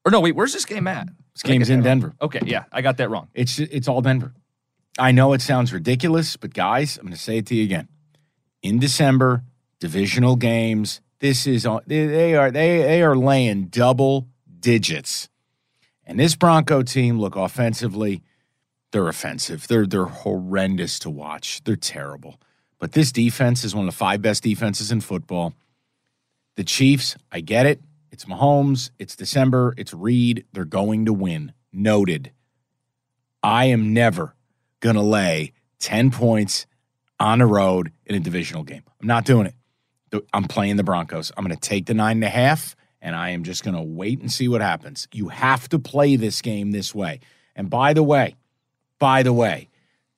Or 0.05 0.11
no, 0.11 0.19
wait, 0.19 0.35
where's 0.35 0.53
this 0.53 0.65
game 0.65 0.87
at? 0.87 1.07
This 1.33 1.41
game's 1.41 1.69
in 1.69 1.81
that 1.81 1.89
wrong? 1.89 1.99
Denver. 1.99 2.15
Okay, 2.21 2.41
yeah, 2.45 2.65
I 2.71 2.81
got 2.81 2.97
that 2.97 3.09
wrong. 3.09 3.29
It's 3.33 3.57
it's 3.59 3.87
all 3.87 4.01
Denver. 4.01 4.33
I 4.99 5.11
know 5.11 5.33
it 5.33 5.41
sounds 5.41 5.73
ridiculous, 5.73 6.37
but 6.37 6.53
guys, 6.53 6.97
I'm 6.97 7.03
going 7.03 7.13
to 7.13 7.19
say 7.19 7.37
it 7.37 7.47
to 7.47 7.55
you 7.55 7.63
again. 7.63 7.87
In 8.61 8.79
December, 8.79 9.43
divisional 9.79 10.35
games. 10.35 11.01
This 11.19 11.47
is 11.47 11.65
on. 11.65 11.81
They, 11.87 12.05
they 12.05 12.35
are 12.35 12.51
they 12.51 12.79
they 12.79 13.01
are 13.01 13.15
laying 13.15 13.65
double 13.65 14.27
digits, 14.59 15.27
and 16.05 16.19
this 16.19 16.35
Bronco 16.35 16.83
team 16.83 17.19
look 17.19 17.35
offensively. 17.35 18.21
They're 18.91 19.07
offensive. 19.07 19.67
They're 19.67 19.85
they're 19.85 20.05
horrendous 20.05 20.99
to 20.99 21.09
watch. 21.09 21.63
They're 21.63 21.75
terrible. 21.75 22.39
But 22.79 22.91
this 22.91 23.11
defense 23.11 23.63
is 23.63 23.73
one 23.73 23.87
of 23.87 23.93
the 23.93 23.97
five 23.97 24.21
best 24.21 24.43
defenses 24.43 24.91
in 24.91 25.01
football. 25.01 25.53
The 26.55 26.63
Chiefs, 26.63 27.15
I 27.31 27.41
get 27.41 27.65
it. 27.65 27.81
It's 28.11 28.25
Mahomes. 28.25 28.91
It's 28.99 29.15
December. 29.15 29.73
It's 29.77 29.93
Reed. 29.93 30.45
They're 30.53 30.65
going 30.65 31.05
to 31.05 31.13
win. 31.13 31.53
Noted. 31.73 32.31
I 33.43 33.65
am 33.65 33.93
never 33.93 34.35
going 34.79 34.95
to 34.95 35.01
lay 35.01 35.51
10 35.79 36.11
points 36.11 36.65
on 37.19 37.39
the 37.39 37.45
road 37.45 37.91
in 38.05 38.15
a 38.15 38.19
divisional 38.19 38.63
game. 38.63 38.83
I'm 39.01 39.07
not 39.07 39.25
doing 39.25 39.47
it. 39.47 39.53
I'm 40.33 40.45
playing 40.45 40.77
the 40.77 40.83
Broncos. 40.83 41.31
I'm 41.35 41.43
going 41.43 41.55
to 41.55 41.61
take 41.61 41.87
the 41.87 41.93
nine 41.93 42.17
and 42.17 42.23
a 42.23 42.29
half, 42.29 42.75
and 43.01 43.15
I 43.15 43.29
am 43.31 43.43
just 43.43 43.63
going 43.63 43.75
to 43.75 43.81
wait 43.81 44.19
and 44.19 44.31
see 44.31 44.47
what 44.47 44.61
happens. 44.61 45.07
You 45.13 45.29
have 45.29 45.69
to 45.69 45.79
play 45.79 46.15
this 46.15 46.41
game 46.41 46.71
this 46.71 46.93
way. 46.95 47.19
And 47.55 47.69
by 47.69 47.93
the 47.93 48.03
way, 48.03 48.35
by 48.99 49.23
the 49.23 49.33
way, 49.33 49.69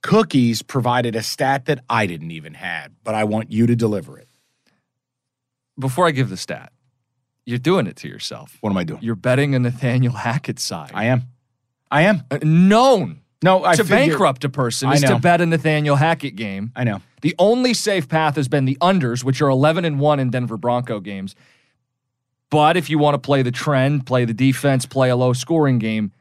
Cookies 0.03 0.61
provided 0.61 1.15
a 1.15 1.23
stat 1.23 1.65
that 1.65 1.83
I 1.89 2.05
didn't 2.05 2.31
even 2.31 2.53
have, 2.53 2.91
but 3.03 3.15
I 3.15 3.23
want 3.25 3.51
you 3.51 3.67
to 3.67 3.75
deliver 3.75 4.17
it. 4.17 4.27
Before 5.79 6.07
I 6.07 6.11
give 6.11 6.29
the 6.29 6.37
stat, 6.37 6.71
you're 7.45 7.57
doing 7.59 7.87
it 7.87 7.95
to 7.97 8.07
yourself. 8.07 8.57
What 8.61 8.71
am 8.71 8.77
I 8.77 8.83
doing? 8.83 9.01
You're 9.01 9.15
betting 9.15 9.53
a 9.55 9.59
Nathaniel 9.59 10.13
Hackett 10.13 10.59
side. 10.59 10.91
I 10.93 11.05
am. 11.05 11.23
I 11.91 12.03
am. 12.03 12.23
Uh, 12.31 12.39
known 12.43 13.21
No, 13.43 13.63
I 13.63 13.75
to 13.75 13.83
figure- 13.83 14.07
bankrupt 14.09 14.43
a 14.43 14.49
person 14.49 14.91
is 14.91 15.01
to 15.01 15.19
bet 15.19 15.41
a 15.41 15.45
Nathaniel 15.45 15.95
Hackett 15.95 16.35
game. 16.35 16.71
I 16.75 16.83
know. 16.83 17.01
The 17.21 17.35
only 17.39 17.73
safe 17.73 18.07
path 18.07 18.35
has 18.35 18.47
been 18.47 18.65
the 18.65 18.77
unders, 18.81 19.23
which 19.23 19.41
are 19.41 19.49
11 19.49 19.85
and 19.85 19.99
1 19.99 20.19
in 20.19 20.29
Denver 20.29 20.57
Bronco 20.57 20.99
games. 20.99 21.35
But 22.49 22.77
if 22.77 22.89
you 22.89 22.97
want 22.97 23.15
to 23.15 23.19
play 23.19 23.41
the 23.41 23.51
trend, 23.51 24.05
play 24.05 24.25
the 24.25 24.33
defense, 24.33 24.85
play 24.85 25.09
a 25.09 25.15
low 25.15 25.33
scoring 25.33 25.79
game, 25.79 26.11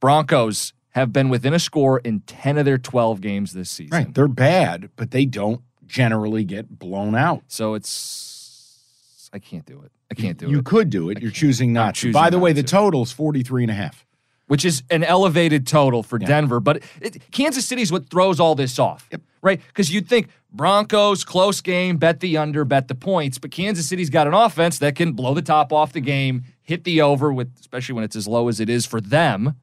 Broncos 0.00 0.72
have 0.90 1.12
been 1.12 1.28
within 1.28 1.54
a 1.54 1.58
score 1.58 1.98
in 2.00 2.20
10 2.20 2.58
of 2.58 2.64
their 2.64 2.78
12 2.78 3.20
games 3.20 3.52
this 3.52 3.70
season. 3.70 3.96
Right. 3.96 4.14
They're 4.14 4.28
bad, 4.28 4.90
but 4.96 5.10
they 5.10 5.24
don't 5.24 5.60
generally 5.86 6.44
get 6.44 6.78
blown 6.78 7.14
out. 7.14 7.42
So 7.48 7.74
it's 7.74 9.30
I 9.32 9.38
can't 9.38 9.64
do 9.66 9.82
it. 9.84 9.92
I 10.10 10.14
can't 10.14 10.38
do 10.38 10.46
you 10.46 10.52
it. 10.52 10.56
You 10.56 10.62
could 10.62 10.90
do 10.90 11.10
it. 11.10 11.20
You're 11.20 11.30
choosing 11.30 11.72
not 11.72 11.94
to. 11.96 12.12
By 12.12 12.30
the 12.30 12.38
way, 12.38 12.52
the 12.52 12.62
to. 12.62 12.68
total's 12.68 13.12
43 13.12 13.64
and 13.64 13.70
a 13.70 13.74
half. 13.74 14.04
which 14.48 14.64
is 14.64 14.82
an 14.90 15.04
elevated 15.04 15.66
total 15.66 16.02
for 16.02 16.18
Denver. 16.18 16.58
But 16.58 16.82
it, 17.00 17.30
Kansas 17.30 17.70
is 17.70 17.92
what 17.92 18.08
throws 18.08 18.40
all 18.40 18.56
this 18.56 18.78
off, 18.78 19.08
right? 19.42 19.60
Because 19.68 19.92
you'd 19.92 20.08
think 20.08 20.28
Broncos, 20.52 21.24
close 21.24 21.60
game, 21.60 21.96
bet 21.96 22.20
the 22.20 22.36
under, 22.36 22.64
bet 22.64 22.88
the 22.88 22.94
points. 22.94 23.38
But 23.38 23.50
Kansas 23.50 23.88
City's 23.88 24.10
got 24.10 24.26
an 24.26 24.34
offense 24.34 24.78
that 24.80 24.96
can 24.96 25.12
blow 25.12 25.32
the 25.34 25.42
top 25.42 25.72
off 25.72 25.92
the 25.92 26.00
game, 26.00 26.44
hit 26.62 26.84
the 26.84 27.00
over, 27.02 27.32
with 27.32 27.52
especially 27.60 27.94
when 27.94 28.04
it's 28.04 28.16
as 28.16 28.26
low 28.28 28.48
as 28.48 28.60
it 28.60 28.68
is 28.68 28.84
for 28.86 29.00
them, 29.00 29.54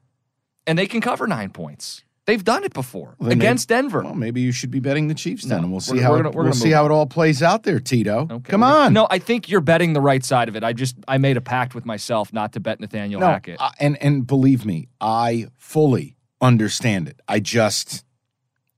and 0.66 0.78
they 0.78 0.86
can 0.86 1.00
cover 1.00 1.26
nine 1.26 1.50
points. 1.50 2.04
They've 2.26 2.44
done 2.44 2.62
it 2.62 2.74
before 2.74 3.14
Well, 3.18 3.30
against 3.30 3.70
Denver. 3.70 4.02
Well, 4.02 4.14
maybe 4.14 4.42
you 4.42 4.52
should 4.52 4.70
be 4.70 4.80
betting 4.80 5.08
the 5.08 5.14
Chiefs 5.14 5.44
then, 5.44 5.58
No, 5.58 5.62
and 5.64 5.72
we'll 5.72 5.80
see 5.80 5.98
how 5.98 6.14
it, 6.14 6.18
gonna- 6.24 6.30
we're 6.36 6.44
we'll 6.44 6.52
see 6.52 6.70
how 6.72 6.84
it 6.84 6.90
all 6.90 7.06
plays 7.06 7.42
out 7.42 7.62
there, 7.62 7.80
Tito. 7.80 8.28
Okay, 8.30 8.50
Come 8.50 8.62
on. 8.62 8.92
No, 8.92 9.06
I 9.10 9.18
think 9.18 9.48
you're 9.48 9.62
betting 9.62 9.94
the 9.94 10.02
right 10.02 10.22
side 10.22 10.46
of 10.50 10.54
it. 10.54 10.62
I 10.62 10.74
just 10.74 10.96
I 11.08 11.16
made 11.16 11.38
a 11.38 11.40
pact 11.40 11.74
with 11.74 11.86
myself 11.86 12.30
not 12.30 12.52
to 12.52 12.60
bet 12.60 12.80
Nathaniel 12.80 13.20
No, 13.20 13.28
Hackett. 13.28 13.58
uh, 13.58 13.70
and 13.80 13.96
and 14.02 14.26
believe 14.26 14.66
me, 14.66 14.88
I 15.00 15.46
fully 15.56 16.16
understand 16.42 17.08
it. 17.08 17.18
I 17.26 17.40
just 17.40 18.04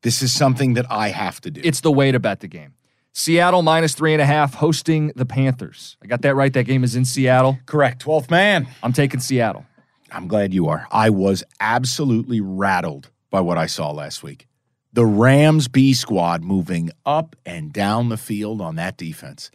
this 0.02 0.22
is 0.22 0.32
something 0.32 0.74
that 0.74 0.86
I 0.90 1.08
have 1.08 1.40
to 1.42 1.50
do. 1.50 1.60
It's 1.64 1.80
the 1.80 1.92
way 1.92 2.12
to 2.12 2.18
bet 2.18 2.40
the 2.40 2.48
game. 2.48 2.74
Seattle 3.12 3.62
minus 3.62 3.94
three 3.94 4.12
and 4.12 4.22
a 4.22 4.26
half 4.26 4.54
hosting 4.54 5.08
the 5.16 5.26
Panthers. 5.26 5.96
I 6.02 6.06
got 6.06 6.22
that 6.22 6.34
right. 6.36 6.52
That 6.52 6.64
game 6.64 6.84
is 6.84 6.94
in 6.94 7.04
Seattle. 7.04 7.58
Correct. 7.66 8.04
12th 8.04 8.30
man. 8.30 8.68
I'm 8.82 8.92
taking 8.92 9.20
Seattle. 9.20 9.66
I'm 10.12 10.28
glad 10.28 10.54
you 10.54 10.68
are. 10.68 10.86
I 10.90 11.10
was 11.10 11.42
absolutely 11.60 12.40
rattled 12.40 13.10
by 13.30 13.40
what 13.40 13.58
I 13.58 13.66
saw 13.66 13.90
last 13.90 14.22
week. 14.22 14.46
The 14.92 15.06
Rams 15.06 15.68
B 15.68 15.92
squad 15.92 16.42
moving 16.42 16.90
up 17.06 17.36
and 17.46 17.72
down 17.72 18.08
the 18.08 18.16
field 18.16 18.60
on 18.60 18.76
that 18.76 18.96
defense. 18.96 19.50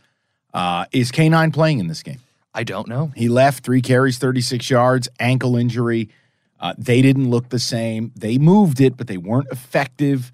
Uh, 0.53 0.85
is 0.91 1.11
K9 1.11 1.53
playing 1.53 1.79
in 1.79 1.87
this 1.87 2.03
game? 2.03 2.19
I 2.53 2.63
don't 2.63 2.87
know. 2.87 3.11
He 3.15 3.27
left 3.27 3.65
three 3.65 3.81
carries, 3.81 4.17
36 4.17 4.69
yards, 4.69 5.09
ankle 5.19 5.57
injury. 5.57 6.09
Uh, 6.65 6.73
they 6.79 7.01
didn't 7.03 7.29
look 7.29 7.49
the 7.49 7.59
same. 7.59 8.11
They 8.15 8.39
moved 8.39 8.81
it, 8.81 8.97
but 8.97 9.05
they 9.05 9.17
weren't 9.17 9.47
effective. 9.51 10.31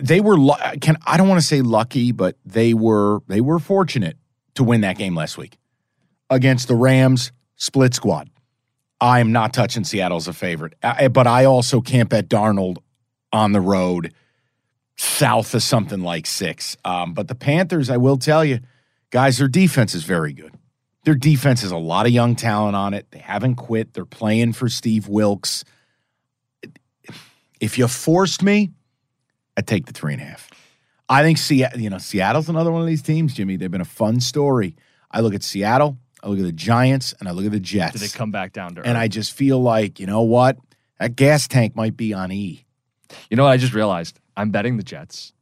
They 0.00 0.20
were 0.20 0.36
can 0.80 0.96
I 1.06 1.16
don't 1.18 1.28
want 1.28 1.40
to 1.40 1.46
say 1.46 1.60
lucky, 1.60 2.10
but 2.12 2.36
they 2.44 2.72
were 2.72 3.20
they 3.28 3.40
were 3.42 3.58
fortunate 3.58 4.16
to 4.54 4.64
win 4.64 4.80
that 4.80 4.96
game 4.96 5.14
last 5.14 5.36
week 5.36 5.58
against 6.30 6.68
the 6.68 6.74
Rams 6.74 7.32
split 7.56 7.92
squad. 7.94 8.30
I 8.98 9.20
am 9.20 9.30
not 9.30 9.52
touching 9.52 9.84
Seattle 9.84 10.16
as 10.16 10.26
a 10.26 10.32
favorite, 10.32 10.72
I- 10.82 11.08
but 11.08 11.26
I 11.26 11.44
also 11.44 11.82
can't 11.82 12.08
bet 12.08 12.28
Darnold 12.30 12.78
on 13.30 13.52
the 13.52 13.60
road 13.60 14.14
south 14.96 15.54
of 15.54 15.62
something 15.62 16.00
like 16.00 16.26
six. 16.26 16.78
Um, 16.82 17.12
but 17.12 17.28
the 17.28 17.34
Panthers, 17.34 17.90
I 17.90 17.98
will 17.98 18.16
tell 18.16 18.42
you, 18.42 18.60
guys, 19.10 19.36
their 19.36 19.48
defense 19.48 19.94
is 19.94 20.04
very 20.04 20.32
good. 20.32 20.54
Their 21.06 21.14
defense 21.14 21.62
has 21.62 21.70
a 21.70 21.76
lot 21.76 22.06
of 22.06 22.12
young 22.12 22.34
talent 22.34 22.74
on 22.74 22.92
it. 22.92 23.06
They 23.12 23.20
haven't 23.20 23.54
quit. 23.54 23.94
They're 23.94 24.04
playing 24.04 24.54
for 24.54 24.68
Steve 24.68 25.06
Wilks. 25.06 25.64
If 27.60 27.78
you 27.78 27.86
forced 27.86 28.42
me, 28.42 28.72
I'd 29.56 29.68
take 29.68 29.86
the 29.86 29.92
three 29.92 30.14
and 30.14 30.20
a 30.20 30.24
half. 30.24 30.50
I 31.08 31.22
think 31.22 31.38
Seattle, 31.38 31.80
you 31.80 31.88
know, 31.90 31.98
Seattle's 31.98 32.48
another 32.48 32.72
one 32.72 32.80
of 32.80 32.88
these 32.88 33.02
teams, 33.02 33.34
Jimmy. 33.34 33.56
They've 33.56 33.70
been 33.70 33.80
a 33.80 33.84
fun 33.84 34.18
story. 34.18 34.74
I 35.08 35.20
look 35.20 35.32
at 35.32 35.44
Seattle, 35.44 35.96
I 36.24 36.28
look 36.28 36.40
at 36.40 36.44
the 36.44 36.50
Giants, 36.50 37.14
and 37.20 37.28
I 37.28 37.32
look 37.32 37.46
at 37.46 37.52
the 37.52 37.60
Jets. 37.60 37.92
Did 37.92 38.02
they 38.02 38.08
come 38.08 38.32
back 38.32 38.52
down 38.52 38.74
to 38.74 38.80
earth? 38.80 38.86
and 38.88 38.98
I 38.98 39.06
just 39.06 39.32
feel 39.32 39.62
like, 39.62 40.00
you 40.00 40.06
know 40.06 40.22
what? 40.22 40.58
That 40.98 41.14
gas 41.14 41.46
tank 41.46 41.76
might 41.76 41.96
be 41.96 42.12
on 42.14 42.32
E. 42.32 42.64
you 43.30 43.36
know 43.36 43.44
what 43.44 43.50
I 43.50 43.58
just 43.58 43.74
realized? 43.74 44.18
I'm 44.36 44.50
betting 44.50 44.76
the 44.76 44.82
Jets. 44.82 45.32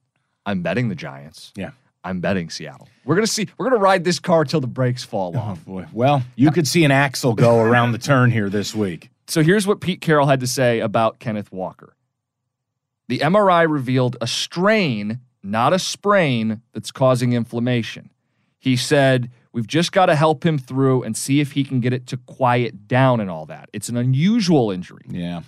I'm 0.45 0.61
betting 0.61 0.91
the 0.91 0.95
Giants. 0.95 1.53
Yeah. 1.57 1.71
I'm 2.05 2.21
betting 2.21 2.51
Seattle. 2.51 2.89
We're 3.05 3.15
gonna 3.15 3.27
see. 3.27 3.49
We're 3.59 3.71
gonna 3.71 3.81
ride 3.83 4.05
this 4.05 4.19
car 4.19 4.45
till 4.45 4.61
the 4.61 4.67
brakes 4.67 5.03
fall 5.03 5.33
oh, 5.35 5.39
off. 5.39 5.61
Oh, 5.67 5.73
Boy, 5.73 5.87
well, 5.93 6.23
you 6.37 6.51
could 6.51 6.69
see 6.69 6.85
an 6.85 6.91
axle 6.91 7.35
go 7.35 7.61
around 7.61 7.93
the 7.93 7.99
turn 7.99 8.31
here 8.31 8.51
this 8.51 8.75
week. 8.75 9.11
So 9.27 9.43
here's 9.43 9.67
what 9.67 9.81
Pete 9.81 10.01
Carroll 10.01 10.27
had 10.27 10.41
to 10.41 10.47
say 10.47 10.81
about 10.81 11.19
Kenneth 11.19 11.51
Walker. 11.51 11.97
The 13.09 13.21
MRI 13.21 13.69
revealed 13.69 14.17
a 14.21 14.27
strain, 14.27 15.21
not 15.43 15.73
a 15.73 15.79
sprain, 15.79 16.63
that's 16.73 16.91
causing 16.91 17.33
inflammation. 17.33 18.11
He 18.59 18.77
said, 18.77 19.31
We've 19.53 19.67
just 19.67 19.93
got 19.93 20.07
to 20.07 20.17
help 20.17 20.45
him 20.45 20.59
through 20.59 21.05
and 21.05 21.17
see 21.17 21.41
if 21.41 21.53
he 21.53 21.63
can 21.63 21.81
get 21.81 21.93
it 21.93 22.09
to 22.09 22.17
quiet 22.17 22.89
down 22.89 23.21
and 23.21 23.31
all 23.31 23.47
that. 23.47 23.71
It's 23.73 23.89
an 23.89 23.97
unusual 23.97 24.71
injury. 24.71 25.05
Yeah. 25.09 25.43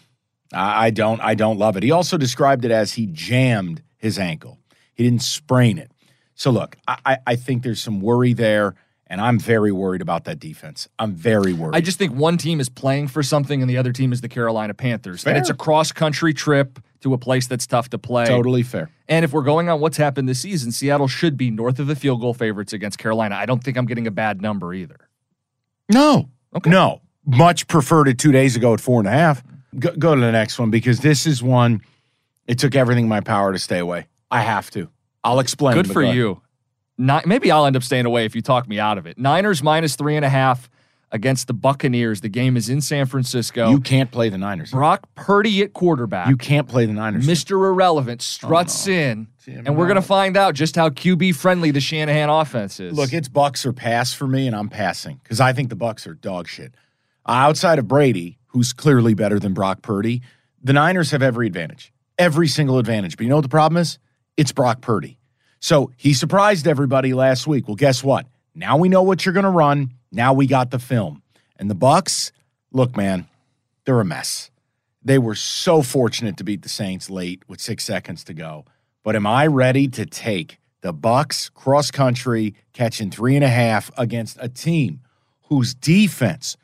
I 0.52 0.86
I 0.86 0.90
don't 0.90 1.20
I 1.20 1.34
don't 1.34 1.58
love 1.58 1.76
it. 1.76 1.82
He 1.82 1.90
also 1.90 2.16
described 2.16 2.64
it 2.64 2.70
as 2.70 2.92
he 2.92 3.06
jammed 3.06 3.82
his 3.96 4.18
ankle. 4.18 4.58
He 4.94 5.02
didn't 5.04 5.22
sprain 5.22 5.78
it. 5.78 5.90
So 6.36 6.50
look, 6.50 6.76
I, 6.86 7.18
I- 7.26 7.36
think 7.36 7.62
there's 7.64 7.82
some 7.82 8.00
worry 8.00 8.32
there, 8.34 8.74
and 9.08 9.20
I'm 9.20 9.38
very 9.38 9.72
worried 9.72 10.02
about 10.02 10.24
that 10.24 10.38
defense. 10.38 10.88
I'm 10.98 11.12
very 11.14 11.52
worried. 11.52 11.74
I 11.74 11.80
just 11.80 11.98
think 11.98 12.12
one 12.14 12.36
team 12.38 12.60
is 12.60 12.68
playing 12.68 13.08
for 13.08 13.22
something 13.22 13.60
and 13.62 13.68
the 13.70 13.78
other 13.78 13.92
team 13.92 14.12
is 14.12 14.20
the 14.20 14.28
Carolina 14.28 14.74
Panthers. 14.74 15.24
And 15.26 15.36
it's 15.36 15.50
a 15.50 15.54
cross 15.54 15.92
country 15.92 16.34
trip 16.34 16.78
to 17.00 17.14
a 17.14 17.18
place 17.18 17.46
that's 17.46 17.66
tough 17.66 17.88
to 17.90 17.98
play. 17.98 18.26
totally 18.26 18.62
fair. 18.62 18.90
And 19.08 19.24
if 19.24 19.32
we're 19.32 19.42
going 19.42 19.68
on 19.68 19.80
what's 19.80 19.96
happened 19.96 20.28
this 20.28 20.40
season, 20.40 20.72
Seattle 20.72 21.08
should 21.08 21.36
be 21.36 21.50
north 21.50 21.78
of 21.78 21.86
the 21.86 21.94
field 21.96 22.20
goal 22.20 22.34
favorites 22.34 22.72
against 22.72 22.98
Carolina. 22.98 23.36
I 23.36 23.46
don't 23.46 23.62
think 23.62 23.76
I'm 23.76 23.86
getting 23.86 24.06
a 24.06 24.10
bad 24.10 24.42
number 24.42 24.74
either. 24.74 25.08
No. 25.90 26.28
Okay. 26.54 26.70
No. 26.70 27.00
Much 27.24 27.66
preferred 27.68 28.08
it 28.08 28.18
two 28.18 28.32
days 28.32 28.56
ago 28.56 28.74
at 28.74 28.80
four 28.80 28.98
and 29.00 29.08
a 29.08 29.12
half. 29.12 29.42
Go, 29.78 29.92
go 29.96 30.14
to 30.14 30.20
the 30.20 30.32
next 30.32 30.58
one 30.58 30.70
because 30.70 31.00
this 31.00 31.26
is 31.26 31.42
one. 31.42 31.80
It 32.46 32.58
took 32.58 32.74
everything 32.74 33.04
in 33.04 33.08
my 33.08 33.20
power 33.20 33.52
to 33.52 33.58
stay 33.58 33.78
away. 33.78 34.06
I 34.30 34.40
have 34.42 34.70
to. 34.72 34.88
I'll 35.26 35.40
explain. 35.40 35.74
Good 35.74 35.90
for 35.90 36.02
go 36.02 36.10
you. 36.12 36.42
Ni- 36.98 37.20
maybe 37.26 37.50
I'll 37.50 37.66
end 37.66 37.76
up 37.76 37.82
staying 37.82 38.06
away 38.06 38.24
if 38.24 38.36
you 38.36 38.42
talk 38.42 38.68
me 38.68 38.78
out 38.78 38.96
of 38.96 39.06
it. 39.06 39.18
Niners 39.18 39.62
minus 39.62 39.96
three 39.96 40.14
and 40.14 40.24
a 40.24 40.28
half 40.28 40.70
against 41.10 41.48
the 41.48 41.52
Buccaneers. 41.52 42.20
The 42.20 42.28
game 42.28 42.56
is 42.56 42.68
in 42.68 42.80
San 42.80 43.06
Francisco. 43.06 43.70
You 43.70 43.80
can't 43.80 44.10
play 44.12 44.28
the 44.28 44.38
Niners. 44.38 44.70
Brock 44.70 45.08
Purdy 45.16 45.62
at 45.62 45.72
quarterback. 45.72 46.28
You 46.28 46.36
can't 46.36 46.68
play 46.68 46.86
the 46.86 46.92
Niners. 46.92 47.26
Mr. 47.26 47.52
Irrelevant 47.52 48.22
struts 48.22 48.86
oh, 48.86 48.92
in, 48.92 49.26
and 49.46 49.76
we're 49.76 49.86
going 49.86 49.96
to 49.96 50.02
find 50.02 50.36
out 50.36 50.54
just 50.54 50.76
how 50.76 50.90
QB 50.90 51.34
friendly 51.34 51.72
the 51.72 51.80
Shanahan 51.80 52.30
offense 52.30 52.78
is. 52.78 52.96
Look, 52.96 53.12
it's 53.12 53.28
Bucks 53.28 53.66
or 53.66 53.72
pass 53.72 54.14
for 54.14 54.28
me, 54.28 54.46
and 54.46 54.54
I'm 54.54 54.68
passing 54.68 55.18
because 55.24 55.40
I 55.40 55.52
think 55.52 55.70
the 55.70 55.76
Bucks 55.76 56.06
are 56.06 56.14
dog 56.14 56.46
shit. 56.46 56.72
Outside 57.26 57.80
of 57.80 57.88
Brady, 57.88 58.38
who's 58.46 58.72
clearly 58.72 59.14
better 59.14 59.40
than 59.40 59.54
Brock 59.54 59.82
Purdy, 59.82 60.22
the 60.62 60.72
Niners 60.72 61.10
have 61.10 61.22
every 61.22 61.48
advantage, 61.48 61.92
every 62.16 62.46
single 62.46 62.78
advantage. 62.78 63.16
But 63.16 63.24
you 63.24 63.30
know 63.30 63.36
what 63.36 63.42
the 63.42 63.48
problem 63.48 63.80
is? 63.80 63.98
It's 64.36 64.52
Brock 64.52 64.80
Purdy. 64.80 65.15
So 65.60 65.90
he 65.96 66.14
surprised 66.14 66.66
everybody 66.66 67.14
last 67.14 67.46
week. 67.46 67.66
Well, 67.68 67.76
guess 67.76 68.04
what? 68.04 68.26
Now 68.54 68.76
we 68.76 68.88
know 68.88 69.02
what 69.02 69.24
you're 69.24 69.32
going 69.32 69.44
to 69.44 69.50
run. 69.50 69.92
Now 70.12 70.32
we 70.32 70.46
got 70.46 70.70
the 70.70 70.78
film. 70.78 71.22
And 71.58 71.70
the 71.70 71.74
Bucks, 71.74 72.32
look, 72.72 72.96
man, 72.96 73.26
they're 73.84 74.00
a 74.00 74.04
mess. 74.04 74.50
They 75.02 75.18
were 75.18 75.34
so 75.34 75.82
fortunate 75.82 76.36
to 76.38 76.44
beat 76.44 76.62
the 76.62 76.68
Saints 76.68 77.08
late 77.08 77.42
with 77.48 77.60
six 77.60 77.84
seconds 77.84 78.24
to 78.24 78.34
go. 78.34 78.64
But 79.02 79.14
am 79.14 79.26
I 79.26 79.46
ready 79.46 79.88
to 79.88 80.04
take 80.04 80.58
the 80.80 80.92
Bucks 80.92 81.48
cross 81.48 81.90
country 81.90 82.54
catching 82.72 83.10
three 83.10 83.36
and 83.36 83.44
a 83.44 83.48
half 83.48 83.90
against 83.96 84.36
a 84.40 84.48
team 84.48 85.00
whose 85.44 85.74
defense 85.74 86.56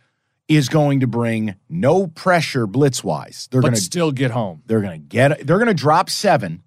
is 0.49 0.69
going 0.69 1.01
to 1.01 1.07
bring 1.07 1.55
no 1.69 2.09
pressure 2.09 2.67
blitz 2.67 3.05
wise? 3.05 3.49
They're 3.51 3.61
going 3.61 3.75
to 3.75 3.81
still 3.81 4.11
get 4.11 4.33
home. 4.33 4.63
they're 4.67 4.81
going 4.81 5.01
to 5.01 5.07
get 5.07 5.47
they're 5.47 5.59
going 5.59 5.69
to 5.69 5.75
drop 5.75 6.11
seven 6.11 6.63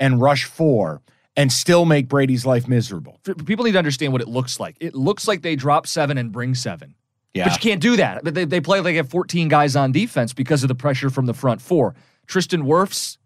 and 0.00 0.20
rush 0.20 0.44
four 0.44 1.00
and 1.36 1.52
still 1.52 1.84
make 1.84 2.08
Brady's 2.08 2.44
life 2.44 2.66
miserable. 2.68 3.20
People 3.46 3.64
need 3.64 3.72
to 3.72 3.78
understand 3.78 4.12
what 4.12 4.20
it 4.20 4.28
looks 4.28 4.58
like. 4.58 4.76
It 4.80 4.94
looks 4.94 5.28
like 5.28 5.42
they 5.42 5.56
drop 5.56 5.86
seven 5.86 6.18
and 6.18 6.32
bring 6.32 6.54
seven. 6.54 6.94
Yeah. 7.34 7.44
But 7.44 7.52
you 7.54 7.70
can't 7.70 7.80
do 7.80 7.96
that. 7.96 8.24
But 8.24 8.34
they, 8.34 8.44
they 8.44 8.60
play 8.60 8.78
like 8.78 8.84
they 8.84 8.96
have 8.96 9.08
14 9.08 9.48
guys 9.48 9.76
on 9.76 9.92
defense 9.92 10.32
because 10.32 10.64
of 10.64 10.68
the 10.68 10.74
pressure 10.74 11.10
from 11.10 11.26
the 11.26 11.34
front 11.34 11.62
four. 11.62 11.94
Tristan 12.26 12.62
Wirfs 12.64 13.18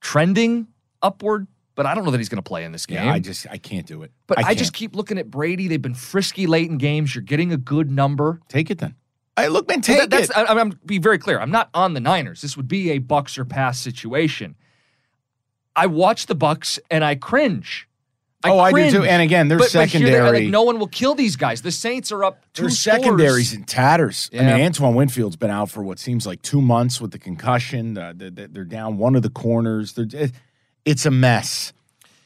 trending 0.00 0.66
upward, 1.02 1.46
but 1.74 1.86
I 1.86 1.94
don't 1.94 2.04
know 2.04 2.10
that 2.10 2.18
he's 2.18 2.28
going 2.28 2.42
to 2.42 2.48
play 2.48 2.64
in 2.64 2.72
this 2.72 2.86
game. 2.86 3.04
Yeah, 3.04 3.12
I 3.12 3.18
just 3.18 3.46
I 3.50 3.58
can't 3.58 3.86
do 3.86 4.02
it. 4.02 4.12
but 4.26 4.38
I, 4.38 4.42
can't. 4.42 4.58
just 4.58 4.72
keep 4.72 4.94
looking 4.94 5.18
at 5.18 5.30
Brady. 5.30 5.68
They've 5.68 5.80
been 5.80 5.94
frisky 5.94 6.46
late 6.46 6.70
in 6.70 6.78
games. 6.78 7.14
You're 7.14 7.22
getting 7.22 7.52
a 7.52 7.56
good 7.56 7.90
number. 7.90 8.40
take 8.48 8.70
it 8.70 8.78
then. 8.78 8.94
I 9.38 9.48
look, 9.48 9.68
man, 9.68 9.82
take 9.82 9.98
that- 9.98 10.10
that's, 10.10 10.30
it. 10.30 10.36
I, 10.36 10.44
I'm 10.44 10.78
be 10.84 10.98
very 10.98 11.18
clear. 11.18 11.38
I'm 11.38 11.50
not 11.50 11.68
on 11.74 11.94
the 11.94 12.00
Niners. 12.00 12.40
This 12.40 12.56
would 12.56 12.68
be 12.68 12.90
a 12.92 12.98
Bucks 12.98 13.36
or 13.36 13.44
pass 13.44 13.78
situation. 13.78 14.56
I 15.76 15.86
watch 15.86 16.26
the 16.26 16.34
Bucks 16.34 16.78
and 16.90 17.04
I 17.04 17.14
cringe. 17.14 17.86
Oh, 18.44 18.58
I 18.60 18.70
do 18.70 18.90
too. 18.90 19.04
And 19.04 19.22
again, 19.22 19.48
their 19.48 19.58
But- 19.58 19.72
but 19.72 19.88
here 19.88 20.06
they- 20.32 20.40
like, 20.44 20.50
no 20.50 20.62
one 20.62 20.78
will 20.78 20.86
kill 20.86 21.14
these 21.16 21.34
guys. 21.36 21.62
The 21.62 21.72
Saints 21.72 22.12
are 22.12 22.22
up 22.22 22.44
two 22.54 22.62
Their 22.62 22.70
secondaries 22.70 23.52
in 23.52 23.64
tatters. 23.64 24.30
I 24.32 24.36
mean, 24.36 24.60
Antoine 24.66 24.94
Winfield's 24.94 25.36
been 25.36 25.50
out 25.50 25.68
for 25.70 25.82
what 25.82 25.98
seems 25.98 26.26
like 26.26 26.42
two 26.42 26.60
months 26.60 27.00
with 27.00 27.10
the 27.10 27.18
concussion. 27.18 27.98
Uh, 27.98 28.12
they- 28.16 28.30
they- 28.30 28.46
they're 28.46 28.64
down 28.64 28.98
one 28.98 29.16
of 29.16 29.22
the 29.22 29.30
corners. 29.30 29.94
They're, 29.94 30.30
it's 30.84 31.06
a 31.06 31.10
mess. 31.10 31.72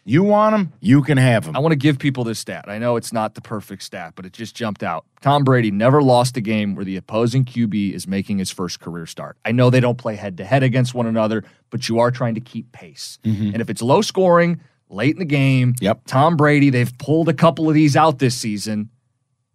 You 0.05 0.23
want 0.23 0.55
them, 0.55 0.73
you 0.81 1.03
can 1.03 1.19
have 1.19 1.45
them. 1.45 1.55
I 1.55 1.59
want 1.59 1.73
to 1.73 1.77
give 1.77 1.99
people 1.99 2.25
this 2.25 2.39
stat. 2.39 2.65
I 2.69 2.79
know 2.79 2.97
it's 2.97 3.13
not 3.13 3.35
the 3.35 3.41
perfect 3.41 3.83
stat, 3.83 4.15
but 4.17 4.25
it 4.25 4.33
just 4.33 4.57
jumped 4.57 4.83
out. 4.83 5.05
Tom 5.21 5.45
Brady 5.45 5.71
never 5.71 6.03
lost 6.03 6.37
a 6.37 6.41
game 6.41 6.75
where 6.75 6.85
the 6.85 6.97
opposing 6.97 7.45
QB 7.45 7.93
is 7.93 8.07
making 8.07 8.39
his 8.39 8.51
first 8.51 8.81
career 8.81 9.07
start. 9.07 9.37
I 9.45 9.53
know 9.53 9.69
they 9.69 9.81
don't 9.81 9.99
play 9.99 10.17
head 10.17 10.39
to 10.39 10.45
head 10.45 10.63
against 10.63 10.95
one 10.95 11.07
another, 11.07 11.45
but 11.69 11.89
you 11.89 11.99
are 11.99 12.11
trying 12.11 12.35
to 12.35 12.41
keep 12.41 12.73
pace. 12.73 13.19
Mm-hmm. 13.25 13.53
And 13.53 13.61
if 13.61 13.69
it's 13.69 13.83
low 13.83 14.01
scoring, 14.01 14.61
late 14.89 15.15
in 15.15 15.19
the 15.19 15.25
game, 15.27 15.75
yep. 15.81 16.01
Tom 16.07 16.37
Brady, 16.37 16.71
they've 16.71 16.97
pulled 16.99 17.29
a 17.29 17.35
couple 17.35 17.69
of 17.69 17.75
these 17.75 17.95
out 17.97 18.19
this 18.19 18.35
season. 18.35 18.89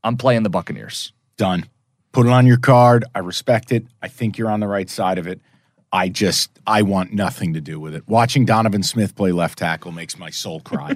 I'm 0.03 0.15
playing 0.15 0.43
the 0.43 0.49
Buccaneers. 0.49 1.11
Done. 1.37 1.65
Put 2.11 2.27
it 2.27 2.31
on 2.31 2.45
your 2.45 2.57
card. 2.57 3.03
I 3.13 3.19
respect 3.19 3.71
it. 3.71 3.87
I 4.01 4.07
think 4.07 4.37
you're 4.37 4.49
on 4.49 4.59
the 4.61 4.67
right 4.67 4.89
side 4.89 5.17
of 5.17 5.27
it. 5.27 5.41
I 5.95 6.09
just, 6.09 6.51
I 6.67 6.81
want 6.81 7.13
nothing 7.13 7.53
to 7.53 7.61
do 7.61 7.79
with 7.79 7.95
it. 7.95 8.05
Watching 8.05 8.43
Donovan 8.45 8.83
Smith 8.83 9.15
play 9.15 9.31
left 9.31 9.57
tackle 9.59 9.93
makes 9.93 10.19
my 10.19 10.29
soul 10.29 10.59
cry. 10.59 10.95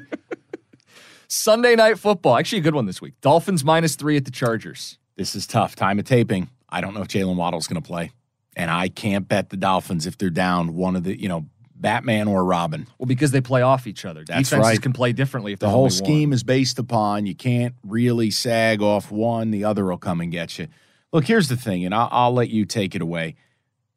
Sunday 1.29 1.75
night 1.75 1.97
football. 1.97 2.35
Actually, 2.37 2.59
a 2.59 2.61
good 2.63 2.75
one 2.75 2.85
this 2.85 3.01
week. 3.01 3.13
Dolphins 3.21 3.63
minus 3.63 3.95
three 3.95 4.17
at 4.17 4.25
the 4.25 4.31
Chargers. 4.31 4.97
this 5.15 5.35
is 5.35 5.47
tough. 5.47 5.75
Time 5.75 5.99
of 5.99 6.05
taping. 6.05 6.49
I 6.67 6.81
don't 6.81 6.93
know 6.93 7.01
if 7.01 7.07
Jaylen 7.07 7.35
Waddle's 7.35 7.67
going 7.67 7.81
to 7.81 7.87
play. 7.87 8.11
And 8.57 8.69
I 8.69 8.89
can't 8.89 9.27
bet 9.27 9.49
the 9.51 9.57
Dolphins 9.57 10.05
if 10.05 10.17
they're 10.17 10.29
down 10.29 10.75
one 10.75 10.95
of 10.97 11.03
the, 11.03 11.17
you 11.19 11.29
know, 11.29 11.45
Batman 11.75 12.27
or 12.27 12.43
Robin. 12.43 12.87
Well, 12.97 13.05
because 13.05 13.31
they 13.31 13.39
play 13.39 13.61
off 13.61 13.87
each 13.87 14.03
other. 14.03 14.25
That's 14.25 14.49
Defenses 14.49 14.71
right. 14.71 14.81
can 14.81 14.91
play 14.91 15.13
differently 15.13 15.53
if 15.53 15.59
The 15.59 15.69
whole 15.69 15.89
scheme 15.89 16.31
one. 16.31 16.33
is 16.33 16.43
based 16.43 16.77
upon 16.77 17.25
you 17.25 17.35
can't 17.35 17.73
really 17.85 18.31
sag 18.31 18.81
off 18.81 19.11
one, 19.11 19.51
the 19.51 19.63
other 19.63 19.85
will 19.85 19.97
come 19.97 20.19
and 20.19 20.29
get 20.29 20.59
you. 20.59 20.67
Look, 21.13 21.25
here's 21.25 21.47
the 21.47 21.55
thing, 21.55 21.85
and 21.85 21.95
I'll, 21.95 22.09
I'll 22.11 22.33
let 22.33 22.49
you 22.49 22.65
take 22.65 22.95
it 22.95 23.01
away. 23.01 23.35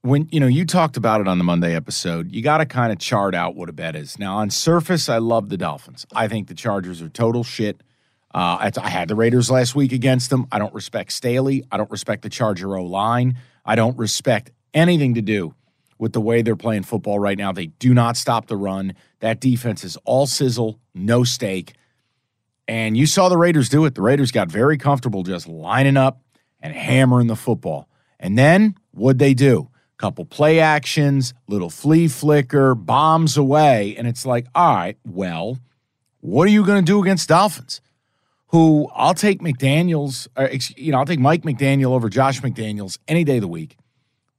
When 0.05 0.28
you 0.32 0.40
know 0.40 0.48
you 0.48 0.66
talked 0.66 0.96
about 0.96 1.20
it 1.20 1.28
on 1.28 1.38
the 1.38 1.44
Monday 1.44 1.76
episode, 1.76 2.32
you 2.32 2.42
got 2.42 2.59
to 2.59 2.66
kind 2.66 2.90
of 2.90 2.98
chart 2.98 3.36
out 3.36 3.55
what 3.55 3.68
a 3.68 3.72
bet 3.72 3.94
is. 3.94 4.18
Now, 4.18 4.38
on 4.38 4.50
surface, 4.50 5.09
I 5.09 5.18
love 5.18 5.48
the 5.48 5.57
Dolphins. 5.57 6.07
I 6.12 6.26
think 6.26 6.48
the 6.48 6.55
Chargers 6.55 7.00
are 7.00 7.09
total 7.09 7.44
shit. 7.44 7.80
Uh, 8.34 8.70
I, 8.82 8.88
had 8.88 9.07
the 9.07 9.14
Raiders 9.14 9.48
last 9.48 9.76
week 9.76 9.92
against 9.92 10.28
them. 10.30 10.48
I 10.50 10.59
don't 10.59 10.74
respect 10.74 11.12
Staley. 11.12 11.62
I 11.70 11.76
don't 11.76 11.90
respect 11.90 12.22
the 12.22 12.30
Charger 12.30 12.76
O 12.76 12.82
line. 12.84 13.38
I 13.64 13.76
don't 13.76 13.96
respect 13.96 14.50
anything 14.74 15.14
to 15.14 15.22
do 15.22 15.55
with 15.98 16.14
the 16.14 16.20
way 16.20 16.42
they're 16.42 16.57
playing 16.57 16.82
football 16.82 17.20
right 17.20 17.38
now. 17.38 17.53
They 17.53 17.66
do 17.66 17.94
not 17.94 18.16
stop 18.16 18.46
the 18.46 18.57
run. 18.57 18.94
That 19.20 19.38
defense 19.38 19.84
is 19.84 19.96
all 20.05 20.26
sizzle, 20.26 20.80
no 20.94 21.22
steak. 21.22 21.74
And 22.66 22.96
you 22.96 23.07
saw 23.07 23.28
the 23.28 23.36
Raiders 23.36 23.68
do 23.68 23.84
it. 23.84 23.94
The 23.94 24.03
Raiders 24.03 24.32
got 24.32 24.50
very 24.50 24.78
comfortable 24.78 25.22
just 25.22 25.46
lining 25.46 25.96
up 25.96 26.22
and 26.61 26.74
hammering 26.74 27.28
the 27.28 27.36
football. 27.36 27.88
And 28.18 28.36
then 28.36 28.74
what'd 28.90 29.20
they 29.20 29.34
do? 29.34 29.68
Couple 30.03 30.24
play 30.24 30.59
actions, 30.59 31.32
little 31.46 31.70
flea 31.70 32.09
flicker, 32.09 32.74
bombs 32.74 33.36
away. 33.36 33.94
And 33.96 34.09
it's 34.09 34.26
like, 34.26 34.48
all 34.53 34.74
right, 34.74 34.96
well, 35.05 35.61
what 36.20 36.48
are 36.48 36.50
you 36.50 36.66
going 36.66 36.84
to 36.84 36.84
do 36.84 37.00
against 37.00 37.28
Dolphins? 37.28 37.80
Who 38.48 38.88
I'll 38.96 39.14
take 39.14 39.40
McDaniels, 39.40 40.26
or, 40.36 40.50
you 40.76 40.90
know, 40.90 40.98
I'll 40.98 41.07
take 41.07 41.20
Mike 41.20 41.42
McDaniel 41.42 41.92
over 41.92 42.09
Josh 42.09 42.40
McDaniels 42.40 42.98
any 43.07 43.22
day 43.22 43.36
of 43.36 43.42
the 43.42 43.48
week. 43.48 43.76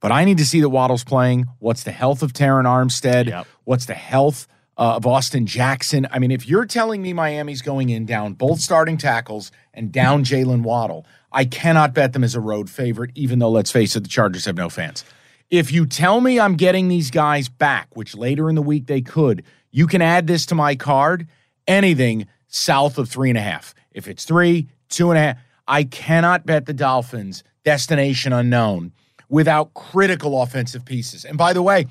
But 0.02 0.12
I 0.12 0.26
need 0.26 0.38
to 0.40 0.46
see 0.46 0.60
that 0.60 0.68
Waddle's 0.68 1.06
playing. 1.06 1.46
What's 1.60 1.84
the 1.84 1.94
health 1.94 2.24
of 2.24 2.34
Terron 2.34 2.66
Armstead? 2.66 3.46
What's 3.64 3.86
the 3.86 3.94
health 3.94 4.48
uh, 4.78 4.98
of 4.98 5.08
Austin 5.08 5.46
Jackson? 5.46 6.10
I 6.12 6.20
mean, 6.20 6.32
if 6.32 6.46
you're 6.46 6.66
telling 6.66 7.02
me 7.02 7.14
Miami's 7.14 7.62
going 7.62 7.88
in 7.88 8.06
down 8.06 8.34
both 8.34 8.60
starting 8.60 8.98
tackles 8.98 9.50
and 9.74 9.94
down 9.94 10.26
Jaylen 10.26 10.64
Waddle, 10.64 11.06
I 11.32 11.46
cannot 11.46 11.94
bet 11.94 12.12
them 12.12 12.26
as 12.26 12.36
a 12.36 12.42
road 12.42 12.70
favorite, 12.70 13.12
even 13.16 13.40
though, 13.40 13.50
let's 13.50 13.72
face 13.72 13.96
it, 13.96 14.02
the 14.02 14.10
Chargers 14.10 14.44
have 14.44 14.58
no 14.58 14.68
fans. 14.68 15.06
If 15.50 15.72
you 15.72 15.86
tell 15.86 16.20
me 16.22 16.40
I'm 16.40 16.56
getting 16.56 16.88
these 16.88 17.12
guys 17.12 17.48
back, 17.50 17.88
which 17.96 18.16
later 18.16 18.50
in 18.50 18.56
the 18.56 18.62
week 18.62 18.88
they 18.88 19.02
could, 19.02 19.44
you 19.72 19.88
can 19.88 20.02
add 20.02 20.28
this 20.28 20.46
to 20.48 20.56
my 20.56 20.76
card. 20.76 21.28
Anything 21.68 22.28
south 22.48 22.98
of 22.98 23.10
three 23.10 23.30
and 23.30 23.38
a 23.38 23.42
half. 23.42 23.74
If 23.94 24.08
it's 24.08 24.26
three, 24.26 24.68
two 24.90 25.12
and 25.12 25.18
a 25.18 25.22
half, 25.22 25.38
I 25.68 25.84
cannot 25.86 26.46
bet 26.46 26.66
the 26.66 26.74
Dolphins 26.74 27.44
destination 27.64 28.34
unknown 28.34 28.92
without 29.30 29.74
critical 29.74 30.42
offensive 30.42 30.84
pieces. 30.86 31.24
And 31.26 31.38
by 31.38 31.54
the 31.54 31.62
way, 31.62 31.86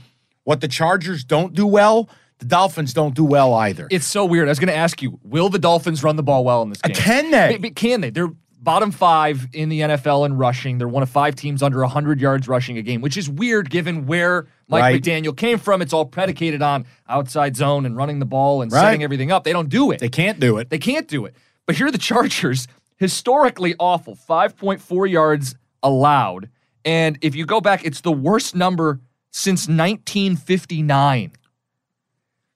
what 0.44 0.60
the 0.60 0.68
Chargers 0.68 1.24
don't 1.24 1.54
do 1.54 1.66
well, 1.66 2.08
the 2.38 2.44
Dolphins 2.46 2.92
don't 2.92 3.14
do 3.14 3.24
well 3.24 3.54
either. 3.54 3.86
It's 3.90 4.06
so 4.06 4.24
weird. 4.24 4.48
I 4.48 4.50
was 4.50 4.58
going 4.58 4.68
to 4.68 4.76
ask 4.76 5.00
you, 5.00 5.18
will 5.22 5.48
the 5.48 5.58
Dolphins 5.58 6.02
run 6.02 6.16
the 6.16 6.22
ball 6.22 6.44
well 6.44 6.62
in 6.62 6.68
this 6.68 6.82
game? 6.82 6.92
Uh, 6.92 7.00
Can 7.00 7.30
they? 7.30 7.48
Maybe- 7.50 7.70
Can 7.70 8.00
they? 8.02 8.10
They're 8.10 8.30
bottom 8.62 8.90
five 8.92 9.48
in 9.52 9.68
the 9.68 9.80
NFL 9.80 10.24
in 10.24 10.36
rushing. 10.36 10.78
They're 10.78 10.86
one 10.88 11.02
of 11.02 11.10
five 11.10 11.34
teams 11.34 11.62
under 11.62 11.80
100 11.80 12.20
yards 12.20 12.46
rushing 12.48 12.78
a 12.78 12.82
game, 12.82 13.00
which 13.00 13.16
is 13.16 13.28
weird 13.28 13.68
given 13.70 14.06
where 14.06 14.46
Mike 14.68 14.82
Right. 14.82 15.02
McDaniel 15.02 15.36
came 15.36 15.58
from. 15.58 15.82
It's 15.82 15.92
all 15.92 16.04
predicated 16.06 16.62
on 16.62 16.86
outside 17.08 17.56
zone 17.56 17.84
and 17.84 17.96
running 17.96 18.18
the 18.20 18.24
ball 18.24 18.62
and 18.62 18.70
Right. 18.70 18.80
setting 18.80 19.02
everything 19.02 19.32
up. 19.32 19.44
They 19.44 19.52
don't 19.52 19.68
do 19.68 19.90
it. 19.90 19.98
They 19.98 20.08
can't 20.08 20.38
do 20.38 20.58
it. 20.58 20.70
They 20.70 20.78
can't 20.78 21.08
do 21.08 21.24
it. 21.24 21.34
But 21.66 21.76
here 21.76 21.86
are 21.88 21.90
the 21.90 21.98
Chargers, 21.98 22.68
historically 22.98 23.74
awful, 23.78 24.14
5.4 24.16 25.06
yards 25.06 25.56
allowed. 25.82 26.48
And 26.84 27.18
if 27.20 27.34
you 27.34 27.46
go 27.46 27.60
back, 27.60 27.84
it's 27.84 28.00
the 28.00 28.12
worst 28.12 28.54
number 28.54 29.00
since 29.30 29.68
1959. 29.68 31.32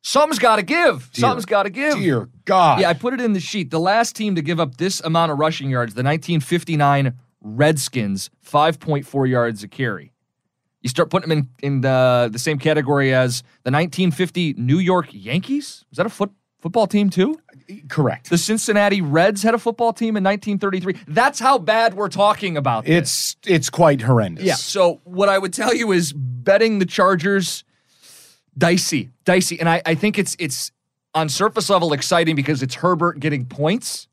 Something's 0.07 0.39
got 0.39 0.57
to 0.57 0.63
give. 0.63 1.11
Dear- 1.13 1.21
Something's 1.21 1.47
got 1.47 1.65
to 1.65 1.71
give. 1.71 1.99
Dear 1.99 2.29
God. 2.45 2.81
Yeah, 2.81 2.91
I 2.91 2.93
put 2.93 3.13
it 3.13 3.21
in 3.21 3.33
the 3.33 3.41
sheet. 3.41 3.73
The 3.73 3.81
last 3.81 4.15
team 4.15 4.37
to 4.37 4.41
give 4.43 4.61
up 4.61 4.77
this 4.77 5.01
amount 5.01 5.33
of 5.33 5.39
rushing 5.39 5.69
yards, 5.69 5.95
the 5.95 6.05
1959 6.05 7.13
Redskins, 7.41 8.31
5.4 8.49 9.29
yards 9.29 9.65
a 9.65 9.69
carry. 9.69 10.13
You 10.81 10.89
start 10.91 11.11
putting 11.11 11.29
them 11.29 11.51
in, 11.61 11.75
in 11.75 11.81
the, 11.81 12.29
the 12.33 12.39
same 12.39 12.61
category 12.61 13.13
as 13.13 13.41
the 13.65 13.73
1950 13.73 14.55
New 14.57 14.79
York 14.79 15.09
Yankees. 15.11 15.85
Was 15.91 15.97
that 15.97 16.07
a 16.07 16.09
foot, 16.09 16.31
football 16.61 16.87
team 16.87 17.11
too? 17.11 17.41
Correct. 17.89 18.31
The 18.31 18.39
Cincinnati 18.39 19.01
Reds 19.03 19.43
had 19.43 19.55
a 19.55 19.59
football 19.59 19.93
team 19.93 20.17
in 20.17 20.23
1933. 20.23 20.99
That's 21.09 21.41
how 21.41 21.59
bad 21.59 21.95
we're 21.95 22.09
talking 22.09 22.57
about 22.57 22.85
this. 22.85 23.35
It's 23.43 23.51
it's 23.51 23.71
quite 23.71 24.03
horrendous. 24.03 24.45
Yeah. 24.45 24.55
So 24.55 25.01
what 25.03 25.29
I 25.29 25.37
would 25.37 25.53
tell 25.53 25.75
you 25.75 25.91
is 25.91 26.13
betting 26.13 26.79
the 26.79 26.87
Chargers 26.87 27.65
dicey, 28.57 29.11
dicey, 29.25 29.59
and 29.61 29.69
I, 29.69 29.83
I 29.87 29.95
think 29.95 30.19
it's 30.19 30.37
it's 30.39 30.73
on 31.15 31.29
surface 31.29 31.71
level 31.71 31.93
exciting 31.93 32.37
because 32.37 32.63
it's 32.63 32.75
Herbert 32.75 33.21
getting 33.21 33.47
points 33.47 34.09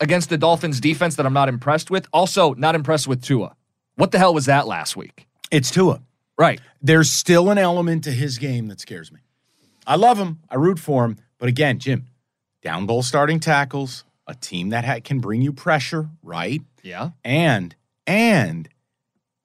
against 0.00 0.28
the 0.28 0.38
Dolphins 0.38 0.80
defense 0.80 1.16
that 1.16 1.26
I'm 1.26 1.32
not 1.32 1.48
impressed 1.48 1.90
with. 1.90 2.06
Also, 2.12 2.54
not 2.54 2.74
impressed 2.74 3.08
with 3.08 3.22
Tua. 3.22 3.56
What 3.96 4.12
the 4.12 4.18
hell 4.18 4.34
was 4.34 4.46
that 4.46 4.66
last 4.66 4.96
week? 4.96 5.26
It's 5.50 5.70
Tua. 5.70 6.00
Right. 6.38 6.60
There's 6.82 7.10
still 7.10 7.50
an 7.50 7.58
element 7.58 8.04
to 8.04 8.12
his 8.12 8.38
game 8.38 8.68
that 8.68 8.80
scares 8.80 9.10
me. 9.10 9.20
I 9.86 9.96
love 9.96 10.18
him. 10.18 10.40
I 10.50 10.56
root 10.56 10.78
for 10.78 11.04
him. 11.04 11.16
But 11.38 11.48
again, 11.48 11.78
Jim, 11.78 12.06
down 12.62 12.86
goal 12.86 13.02
starting 13.02 13.40
tackles, 13.40 14.04
a 14.26 14.34
team 14.34 14.70
that 14.70 14.84
ha- 14.84 15.00
can 15.02 15.20
bring 15.20 15.40
you 15.40 15.52
pressure, 15.52 16.08
right? 16.22 16.60
Yeah. 16.82 17.10
And 17.24 17.74
and 18.06 18.68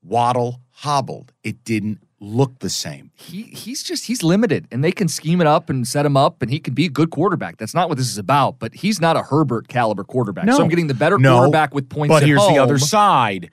Waddle 0.04 0.62
hobbled. 0.72 1.32
It 1.43 1.64
didn't 1.64 1.99
look 2.22 2.59
the 2.59 2.69
same. 2.69 3.11
He 3.15 3.41
he's 3.43 3.84
just 3.84 4.05
he's 4.05 4.24
limited, 4.24 4.67
and 4.72 4.82
they 4.84 4.93
can 4.93 5.09
scheme 5.09 5.41
it 5.41 5.47
up 5.47 5.69
and 5.69 5.86
set 5.86 6.05
him 6.05 6.15
up, 6.15 6.41
and 6.41 6.49
he 6.49 6.59
can 6.59 6.74
be 6.74 6.86
a 6.86 6.89
good 6.89 7.09
quarterback. 7.09 7.57
That's 7.57 7.74
not 7.74 7.89
what 7.89 7.97
this 7.97 8.07
is 8.07 8.17
about. 8.17 8.59
But 8.59 8.74
he's 8.76 9.01
not 9.01 9.17
a 9.17 9.24
Herbert 9.24 9.67
caliber 9.67 10.05
quarterback. 10.05 10.49
So 10.49 10.63
I'm 10.63 10.69
getting 10.69 10.88
the 10.88 10.93
better 10.93 11.17
No, 11.17 11.39
quarterback 11.39 11.74
with 11.74 11.89
points. 11.89 12.13
But 12.13 12.24
here's 12.24 12.47
the 12.47 12.59
other 12.59 12.78
side. 12.78 13.49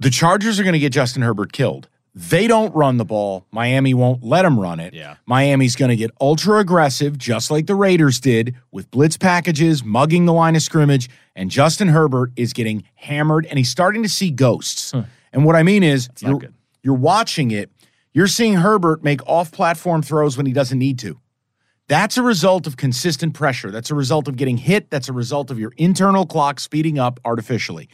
The 0.00 0.10
Chargers 0.10 0.58
are 0.58 0.62
going 0.64 0.72
to 0.72 0.78
get 0.78 0.92
Justin 0.92 1.22
Herbert 1.22 1.52
killed. 1.52 1.88
They 2.14 2.48
don't 2.48 2.74
run 2.74 2.96
the 2.96 3.04
ball. 3.04 3.46
Miami 3.52 3.94
won't 3.94 4.24
let 4.24 4.42
them 4.42 4.58
run 4.58 4.80
it. 4.80 4.92
Yeah. 4.92 5.16
Miami's 5.26 5.76
going 5.76 5.90
to 5.90 5.96
get 5.96 6.10
ultra 6.20 6.58
aggressive, 6.58 7.16
just 7.16 7.48
like 7.48 7.66
the 7.66 7.76
Raiders 7.76 8.18
did, 8.18 8.56
with 8.72 8.90
blitz 8.90 9.16
packages, 9.16 9.84
mugging 9.84 10.24
the 10.24 10.32
line 10.32 10.56
of 10.56 10.62
scrimmage, 10.62 11.08
and 11.36 11.48
Justin 11.48 11.88
Herbert 11.88 12.32
is 12.34 12.52
getting 12.52 12.82
hammered, 12.94 13.46
and 13.46 13.56
he's 13.56 13.68
starting 13.68 14.02
to 14.02 14.08
see 14.08 14.30
ghosts. 14.32 14.92
And 15.32 15.44
what 15.44 15.54
I 15.54 15.62
mean 15.62 15.84
is, 15.84 16.08
you're, 16.20 16.40
you're 16.82 16.94
watching 16.94 17.52
it. 17.52 17.70
You're 18.18 18.26
seeing 18.26 18.54
Herbert 18.54 19.04
make 19.04 19.24
off-platform 19.28 20.02
throws 20.02 20.36
when 20.36 20.44
he 20.44 20.52
doesn't 20.52 20.76
need 20.76 20.98
to. 20.98 21.20
That's 21.86 22.18
a 22.18 22.22
result 22.24 22.66
of 22.66 22.76
consistent 22.76 23.32
pressure. 23.32 23.70
That's 23.70 23.92
a 23.92 23.94
result 23.94 24.26
of 24.26 24.34
getting 24.34 24.56
hit. 24.56 24.90
That's 24.90 25.08
a 25.08 25.12
result 25.12 25.52
of 25.52 25.60
your 25.60 25.72
internal 25.76 26.26
clock 26.26 26.58
speeding 26.58 26.98
up 26.98 27.20
artificially. 27.24 27.88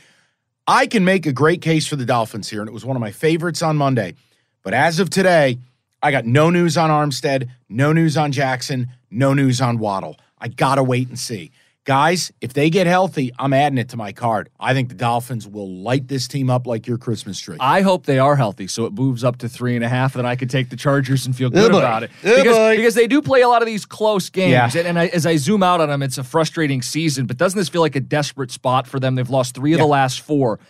I 0.67 0.87
can 0.87 1.05
make 1.05 1.27
a 1.27 1.33
great 1.35 1.61
case 1.61 1.87
for 1.87 1.97
the 1.97 2.07
Dolphins 2.07 2.49
here, 2.49 2.61
and 2.61 2.71
it 2.71 2.73
was 2.73 2.87
one 2.87 2.97
of 2.97 3.03
my 3.03 3.11
favorites 3.11 3.61
on 3.61 3.77
Monday. 3.77 4.15
But 4.63 4.73
as 4.73 4.99
of 4.99 5.11
today, 5.11 5.59
I 6.03 6.11
got 6.11 6.25
no 6.25 6.49
news 6.49 6.79
on 6.79 6.89
Armstead, 6.89 7.51
no 7.69 7.93
news 7.93 8.17
on 8.17 8.33
Jackson, 8.33 8.89
no 9.11 9.35
news 9.35 9.61
on 9.61 9.77
Waddle. 9.77 10.17
I 10.39 10.49
got 10.49 10.77
to 10.77 10.83
wait 10.83 11.09
and 11.09 11.19
see. 11.19 11.51
Guys, 11.85 12.33
if 12.41 12.55
they 12.55 12.71
get 12.71 12.87
healthy, 12.87 13.31
I'm 13.39 13.53
adding 13.53 13.77
it 13.77 13.91
to 13.91 13.99
my 13.99 14.13
card. 14.13 14.49
I 14.59 14.73
think 14.73 14.89
the 14.89 14.95
Dolphins 14.95 15.47
will 15.47 15.69
light 15.71 16.09
this 16.09 16.27
team 16.27 16.49
up 16.49 16.67
like 16.67 16.87
your 16.87 16.97
Christmas 16.97 17.39
tree. 17.39 17.59
I 17.61 17.83
hope 17.83 18.07
they 18.07 18.19
are 18.19 18.37
healthy, 18.37 18.69
so 18.69 18.87
it 18.87 18.95
moves 18.95 19.23
up 19.23 19.37
to 19.39 19.51
three 19.51 19.77
and 19.77 19.85
a 19.85 19.89
half. 19.91 20.15
Then 20.15 20.25
I 20.25 20.35
could 20.35 20.49
take 20.49 20.71
the 20.71 20.77
Chargers 20.77 21.27
and 21.27 21.37
feel 21.37 21.51
good 21.51 21.73
boy. 21.73 21.79
about 21.79 22.03
it 22.03 22.11
Oh, 22.25 22.37
because, 22.37 22.57
boy. 22.57 22.77
because 22.77 22.95
they 22.95 23.07
do 23.07 23.21
play 23.21 23.43
a 23.43 23.49
lot 23.49 23.61
of 23.61 23.67
these 23.67 23.85
close 23.85 24.31
games. 24.31 24.75
Yeah. 24.75 24.81
And, 24.81 24.89
and 24.89 24.99
I, 24.99 25.09
as 25.09 25.27
I 25.27 25.37
zoom 25.37 25.63
out 25.63 25.83
on 25.83 25.91
them, 25.91 26.03
it's 26.03 26.17
a 26.17 26.25
frustrating 26.25 26.81
season. 26.81 27.27
But 27.27 27.37
doesn't 27.37 27.59
this 27.59 27.69
feel 27.69 27.83
like 27.83 27.97
a 27.97 28.01
desperate 28.01 28.51
spot 28.51 28.87
for 28.87 28.99
them? 28.99 29.15
They've 29.15 29.29
lost 29.29 29.55
three 29.55 29.75
of 29.75 29.79
the 29.79 29.85
last 29.87 30.23
four. 30.23 30.61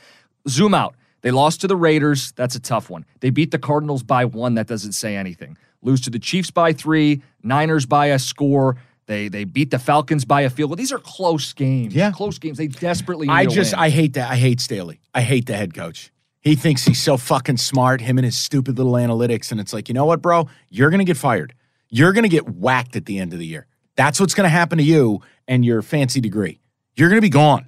Zoom 0.48 0.74
out. 0.74 0.96
They 1.20 1.30
lost 1.30 1.60
to 1.60 1.68
the 1.68 1.76
Raiders. 1.76 2.32
That's 2.32 2.56
a 2.56 2.60
tough 2.60 2.90
one. 2.90 3.06
They 3.20 3.30
beat 3.30 3.52
the 3.52 3.58
Cardinals 3.60 4.02
by 4.02 4.24
one. 4.24 4.54
That 4.56 4.66
doesn't 4.66 4.92
say 4.92 5.14
anything. 5.16 5.56
Lose 5.80 6.00
to 6.02 6.10
the 6.10 6.18
Chiefs 6.18 6.50
by 6.50 6.72
three. 6.72 7.22
Niners 7.44 7.86
by 7.86 8.06
a 8.06 8.18
score. 8.18 8.76
They 9.06 9.28
they 9.28 9.44
beat 9.44 9.70
the 9.70 9.78
Falcons 9.78 10.24
by 10.24 10.42
a 10.42 10.50
field 10.50 10.70
goal. 10.70 10.76
These 10.76 10.92
are 10.92 10.98
close 10.98 11.52
games. 11.52 11.94
Yeah. 11.94 12.10
close 12.10 12.38
games. 12.38 12.58
They 12.58 12.68
desperately. 12.68 13.26
Need 13.26 13.32
I 13.34 13.46
just 13.46 13.72
win. 13.72 13.80
I 13.80 13.90
hate 13.90 14.14
that. 14.14 14.30
I 14.30 14.36
hate 14.36 14.60
Staley. 14.60 15.00
I 15.14 15.20
hate 15.20 15.46
the 15.46 15.56
head 15.56 15.74
coach. 15.74 16.10
He 16.40 16.56
thinks 16.56 16.84
he's 16.84 17.02
so 17.02 17.16
fucking 17.16 17.56
smart, 17.56 18.00
him 18.02 18.18
and 18.18 18.24
his 18.24 18.38
stupid 18.38 18.76
little 18.76 18.92
analytics. 18.92 19.50
And 19.50 19.60
it's 19.60 19.72
like, 19.72 19.88
you 19.88 19.94
know 19.94 20.04
what, 20.04 20.20
bro? 20.22 20.48
You're 20.68 20.90
gonna 20.90 21.04
get 21.04 21.16
fired. 21.16 21.54
You're 21.88 22.12
gonna 22.12 22.28
get 22.28 22.48
whacked 22.48 22.96
at 22.96 23.06
the 23.06 23.18
end 23.18 23.32
of 23.32 23.38
the 23.38 23.46
year. 23.46 23.66
That's 23.96 24.20
what's 24.20 24.34
gonna 24.34 24.48
happen 24.48 24.78
to 24.78 24.84
you 24.84 25.20
and 25.46 25.64
your 25.64 25.82
fancy 25.82 26.20
degree. 26.20 26.60
You're 26.96 27.08
gonna 27.08 27.20
be 27.20 27.30
gone. 27.30 27.66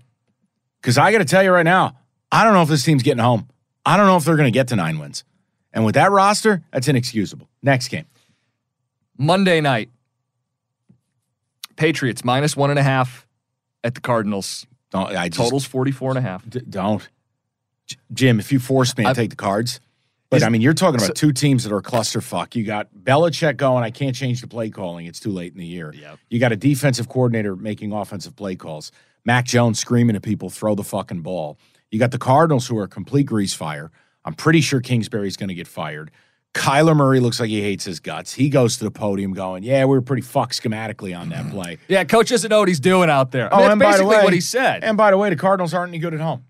Cause 0.83 0.99
I 0.99 1.11
gotta 1.11 1.25
tell 1.25 1.43
you 1.43 1.51
right 1.51 1.65
now, 1.65 1.99
I 2.31 2.45
don't 2.45 2.53
know 2.53 2.63
if 2.63 2.69
this 2.69 2.85
team's 2.85 3.03
getting 3.03 3.23
home. 3.23 3.49
I 3.85 3.97
don't 3.97 4.07
know 4.07 4.17
if 4.17 4.25
they're 4.25 4.37
gonna 4.37 4.51
get 4.51 4.69
to 4.69 4.77
nine 4.77 4.99
wins. 4.99 5.25
And 5.73 5.85
with 5.85 5.95
that 5.95 6.11
roster, 6.11 6.63
that's 6.73 6.89
inexcusable. 6.89 7.49
Next 7.63 7.89
game. 7.89 8.07
Monday 9.19 9.61
night, 9.61 9.91
Patriots 11.77 12.25
minus 12.25 12.57
one 12.57 12.71
and 12.71 12.79
a 12.79 12.83
half 12.83 13.27
at 13.85 13.95
the 13.95 14.01
Cardinals. 14.01 14.67
Don't 14.91 15.15
I 15.15 15.29
just 15.29 15.41
Totals 15.41 15.65
44 15.65 16.11
and 16.13 16.19
a 16.19 16.23
half. 16.23 16.49
D- 16.49 16.61
don't. 16.69 17.07
J- 17.87 17.97
Jim, 18.13 18.41
if 18.41 18.53
you 18.53 18.59
force 18.59 18.97
me 18.97 19.05
to 19.05 19.15
take 19.15 19.31
the 19.31 19.37
cards, 19.37 19.81
but 20.31 20.43
I 20.43 20.49
mean, 20.49 20.61
you're 20.61 20.75
talking 20.75 20.99
so- 20.99 21.07
about 21.07 21.17
two 21.17 21.33
teams 21.33 21.65
that 21.65 21.73
are 21.73 21.83
clusterfuck. 21.83 22.55
You 22.55 22.65
got 22.65 22.89
Belichick 22.95 23.57
going, 23.57 23.85
I 23.85 23.91
can't 23.91 24.15
change 24.15 24.41
the 24.41 24.49
play 24.49 24.71
calling. 24.71 25.07
It's 25.07 25.21
too 25.21 25.31
late 25.31 25.53
in 25.53 25.59
the 25.59 25.67
year. 25.67 25.95
Yep. 25.95 26.19
You 26.31 26.41
got 26.41 26.53
a 26.53 26.57
defensive 26.57 27.09
coordinator 27.09 27.55
making 27.55 27.93
offensive 27.93 28.35
play 28.35 28.57
calls. 28.57 28.91
Mac 29.25 29.45
Jones 29.45 29.79
screaming 29.79 30.17
at 30.17 30.23
people, 30.23 30.51
throw 30.51 30.75
the 30.75 30.85
fucking 30.85 31.23
ball. 31.23 31.59
You 31.91 31.99
got 31.99 32.11
the 32.11 32.19
Cardinals 32.19 32.67
who 32.67 32.77
are 32.79 32.85
a 32.85 32.89
complete 32.89 33.27
grease 33.27 33.55
fire. 33.55 33.91
I'm 34.25 34.35
pretty 34.35 34.61
sure 34.61 34.81
Kingsbury's 34.81 35.37
going 35.37 35.49
to 35.49 35.55
get 35.55 35.69
fired. 35.69 36.11
Kyler 36.57 36.97
Murray 36.97 37.21
looks 37.21 37.39
like 37.39 37.51
he 37.51 37.61
hates 37.61 37.85
his 37.85 38.01
guts. 38.01 38.33
He 38.33 38.49
goes 38.49 38.79
to 38.79 38.85
the 38.85 38.91
podium 38.91 39.33
going, 39.33 39.63
Yeah, 39.63 39.85
we 39.85 39.91
were 39.91 40.03
pretty 40.03 40.23
fucked 40.23 40.61
schematically 40.61 41.19
on 41.19 41.29
that 41.29 41.45
mm-hmm. 41.45 41.51
play. 41.51 41.79
Yeah, 41.89 42.05
coach 42.05 42.31
doesn't 42.31 42.49
know 42.49 42.61
what 42.61 42.69
he's 42.69 42.81
doing 42.81 43.11
out 43.11 43.31
there. 43.31 43.53
I 43.53 43.57
mean, 43.57 43.59
Oh, 43.59 43.63
that's 43.63 43.73
and 43.73 43.81
by 43.81 43.85
the 43.85 43.93
basically 43.93 44.17
way- 44.17 44.25
what 44.25 44.33
he 44.33 44.41
said. 44.41 44.83
And 44.83 44.97
by 44.97 45.11
the 45.11 45.19
way, 45.19 45.31
the 45.31 45.37
Cardinals 45.37 45.75
aren't 45.75 45.91
any 45.91 45.99
good 45.99 46.15
at 46.15 46.21
home. 46.21 46.45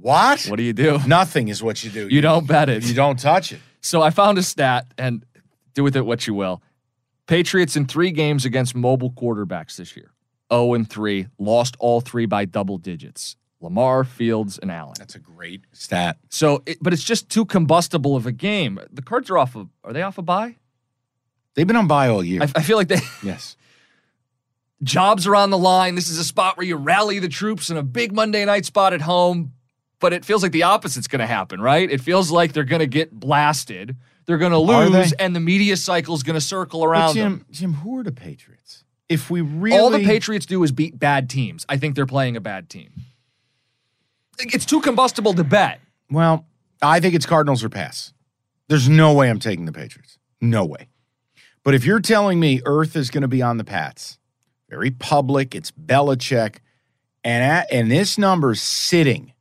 What? 0.00 0.44
what 0.46 0.56
do 0.56 0.64
you 0.64 0.72
do? 0.72 0.98
Nothing 1.06 1.48
is 1.48 1.62
what 1.62 1.84
you 1.84 1.90
do. 1.90 2.08
You 2.08 2.20
don't 2.20 2.46
bet 2.46 2.68
it. 2.68 2.84
You 2.84 2.94
don't 2.94 3.18
touch 3.18 3.52
it. 3.52 3.60
So 3.80 4.02
I 4.02 4.10
found 4.10 4.38
a 4.38 4.42
stat, 4.42 4.86
and 4.98 5.24
do 5.74 5.82
with 5.84 5.96
it 5.96 6.04
what 6.04 6.26
you 6.26 6.34
will. 6.34 6.62
Patriots 7.26 7.76
in 7.76 7.86
three 7.86 8.10
games 8.10 8.44
against 8.44 8.74
mobile 8.74 9.10
quarterbacks 9.10 9.76
this 9.76 9.96
year 9.96 10.12
0 10.52 10.74
and 10.74 10.90
3, 10.90 11.28
lost 11.38 11.76
all 11.78 12.00
three 12.00 12.26
by 12.26 12.44
double 12.44 12.78
digits. 12.78 13.36
Lamar, 13.62 14.04
Fields, 14.04 14.58
and 14.58 14.70
Allen. 14.70 14.94
That's 14.98 15.14
a 15.14 15.18
great 15.18 15.64
stat. 15.72 16.18
So, 16.28 16.62
it, 16.66 16.78
but 16.80 16.92
it's 16.92 17.04
just 17.04 17.28
too 17.28 17.44
combustible 17.44 18.16
of 18.16 18.26
a 18.26 18.32
game. 18.32 18.80
The 18.92 19.02
Cards 19.02 19.30
are 19.30 19.38
off 19.38 19.54
of, 19.54 19.68
are 19.84 19.92
they 19.92 20.02
off 20.02 20.18
a 20.18 20.22
buy? 20.22 20.56
They've 21.54 21.66
been 21.66 21.76
on 21.76 21.86
buy 21.86 22.08
all 22.08 22.24
year. 22.24 22.42
I, 22.42 22.50
I 22.56 22.62
feel 22.62 22.76
like 22.76 22.88
they. 22.88 23.00
yes. 23.22 23.56
jobs 24.82 25.26
are 25.26 25.36
on 25.36 25.50
the 25.50 25.58
line. 25.58 25.94
This 25.94 26.08
is 26.08 26.18
a 26.18 26.24
spot 26.24 26.56
where 26.56 26.66
you 26.66 26.76
rally 26.76 27.18
the 27.18 27.28
troops 27.28 27.70
in 27.70 27.76
a 27.76 27.82
big 27.82 28.12
Monday 28.12 28.44
night 28.44 28.64
spot 28.64 28.92
at 28.92 29.02
home. 29.02 29.52
But 30.00 30.12
it 30.12 30.24
feels 30.24 30.42
like 30.42 30.50
the 30.50 30.64
opposite's 30.64 31.06
going 31.06 31.20
to 31.20 31.26
happen, 31.26 31.60
right? 31.60 31.88
It 31.88 32.00
feels 32.00 32.32
like 32.32 32.52
they're 32.52 32.64
going 32.64 32.80
to 32.80 32.88
get 32.88 33.12
blasted. 33.12 33.96
They're 34.26 34.38
going 34.38 34.52
to 34.52 34.58
lose, 34.58 35.12
and 35.12 35.34
the 35.34 35.40
media 35.40 35.76
cycle's 35.76 36.24
going 36.24 36.34
to 36.34 36.40
circle 36.40 36.80
But 36.80 36.86
around 36.86 37.14
Jim, 37.14 37.22
them. 37.22 37.46
Jim, 37.50 37.72
who 37.74 37.98
are 37.98 38.02
the 38.02 38.12
Patriots? 38.12 38.82
If 39.08 39.30
we 39.30 39.42
really 39.42 39.78
All 39.78 39.90
the 39.90 40.04
Patriots 40.04 40.46
do 40.46 40.62
is 40.64 40.72
beat 40.72 40.98
bad 40.98 41.28
teams. 41.28 41.66
I 41.68 41.76
think 41.76 41.94
they're 41.94 42.06
playing 42.06 42.36
a 42.36 42.40
bad 42.40 42.68
team. 42.68 42.90
It's 44.38 44.66
too 44.66 44.80
combustible 44.80 45.34
to 45.34 45.44
bet. 45.44 45.80
Well, 46.10 46.46
I 46.80 47.00
think 47.00 47.14
it's 47.14 47.26
Cardinals 47.26 47.62
or 47.62 47.68
pass. 47.68 48.12
There's 48.68 48.88
no 48.88 49.12
way 49.12 49.28
I'm 49.30 49.38
taking 49.38 49.66
the 49.66 49.72
Patriots. 49.72 50.18
No 50.40 50.64
way. 50.64 50.88
But 51.64 51.74
if 51.74 51.84
you're 51.84 52.00
telling 52.00 52.40
me 52.40 52.60
Earth 52.64 52.96
is 52.96 53.10
going 53.10 53.22
to 53.22 53.28
be 53.28 53.42
on 53.42 53.56
the 53.56 53.64
Pats, 53.64 54.18
very 54.68 54.90
public, 54.90 55.54
it's 55.54 55.70
Belichick, 55.70 56.56
and 57.22 57.44
at, 57.44 57.72
and 57.72 57.90
this 57.90 58.18
number's 58.18 58.60
sitting. 58.60 59.32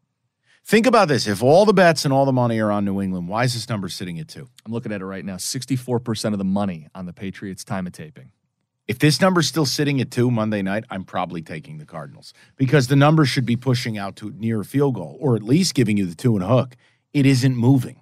Think 0.64 0.86
about 0.86 1.08
this: 1.08 1.26
if 1.26 1.42
all 1.42 1.66
the 1.66 1.74
bets 1.74 2.06
and 2.06 2.14
all 2.14 2.26
the 2.26 2.32
money 2.32 2.60
are 2.60 2.72
on 2.72 2.86
New 2.86 3.02
England, 3.02 3.28
why 3.28 3.44
is 3.46 3.54
this 3.54 3.68
number 3.68 3.90
sitting 3.90 4.20
at 4.20 4.28
two? 4.28 4.48
I'm 4.66 4.72
looking 4.72 4.92
at 4.92 5.02
it 5.02 5.06
right 5.06 5.26
now. 5.26 5.38
64% 5.38 6.34
of 6.34 6.38
the 6.38 6.46
money 6.46 6.88
on 6.94 7.08
the 7.08 7.14
Patriots' 7.14 7.64
time 7.64 7.88
of 7.88 7.94
taping. 7.94 8.32
If 8.92 9.00
this 9.00 9.22
number's 9.22 9.48
still 9.48 9.66
sitting 9.66 10.02
at 10.02 10.12
two 10.12 10.30
Monday 10.30 10.62
night, 10.62 10.84
I'm 10.90 11.06
probably 11.06 11.42
taking 11.42 11.78
the 11.78 11.86
Cardinals 11.86 12.34
because 12.58 12.90
the 12.90 12.98
number 12.98 13.24
should 13.24 13.46
be 13.46 13.56
pushing 13.56 13.98
out 13.98 14.18
to 14.18 14.32
near 14.32 14.60
a 14.60 14.66
field 14.66 14.96
goal 14.96 15.18
or 15.22 15.38
at 15.38 15.44
least 15.44 15.76
giving 15.76 15.96
you 15.96 16.06
the 16.06 16.14
two 16.14 16.36
and 16.36 16.44
a 16.44 16.48
hook. 16.50 16.76
It 17.14 17.26
isn't 17.26 17.56
moving. 17.56 18.02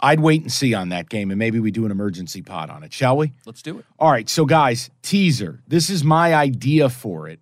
I'd 0.00 0.18
wait 0.18 0.42
and 0.42 0.50
see 0.50 0.74
on 0.74 0.88
that 0.88 1.08
game 1.08 1.30
and 1.30 1.38
maybe 1.38 1.60
we 1.60 1.70
do 1.70 1.84
an 1.84 1.92
emergency 1.92 2.42
pot 2.42 2.70
on 2.70 2.82
it, 2.82 2.92
shall 2.92 3.16
we? 3.16 3.32
Let's 3.46 3.62
do 3.62 3.78
it. 3.78 3.84
All 4.00 4.10
right, 4.10 4.28
so 4.28 4.46
guys, 4.46 4.90
teaser. 5.00 5.62
This 5.68 5.90
is 5.90 6.02
my 6.02 6.34
idea 6.34 6.88
for 6.88 7.28
it. 7.28 7.38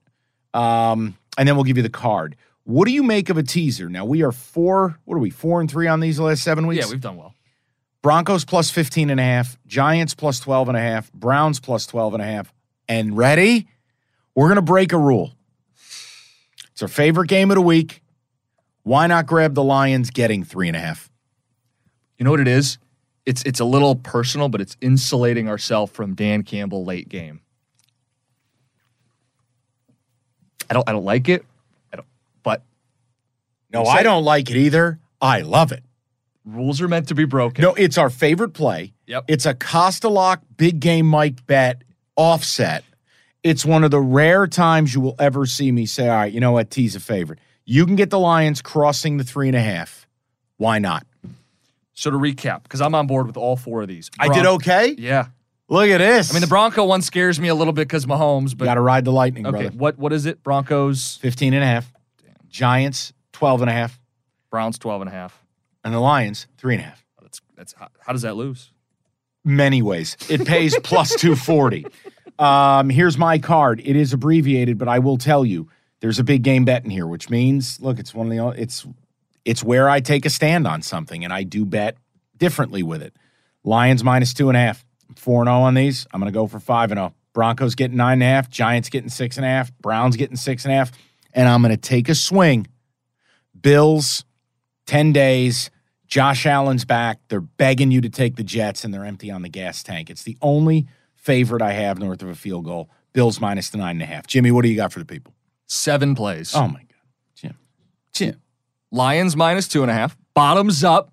Um, 0.53 1.17
and 1.39 1.49
then 1.49 1.57
we'll 1.57 1.65
give 1.65 1.79
you 1.79 1.83
the 1.83 1.89
card. 1.89 2.37
What 2.65 2.85
do 2.85 2.93
you 2.93 3.03
make 3.03 3.31
of 3.31 3.39
a 3.39 3.43
teaser? 3.43 3.89
Now 3.89 4.05
we 4.05 4.23
are 4.23 4.33
four, 4.33 4.99
what 5.07 5.15
are 5.15 5.21
we, 5.21 5.31
four 5.31 5.63
and 5.63 5.71
three 5.71 5.87
on 5.87 6.01
these 6.01 6.21
last 6.21 6.43
seven 6.43 6.67
weeks? 6.67 6.85
Yeah, 6.85 6.91
we've 6.91 7.01
done 7.01 7.17
well. 7.17 7.33
Broncos 8.03 8.45
plus 8.45 8.71
15 8.71 9.11
and 9.11 9.19
a 9.19 9.23
half, 9.23 9.59
Giants 9.67 10.15
plus 10.15 10.41
12 10.41 10.69
and 10.69 10.77
a 10.77 10.81
half, 10.81 11.13
Browns 11.13 11.61
plus 11.61 11.87
12 11.87 12.15
and 12.15 12.23
a 12.23 12.27
half. 12.27 12.53
And 12.89 13.17
ready? 13.17 13.69
We're 14.35 14.47
going 14.47 14.57
to 14.57 14.63
break 14.63 14.93
a 14.93 14.99
rule. 14.99 15.35
It's 16.73 16.83
our 16.83 16.89
favorite 16.89 17.29
game 17.29 17.51
of 17.51 17.57
the 17.57 17.61
week. 17.61 18.03
Why 18.85 19.07
not 19.09 19.27
grab 19.27 19.55
the 19.55 19.65
Lions 19.65 20.11
getting 20.11 20.45
three 20.45 20.69
and 20.69 20.77
a 20.77 20.81
half? 20.81 21.11
You 22.17 22.25
know 22.25 22.31
what 22.31 22.41
it 22.41 22.49
is? 22.49 22.79
It's 23.27 23.43
it's 23.43 23.61
a 23.61 23.65
little 23.65 23.95
personal, 23.95 24.49
but 24.49 24.61
it's 24.61 24.77
insulating 24.81 25.49
ourselves 25.49 25.93
from 25.93 26.15
Dan 26.15 26.43
Campbell 26.43 26.85
late 26.85 27.09
game. 27.09 27.41
I 30.71 30.75
don't 30.75 30.89
I 30.89 30.93
don't 30.93 31.05
like 31.05 31.29
it. 31.29 31.45
I 31.93 31.97
don't 31.97 32.07
but 32.43 32.63
No, 33.73 33.85
I 33.85 34.03
don't 34.03 34.25
like 34.25 34.49
it 34.51 34.57
either. 34.57 34.99
I 35.21 35.41
love 35.41 35.73
it. 35.73 35.83
Rules 36.55 36.81
are 36.81 36.89
meant 36.89 37.09
to 37.09 37.15
be 37.15 37.25
broken. 37.25 37.63
No, 37.63 37.75
it's 37.75 37.99
our 37.99 38.11
favorite 38.11 38.51
play. 38.51 38.93
Yep. 39.07 39.25
It's 39.29 39.47
a 39.47 39.55
Costa 39.55 40.09
Lock 40.09 40.43
big 40.57 40.81
game 40.81 41.07
Mike 41.07 41.47
bet 41.47 41.83
offset. 42.17 42.85
It's 43.43 43.65
one 43.65 43.85
of 43.85 43.91
the 43.91 44.01
rare 44.01 44.47
times 44.47 44.95
you 44.95 45.01
will 45.01 45.15
ever 45.19 45.47
see 45.47 45.71
me 45.71 45.87
say, 45.87 46.09
all 46.09 46.17
right, 46.17 46.33
you 46.33 46.41
know 46.41 46.53
what? 46.53 46.71
T's 46.71 46.97
a 46.97 47.01
favorite. 47.01 47.39
You 47.65 47.87
can 47.87 47.97
get 47.97 48.11
the 48.11 48.19
Lions 48.19 48.63
crossing 48.63 49.17
the 49.19 49.25
three 49.25 49.49
and 49.49 49.57
a 49.57 49.61
half. 49.61 50.07
Why 50.57 50.79
not? 50.79 51.07
So 51.95 52.11
to 52.11 52.17
recap, 52.17 52.63
because 52.65 52.81
I'm 52.81 52.95
on 52.95 53.07
board 53.07 53.27
with 53.27 53.37
all 53.37 53.57
four 53.57 53.83
of 53.83 53.89
these. 53.89 54.11
I 54.19 54.29
did 54.29 54.47
okay. 54.47 54.95
Yeah. 54.99 55.27
Look 55.69 55.91
at 55.91 55.99
this. 55.99 56.31
I 56.31 56.35
mean 56.35 56.41
the 56.41 56.47
Bronco 56.47 56.85
one 56.85 57.03
scares 57.03 57.39
me 57.39 57.49
a 57.49 57.55
little 57.55 57.73
bit 57.73 57.89
because 57.89 58.07
Mahomes, 58.07 58.57
but 58.57 58.65
got 58.65 58.75
to 58.75 58.81
ride 58.81 59.05
the 59.05 59.13
lightning, 59.13 59.47
okay. 59.47 59.63
brother. 59.63 59.77
What 59.77 59.99
what 59.99 60.13
is 60.13 60.25
it? 60.25 60.43
Broncos, 60.43 61.17
15 61.17 61.53
and 61.53 61.63
a 61.63 61.67
half. 61.67 61.93
Giants, 62.49 63.13
12 63.33 63.63
and 63.63 63.71
a 63.71 63.73
half. 63.73 64.01
Browns 64.51 64.79
12 64.79 65.03
and 65.03 65.11
a 65.11 65.13
half. 65.13 65.45
And 65.89 65.95
the 65.95 66.01
Lions, 66.01 66.47
three 66.59 66.75
and 66.75 66.83
a 66.83 66.87
half. 66.87 67.03
That's 67.23 67.41
that's 67.57 67.73
how, 67.73 67.89
how 68.01 68.13
does 68.13 68.21
that 68.21 68.37
lose? 68.37 68.73
Many 69.43 69.81
ways. 69.81 70.19
It 70.29 70.47
pays 70.47 70.77
plus 70.83 71.15
240. 71.15 71.87
Um, 72.39 72.91
here's 72.91 73.17
my 73.17 73.39
card. 73.39 73.81
It 73.83 73.97
is 73.97 74.13
abbreviated, 74.13 74.77
but 74.77 74.87
I 74.87 74.99
will 74.99 75.17
tell 75.17 75.47
you 75.47 75.71
there's 76.01 76.19
a 76.19 76.25
big 76.25 76.43
game 76.43 76.67
bet 76.67 76.85
in 76.85 76.91
here, 76.91 77.07
which 77.07 77.31
means, 77.31 77.81
look, 77.81 77.99
it's 77.99 78.13
one 78.13 78.31
of 78.31 78.37
the 78.37 78.61
it's 78.61 78.87
it's 79.47 79.65
where 79.65 79.89
I 79.89 80.01
take 80.01 80.27
a 80.27 80.31
stand 80.31 80.67
on 80.67 80.83
something, 80.83 81.25
and 81.25 81.33
I 81.33 81.43
do 81.43 81.65
bet 81.65 81.97
differently 82.37 82.83
with 82.83 83.01
it. 83.01 83.17
Lions 83.65 84.05
minus 84.05 84.35
two 84.35 84.49
and 84.51 84.59
a 84.59 84.61
half. 84.61 84.85
Four 85.17 85.41
and 85.41 85.49
zero 85.49 85.61
on 85.61 85.73
these. 85.73 86.07
I'm 86.13 86.21
going 86.21 86.31
to 86.31 86.39
go 86.39 86.47
for 86.47 86.61
five 86.61 86.91
and 86.91 86.99
zero. 86.99 87.15
Broncos 87.33 87.77
getting 87.77 87.97
nine 87.97 88.21
and 88.21 88.25
a 88.25 88.27
half. 88.27 88.51
Giants 88.51 88.91
getting 88.91 89.09
six 89.09 89.39
and 89.39 89.47
a 89.47 89.49
half. 89.49 89.73
Browns 89.79 90.17
getting 90.17 90.37
six 90.37 90.67
and 90.67 90.73
a 90.73 90.77
half. 90.77 90.93
And 91.33 91.49
I'm 91.49 91.63
going 91.63 91.75
to 91.75 91.81
take 91.81 92.11
a 92.11 92.15
swing. 92.15 92.67
Bills, 93.59 94.27
ten 94.85 95.15
days. 95.15 95.71
Josh 96.09 96.47
Allen's 96.47 96.85
back. 96.85 97.21
They're 97.29 97.41
begging 97.41 97.91
you 97.91 98.01
to 98.01 98.09
take 98.09 98.37
the 98.37 98.43
Jets, 98.43 98.83
and 98.83 98.93
they're 98.93 99.05
empty 99.05 99.31
on 99.31 99.43
the 99.43 99.49
gas 99.49 99.83
tank. 99.83 100.11
It's 100.11 100.23
the 100.23 100.37
only 100.41 100.89
favorite 101.15 101.63
I 101.63 101.73
have 101.73 101.99
north 101.99 102.23
of 102.23 102.29
a 102.29 102.35
field 102.35 102.65
goal. 102.65 102.91
Bills 103.13 103.41
minus 103.41 103.71
the 103.71 103.79
nine 103.79 103.97
and 103.97 104.03
a 104.03 104.07
half. 104.07 104.27
Jimmy, 104.27 104.51
what 104.51 104.63
do 104.63 104.69
you 104.69 104.77
got 104.77 104.93
for 104.93 104.99
the 104.99 105.05
people? 105.05 105.35
Seven 105.67 106.15
plays. 106.15 106.55
Oh 106.55 106.67
my 106.67 106.81
God, 106.81 106.89
Jim, 107.35 107.59
Jim. 108.13 108.41
Lions 108.91 109.37
minus 109.37 109.69
two 109.69 109.83
and 109.83 109.91
a 109.91 109.95
half. 109.95 110.17
Bottoms 110.35 110.83
up. 110.83 111.13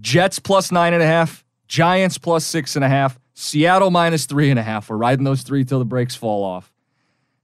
Jets 0.00 0.38
plus 0.40 0.72
nine 0.72 0.92
and 0.92 1.02
a 1.02 1.06
half. 1.06 1.44
Giants 1.68 2.18
plus 2.18 2.44
six 2.44 2.74
and 2.74 2.84
a 2.84 2.88
half. 2.88 3.18
Seattle 3.34 3.90
minus 3.90 4.26
three 4.26 4.50
and 4.50 4.58
a 4.58 4.62
half. 4.62 4.90
We're 4.90 4.96
riding 4.96 5.24
those 5.24 5.42
three 5.42 5.64
till 5.64 5.78
the 5.78 5.84
brakes 5.84 6.16
fall 6.16 6.42
off. 6.42 6.72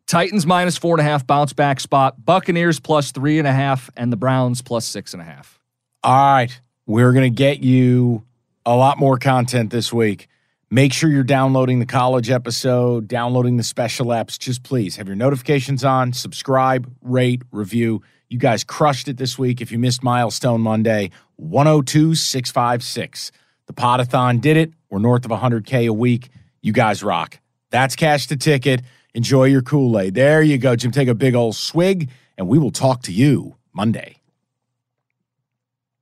Titans 0.07 0.47
minus 0.47 0.77
four 0.77 0.99
and 0.99 1.07
a 1.07 1.11
half, 1.11 1.27
bounce 1.27 1.53
back 1.53 1.79
spot. 1.79 2.25
Buccaneers 2.25 2.81
plus 2.81 3.13
three 3.13 3.39
and 3.39 3.47
a 3.47 3.53
half, 3.53 3.89
and 3.97 4.13
the 4.13 4.17
Browns 4.17 4.63
plus 4.63 4.85
six 4.85 5.13
and 5.13 5.23
a 5.23 5.25
half. 5.25 5.61
All 6.05 6.35
right. 6.35 6.61
We're 6.87 7.13
going 7.13 7.33
to 7.33 7.37
get 7.37 7.63
you 7.63 8.25
a 8.67 8.75
lot 8.75 8.99
more 8.99 9.19
content 9.19 9.71
this 9.71 9.93
week. 9.93 10.29
Make 10.69 10.93
sure 10.93 11.09
you're 11.09 11.23
downloading 11.23 11.79
the 11.79 11.87
college 11.87 12.29
episode, 12.31 13.07
downloading 13.07 13.57
the 13.57 13.63
special 13.63 14.07
apps. 14.07 14.39
Just 14.39 14.63
please 14.63 14.97
have 14.97 15.07
your 15.07 15.17
notifications 15.17 15.85
on, 15.85 16.13
subscribe, 16.13 16.93
rate, 17.03 17.43
review. 17.53 18.03
You 18.29 18.39
guys 18.39 18.65
crushed 18.65 19.07
it 19.07 19.17
this 19.17 19.39
week. 19.39 19.61
If 19.61 19.71
you 19.71 19.79
missed 19.79 20.03
Milestone 20.03 20.61
Monday, 20.63 21.11
102 21.37 22.15
656. 22.15 23.31
The 23.67 23.73
Podathon 23.73 24.41
did 24.41 24.57
it. 24.57 24.73
We're 24.91 24.99
north 24.99 25.25
of 25.25 25.31
100K 25.31 25.89
a 25.89 25.93
week. 25.93 26.31
You 26.63 26.73
guys 26.73 27.03
rock. 27.05 27.39
That's 27.71 27.95
Cash 27.95 28.27
the 28.27 28.37
Ticket. 28.37 28.83
Enjoy 29.15 29.45
your 29.45 29.63
Kool 29.63 29.99
Aid. 29.99 30.15
There 30.15 30.43
you 30.43 30.59
go, 30.59 30.75
Jim. 30.75 30.91
Take 30.91 31.09
a 31.09 31.15
big 31.15 31.35
old 31.35 31.55
swig, 31.55 32.11
and 32.39 32.49
we 32.49 32.59
will 32.59 32.71
talk 32.71 33.03
to 33.03 33.13
you 33.13 33.57
Monday. 33.73 34.17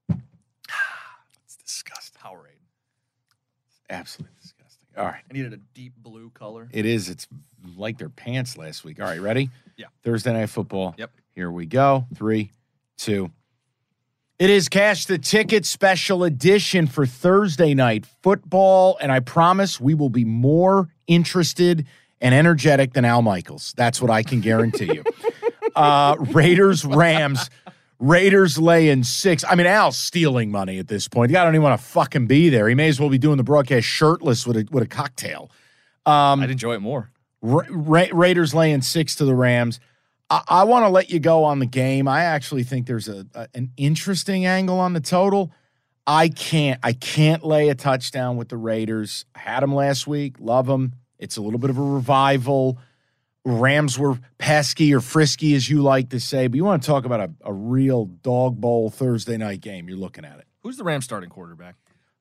It's 0.08 1.56
disgusting. 1.56 2.20
Powerade. 2.22 2.60
Absolutely 3.90 4.36
disgusting. 4.40 4.86
All 4.96 5.04
right. 5.04 5.22
I 5.28 5.32
needed 5.32 5.52
a 5.52 5.58
deep 5.74 5.92
blue 5.96 6.30
color. 6.30 6.68
It 6.72 6.86
is. 6.86 7.08
It's 7.08 7.26
like 7.76 7.98
their 7.98 8.08
pants 8.08 8.56
last 8.56 8.84
week. 8.84 9.00
All 9.00 9.06
right, 9.06 9.20
ready? 9.20 9.50
Yeah. 9.76 9.86
Thursday 10.04 10.32
night 10.32 10.48
football. 10.48 10.94
Yep. 10.96 11.10
Here 11.34 11.50
we 11.50 11.66
go. 11.66 12.06
Three, 12.14 12.52
two. 12.96 13.30
It 14.38 14.48
is 14.48 14.70
Cash 14.70 15.04
the 15.04 15.18
Ticket 15.18 15.66
special 15.66 16.24
edition 16.24 16.86
for 16.86 17.04
Thursday 17.04 17.74
night 17.74 18.06
football. 18.22 18.96
And 19.00 19.12
I 19.12 19.20
promise 19.20 19.78
we 19.78 19.92
will 19.92 20.08
be 20.08 20.24
more 20.24 20.88
interested 21.06 21.86
and 22.22 22.34
energetic 22.34 22.92
than 22.94 23.04
Al 23.04 23.22
Michaels. 23.22 23.74
That's 23.76 24.00
what 24.00 24.10
I 24.10 24.22
can 24.22 24.40
guarantee 24.40 24.94
you. 24.94 25.04
uh, 25.76 26.16
Raiders, 26.18 26.84
Rams. 26.84 27.50
Raiders 28.00 28.58
laying 28.58 29.04
six. 29.04 29.44
I 29.48 29.54
mean, 29.54 29.66
Al's 29.66 29.98
stealing 29.98 30.50
money 30.50 30.78
at 30.78 30.88
this 30.88 31.06
point. 31.06 31.28
The 31.28 31.34
guy 31.34 31.44
don't 31.44 31.54
even 31.54 31.62
want 31.62 31.78
to 31.78 31.86
fucking 31.86 32.26
be 32.26 32.48
there. 32.48 32.66
He 32.68 32.74
may 32.74 32.88
as 32.88 32.98
well 32.98 33.10
be 33.10 33.18
doing 33.18 33.36
the 33.36 33.44
broadcast 33.44 33.86
shirtless 33.86 34.46
with 34.46 34.56
a 34.56 34.66
with 34.70 34.82
a 34.82 34.86
cocktail. 34.88 35.50
Um, 36.06 36.40
I'd 36.40 36.50
enjoy 36.50 36.74
it 36.74 36.80
more. 36.80 37.10
Ra- 37.42 37.66
Ra- 37.68 38.06
Raiders 38.12 38.54
laying 38.54 38.80
six 38.80 39.14
to 39.16 39.26
the 39.26 39.34
Rams. 39.34 39.80
I, 40.30 40.42
I 40.48 40.64
want 40.64 40.84
to 40.84 40.88
let 40.88 41.10
you 41.10 41.20
go 41.20 41.44
on 41.44 41.58
the 41.58 41.66
game. 41.66 42.08
I 42.08 42.24
actually 42.24 42.64
think 42.64 42.86
there's 42.86 43.08
a, 43.08 43.26
a 43.34 43.48
an 43.54 43.70
interesting 43.76 44.46
angle 44.46 44.80
on 44.80 44.94
the 44.94 45.00
total. 45.00 45.52
I 46.06 46.28
can't 46.28 46.80
I 46.82 46.94
can't 46.94 47.44
lay 47.44 47.68
a 47.68 47.74
touchdown 47.74 48.38
with 48.38 48.48
the 48.48 48.56
Raiders. 48.56 49.26
I 49.34 49.40
had 49.40 49.60
them 49.60 49.74
last 49.74 50.06
week. 50.06 50.36
Love 50.40 50.66
them. 50.66 50.94
It's 51.18 51.36
a 51.36 51.42
little 51.42 51.58
bit 51.58 51.68
of 51.68 51.76
a 51.76 51.82
revival. 51.82 52.78
Rams 53.44 53.98
were 53.98 54.18
pesky 54.38 54.92
or 54.94 55.00
frisky, 55.00 55.54
as 55.54 55.68
you 55.70 55.82
like 55.82 56.10
to 56.10 56.20
say, 56.20 56.46
but 56.46 56.56
you 56.56 56.64
want 56.64 56.82
to 56.82 56.86
talk 56.86 57.04
about 57.04 57.20
a, 57.20 57.30
a 57.44 57.52
real 57.52 58.04
dog 58.06 58.60
bowl 58.60 58.90
Thursday 58.90 59.36
night 59.38 59.60
game. 59.62 59.88
You're 59.88 59.98
looking 59.98 60.24
at 60.24 60.38
it. 60.38 60.46
Who's 60.62 60.76
the 60.76 60.84
Rams 60.84 61.04
starting 61.04 61.30
quarterback? 61.30 61.76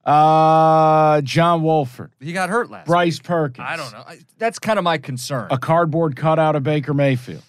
Uh, 0.06 1.22
John 1.22 1.62
Wolford, 1.62 2.12
He 2.22 2.32
got 2.32 2.50
hurt 2.50 2.72
last. 2.72 2.88
Bryce 2.88 3.20
week. 3.20 3.24
Perkins. 3.26 3.68
I 3.70 3.76
don't 3.76 3.92
know. 3.92 4.04
I, 4.08 4.20
that's 4.38 4.58
kind 4.58 4.80
of 4.80 4.84
my 4.84 4.98
concern. 4.98 5.50
A 5.52 5.58
cardboard 5.58 6.16
cutout 6.16 6.56
of 6.56 6.64
Baker 6.64 6.94
Mayfield. 6.94 7.44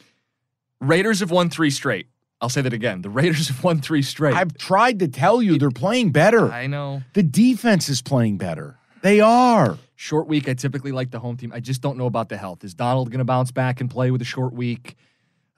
Raiders 0.81 1.21
have 1.21 1.31
won 1.31 1.49
three 1.49 1.71
straight. 1.71 2.09
I'll 2.41 2.49
say 2.49 2.61
that 2.63 2.73
again. 2.73 3.03
The 3.03 3.11
Raiders 3.11 3.49
have 3.49 3.63
won 3.63 3.81
three 3.81 4.03
straight. 4.03 4.35
I've 4.35 4.57
tried 4.59 4.99
to 4.99 5.09
tell 5.09 5.41
you 5.43 5.59
they're 5.59 5.71
playing 5.71 6.11
better. 6.11 6.51
I 6.51 6.67
know. 6.67 7.03
The 7.13 7.23
defense 7.23 7.89
is 7.89 8.03
playing 8.03 8.39
better. 8.39 8.77
They 9.03 9.21
are. 9.21 9.79
Short 10.01 10.29
week, 10.29 10.49
I 10.49 10.55
typically 10.55 10.93
like 10.93 11.11
the 11.11 11.19
home 11.19 11.37
team. 11.37 11.53
I 11.55 11.61
just 11.61 11.83
don't 11.83 11.99
know 11.99 12.07
about 12.07 12.31
the 12.31 12.39
health. 12.39 12.65
Is 12.65 12.73
Donald 12.73 13.11
going 13.11 13.19
to 13.19 13.25
bounce 13.27 13.51
back 13.51 13.83
and 13.83 13.91
play 13.91 14.11
with 14.11 14.23
a 14.23 14.25
short 14.25 14.55
week? 14.55 14.97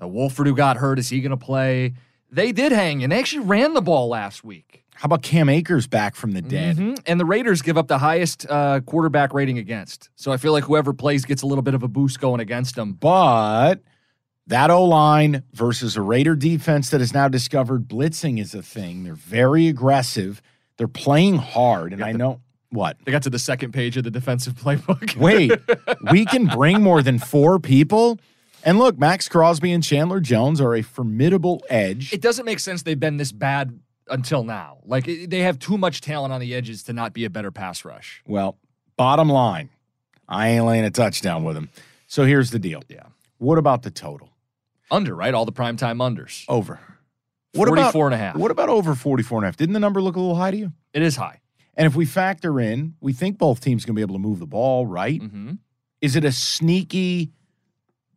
Uh, 0.02 0.08
Wolford, 0.08 0.48
who 0.48 0.56
got 0.56 0.78
hurt, 0.78 0.98
is 0.98 1.08
he 1.08 1.20
going 1.20 1.30
to 1.30 1.36
play? 1.36 1.94
They 2.28 2.50
did 2.50 2.72
hang 2.72 3.04
and 3.04 3.12
they 3.12 3.20
actually 3.20 3.46
ran 3.46 3.72
the 3.74 3.80
ball 3.80 4.08
last 4.08 4.42
week. 4.42 4.82
How 4.96 5.06
about 5.06 5.22
Cam 5.22 5.48
Akers 5.48 5.86
back 5.86 6.16
from 6.16 6.32
the 6.32 6.42
dead? 6.42 6.76
Mhm. 6.76 7.00
And 7.06 7.20
the 7.20 7.24
Raiders 7.24 7.62
give 7.62 7.78
up 7.78 7.86
the 7.86 7.98
highest 7.98 8.44
uh, 8.50 8.80
quarterback 8.80 9.32
rating 9.32 9.58
against. 9.58 10.10
So 10.16 10.32
I 10.32 10.38
feel 10.38 10.50
like 10.50 10.64
whoever 10.64 10.92
plays 10.92 11.24
gets 11.24 11.42
a 11.42 11.46
little 11.46 11.62
bit 11.62 11.74
of 11.74 11.84
a 11.84 11.88
boost 11.88 12.18
going 12.18 12.40
against 12.40 12.74
them. 12.74 12.94
But 12.94 13.80
that 14.48 14.70
O 14.72 14.82
line 14.84 15.44
versus 15.52 15.96
a 15.96 16.02
Raider 16.02 16.34
defense 16.34 16.90
that 16.90 17.00
has 17.00 17.14
now 17.14 17.28
discovered 17.28 17.86
blitzing 17.86 18.40
is 18.40 18.56
a 18.56 18.62
thing. 18.62 19.04
They're 19.04 19.14
very 19.14 19.68
aggressive. 19.68 20.42
They're 20.78 20.88
playing 20.88 21.36
hard. 21.36 21.92
And 21.92 22.02
I 22.02 22.10
know 22.10 22.40
what? 22.72 22.96
They 23.04 23.12
got 23.12 23.22
to 23.24 23.30
the 23.30 23.38
second 23.38 23.72
page 23.72 23.96
of 23.96 24.04
the 24.04 24.10
defensive 24.10 24.54
playbook. 24.54 25.16
Wait, 25.16 25.52
we 26.10 26.24
can 26.24 26.46
bring 26.46 26.82
more 26.82 27.02
than 27.02 27.18
four 27.18 27.58
people? 27.58 28.18
And 28.64 28.78
look, 28.78 28.98
Maxx 28.98 29.28
Crosby 29.28 29.72
and 29.72 29.82
Chandler 29.84 30.20
Jones 30.20 30.60
are 30.60 30.74
a 30.74 30.82
formidable 30.82 31.62
edge. 31.68 32.12
it 32.12 32.20
doesn't 32.20 32.44
make 32.44 32.60
sense 32.60 32.82
they've 32.82 32.98
been 32.98 33.16
this 33.18 33.32
bad 33.32 33.78
until 34.08 34.44
now. 34.44 34.78
Like 34.84 35.06
it, 35.06 35.30
they 35.30 35.40
have 35.40 35.58
too 35.58 35.76
much 35.76 36.00
talent 36.00 36.32
on 36.32 36.40
the 36.40 36.54
edges 36.54 36.82
to 36.84 36.92
not 36.92 37.12
be 37.12 37.24
a 37.24 37.30
better 37.30 37.50
pass 37.50 37.84
rush. 37.84 38.22
Well, 38.26 38.56
bottom 38.96 39.28
line, 39.28 39.70
I 40.28 40.48
ain't 40.48 40.64
laying 40.64 40.84
a 40.84 40.90
touchdown 40.90 41.44
with 41.44 41.56
him. 41.56 41.70
So 42.06 42.24
here's 42.24 42.50
the 42.50 42.58
deal. 42.58 42.82
Yeah. 42.88 43.04
What 43.38 43.58
about 43.58 43.82
the 43.82 43.90
total? 43.90 44.30
Under, 44.90 45.14
right? 45.14 45.34
All 45.34 45.44
the 45.44 45.52
primetime 45.52 45.96
unders. 45.96 46.44
Over. 46.48 46.80
What 47.54 47.68
about 47.68 47.92
44 47.92 48.06
and 48.06 48.14
a 48.14 48.18
half. 48.18 48.36
What 48.36 48.50
about 48.50 48.68
over 48.70 48.94
44 48.94 49.38
and 49.38 49.44
a 49.44 49.48
half? 49.48 49.56
Didn't 49.56 49.74
the 49.74 49.80
number 49.80 50.00
look 50.00 50.16
a 50.16 50.20
little 50.20 50.36
high 50.36 50.50
to 50.50 50.56
you? 50.56 50.72
It 50.94 51.02
is 51.02 51.16
high. 51.16 51.41
And 51.76 51.86
if 51.86 51.96
we 51.96 52.04
factor 52.04 52.60
in, 52.60 52.94
we 53.00 53.12
think 53.12 53.38
both 53.38 53.60
teams 53.60 53.84
going 53.84 53.94
to 53.94 53.98
be 53.98 54.02
able 54.02 54.14
to 54.14 54.20
move 54.20 54.38
the 54.38 54.46
ball, 54.46 54.86
right? 54.86 55.20
Mm-hmm. 55.20 55.52
Is 56.00 56.16
it 56.16 56.24
a 56.24 56.32
sneaky 56.32 57.32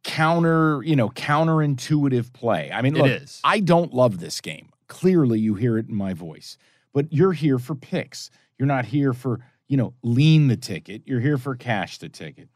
counter, 0.03 0.81
you 0.83 0.95
know, 0.95 1.09
counterintuitive 1.09 2.33
play? 2.33 2.71
I 2.73 2.81
mean, 2.81 2.95
It 2.95 3.01
look, 3.01 3.11
is. 3.21 3.39
I 3.43 3.59
don't 3.59 3.93
love 3.93 4.19
this 4.19 4.41
game. 4.41 4.69
Clearly, 4.87 5.39
you 5.39 5.55
hear 5.55 5.77
it 5.77 5.87
in 5.87 5.95
my 5.95 6.13
voice. 6.13 6.57
But 6.93 7.11
you're 7.11 7.33
here 7.33 7.59
for 7.59 7.75
picks. 7.75 8.29
You're 8.57 8.67
not 8.67 8.85
here 8.85 9.13
for, 9.13 9.39
you 9.67 9.77
know, 9.77 9.93
lean 10.03 10.47
the 10.47 10.57
ticket. 10.57 11.03
You're 11.05 11.19
here 11.19 11.37
for 11.37 11.55
cash 11.55 11.97
the 11.97 12.09
ticket. 12.09 12.49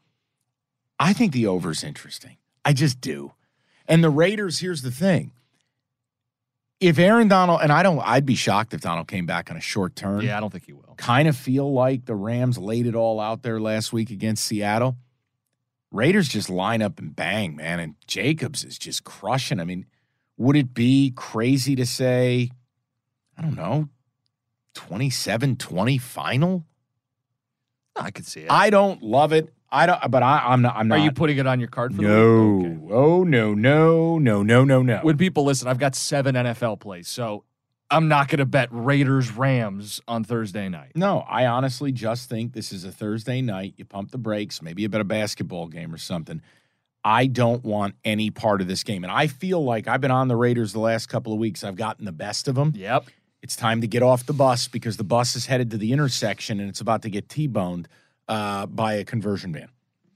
I 0.98 1.12
think 1.12 1.32
the 1.32 1.46
over's 1.46 1.82
interesting. 1.82 2.36
I 2.64 2.72
just 2.72 3.00
do. 3.00 3.32
And 3.88 4.04
the 4.04 4.10
Raiders, 4.10 4.60
here's 4.60 4.82
the 4.82 4.90
thing. 4.90 5.32
If 6.80 6.98
Aaron 6.98 7.28
Donald, 7.28 7.60
and 7.62 7.70
I 7.70 7.82
don't, 7.82 7.98
I'd 8.00 8.24
be 8.24 8.34
shocked 8.34 8.72
if 8.72 8.80
Donald 8.80 9.06
came 9.06 9.26
back 9.26 9.50
on 9.50 9.56
a 9.56 9.60
short 9.60 9.94
turn 9.94 10.22
Yeah, 10.22 10.36
I 10.36 10.40
don't 10.40 10.50
think 10.50 10.64
he 10.64 10.72
will. 10.72 10.94
kind 10.96 11.28
of 11.28 11.36
feel 11.36 11.70
like 11.72 12.06
the 12.06 12.14
Rams 12.14 12.56
laid 12.56 12.86
it 12.86 12.94
all 12.94 13.20
out 13.20 13.42
there 13.42 13.60
last 13.60 13.92
week 13.92 14.10
against 14.10 14.44
Seattle. 14.46 14.96
Raiders 15.92 16.28
just 16.28 16.48
line 16.48 16.80
up 16.82 16.98
and 16.98 17.14
bang, 17.14 17.54
man. 17.56 17.80
And 17.80 17.94
Jacobs 18.06 18.64
is 18.64 18.78
just 18.78 19.04
crushing. 19.04 19.60
I 19.60 19.64
mean, 19.64 19.86
would 20.38 20.56
it 20.56 20.72
be 20.72 21.12
crazy 21.14 21.74
to 21.76 21.84
say, 21.84 22.50
I 23.36 23.42
don't 23.42 23.56
know, 23.56 23.88
27 24.74 25.56
20 25.56 25.98
final? 25.98 26.64
I 27.96 28.10
could 28.10 28.24
see 28.24 28.40
it. 28.42 28.50
I 28.50 28.70
don't 28.70 29.02
love 29.02 29.32
it. 29.32 29.52
I 29.72 29.86
don't, 29.86 30.10
but 30.10 30.22
I, 30.22 30.42
I'm 30.46 30.62
not. 30.62 30.76
I'm 30.76 30.88
not. 30.88 30.98
Are 30.98 31.04
you 31.04 31.12
putting 31.12 31.38
it 31.38 31.46
on 31.46 31.60
your 31.60 31.68
card 31.68 31.94
for 31.94 32.02
the 32.02 32.08
no. 32.08 32.56
week? 32.56 32.66
Okay. 32.66 32.92
Oh, 32.92 33.24
no, 33.24 33.54
no, 33.54 34.18
no, 34.18 34.42
no, 34.42 34.64
no, 34.64 34.82
no. 34.82 34.98
When 35.02 35.16
people 35.16 35.44
listen, 35.44 35.68
I've 35.68 35.78
got 35.78 35.94
seven 35.94 36.34
NFL 36.34 36.80
plays, 36.80 37.06
so 37.06 37.44
I'm 37.90 38.08
not 38.08 38.28
going 38.28 38.38
to 38.38 38.46
bet 38.46 38.68
Raiders 38.70 39.32
Rams 39.32 40.00
on 40.08 40.24
Thursday 40.24 40.68
night. 40.68 40.92
No, 40.94 41.20
I 41.20 41.46
honestly 41.46 41.92
just 41.92 42.28
think 42.28 42.52
this 42.52 42.72
is 42.72 42.84
a 42.84 42.92
Thursday 42.92 43.42
night. 43.42 43.74
You 43.76 43.84
pump 43.84 44.10
the 44.10 44.18
brakes, 44.18 44.62
maybe 44.62 44.84
a 44.84 44.88
bit 44.88 45.00
of 45.00 45.08
basketball 45.08 45.68
game 45.68 45.92
or 45.92 45.98
something. 45.98 46.40
I 47.04 47.26
don't 47.26 47.64
want 47.64 47.94
any 48.04 48.30
part 48.30 48.60
of 48.60 48.68
this 48.68 48.82
game. 48.82 49.04
And 49.04 49.12
I 49.12 49.26
feel 49.26 49.64
like 49.64 49.88
I've 49.88 50.00
been 50.00 50.10
on 50.10 50.28
the 50.28 50.36
Raiders 50.36 50.72
the 50.72 50.80
last 50.80 51.08
couple 51.08 51.32
of 51.32 51.38
weeks. 51.38 51.64
I've 51.64 51.76
gotten 51.76 52.04
the 52.04 52.12
best 52.12 52.46
of 52.46 52.54
them. 52.54 52.72
Yep. 52.76 53.06
It's 53.42 53.56
time 53.56 53.80
to 53.80 53.86
get 53.86 54.02
off 54.02 54.26
the 54.26 54.34
bus 54.34 54.68
because 54.68 54.96
the 54.96 55.04
bus 55.04 55.34
is 55.34 55.46
headed 55.46 55.70
to 55.70 55.78
the 55.78 55.92
intersection 55.92 56.60
and 56.60 56.68
it's 56.68 56.80
about 56.80 57.02
to 57.02 57.10
get 57.10 57.28
T 57.28 57.46
boned 57.46 57.88
uh, 58.30 58.64
by 58.66 58.94
a 58.94 59.04
conversion 59.04 59.52
van. 59.52 59.68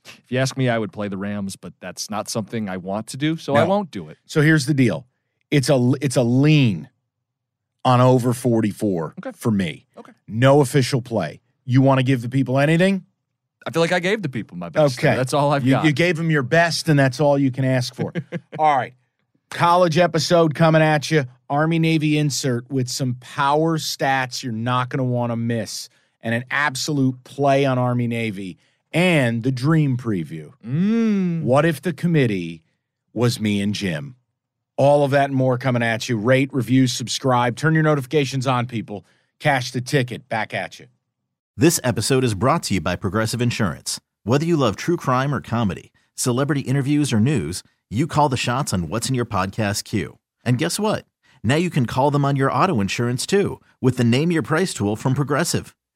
If 0.07 0.31
you 0.31 0.39
ask 0.39 0.57
me, 0.57 0.69
I 0.69 0.79
would 0.79 0.93
play 0.93 1.09
the 1.09 1.17
Rams, 1.17 1.57
but 1.57 1.73
that's 1.81 2.09
not 2.11 2.29
something 2.29 2.69
I 2.69 2.77
want 2.77 3.09
to 3.09 3.17
do, 3.17 3.37
so 3.37 3.57
I 3.57 3.65
won't 3.65 3.91
do 3.91 4.09
it. 4.09 4.19
So 4.27 4.41
here's 4.41 4.67
the 4.67 4.75
deal 4.75 5.07
it's 5.51 5.69
a, 5.69 5.93
it's 6.01 6.17
a 6.17 6.23
lean 6.23 6.89
on 7.85 8.01
over 8.01 8.33
44 8.33 9.15
Okay. 9.19 9.33
for 9.35 9.51
me. 9.51 9.87
Okay. 9.97 10.12
No 10.27 10.61
official 10.61 11.03
play. 11.03 11.41
You 11.65 11.83
want 11.83 11.99
to 11.99 12.03
give 12.03 12.23
the 12.23 12.29
people 12.29 12.59
anything? 12.59 13.05
I 13.67 13.71
feel 13.71 13.81
like 13.81 13.93
I 13.93 14.01
gave 14.01 14.21
the 14.23 14.29
people 14.29 14.57
my 14.57 14.69
best. 14.69 14.99
Okay. 14.99 15.17
That's 15.17 15.33
all 15.33 15.53
I've 15.53 15.65
you, 15.65 15.73
got. 15.73 15.85
You 15.87 15.93
gave 15.93 16.17
them 16.17 16.31
your 16.31 16.43
best, 16.43 16.89
and 16.89 16.99
that's 16.99 17.19
all 17.21 17.39
you 17.39 17.51
can 17.51 17.65
ask 17.65 17.95
for. 17.95 18.12
all 18.59 18.77
right. 18.77 18.95
College 19.51 19.97
episode 19.99 20.55
coming 20.55 20.83
at 20.83 21.11
you. 21.11 21.25
Army 21.49 21.79
Navy 21.79 22.19
insert 22.19 22.71
with 22.71 22.89
some 22.89 23.15
power 23.21 23.79
stats 23.79 24.43
you're 24.43 24.53
not 24.53 24.91
going 24.91 24.99
to 24.99 25.05
want 25.05 25.31
to 25.33 25.37
miss, 25.37 25.89
and 26.25 26.35
an 26.35 26.45
absolute 26.51 27.22
play 27.22 27.66
on 27.66 27.79
Army 27.79 28.09
Navy, 28.09 28.59
and 28.93 29.43
the 29.43 29.53
dream 29.53 29.97
preview. 29.97 30.53
Mm. 30.66 31.43
What 31.43 31.66
if 31.66 31.83
the 31.83 31.93
committee 31.93 32.62
was 33.12 33.39
me 33.39 33.61
and 33.61 33.75
Jim? 33.75 34.16
All 34.77 35.05
of 35.05 35.12
that 35.12 35.27
and 35.27 35.37
more 35.37 35.59
coming 35.59 35.83
at 35.83 36.09
you. 36.09 36.16
Rate, 36.16 36.53
review, 36.53 36.87
subscribe, 36.89 37.57
turn 37.57 37.75
your 37.75 37.83
notifications 37.83 38.47
on, 38.47 38.66
people. 38.66 39.05
Cash 39.39 39.70
the 39.70 39.81
ticket. 39.81 40.29
Back 40.29 40.55
at 40.55 40.81
you. 40.81 40.87
This 41.57 41.79
episode 41.85 42.25
is 42.25 42.35
brought 42.35 42.64
to 42.64 42.75
you 42.75 42.81
by 42.81 42.97
Progressive 42.97 43.41
Insurance. 43.43 44.01
Whether 44.25 44.47
you 44.47 44.57
love 44.57 44.75
true 44.75 44.97
crime 44.97 45.33
or 45.33 45.41
comedy, 45.41 45.93
celebrity 46.14 46.62
interviews 46.62 47.12
or 47.12 47.20
news, 47.20 47.62
you 47.91 48.07
call 48.07 48.29
the 48.29 48.37
shots 48.37 48.72
on 48.72 48.89
what's 48.89 49.09
in 49.09 49.14
your 49.14 49.27
podcast 49.27 49.85
queue. 49.85 50.18
And 50.45 50.59
guess 50.59 50.81
what? 50.81 51.05
Now 51.45 51.57
you 51.57 51.70
can 51.70 51.87
call 51.87 52.11
them 52.11 52.25
on 52.25 52.35
your 52.37 52.51
auto 52.51 52.81
insurance 52.81 53.27
too 53.27 53.61
with 53.81 53.99
the 53.99 54.05
Name 54.05 54.33
Your 54.33 54.43
Price 54.43 54.72
tool 54.72 54.97
from 54.97 55.14
Progressive. 55.14 55.77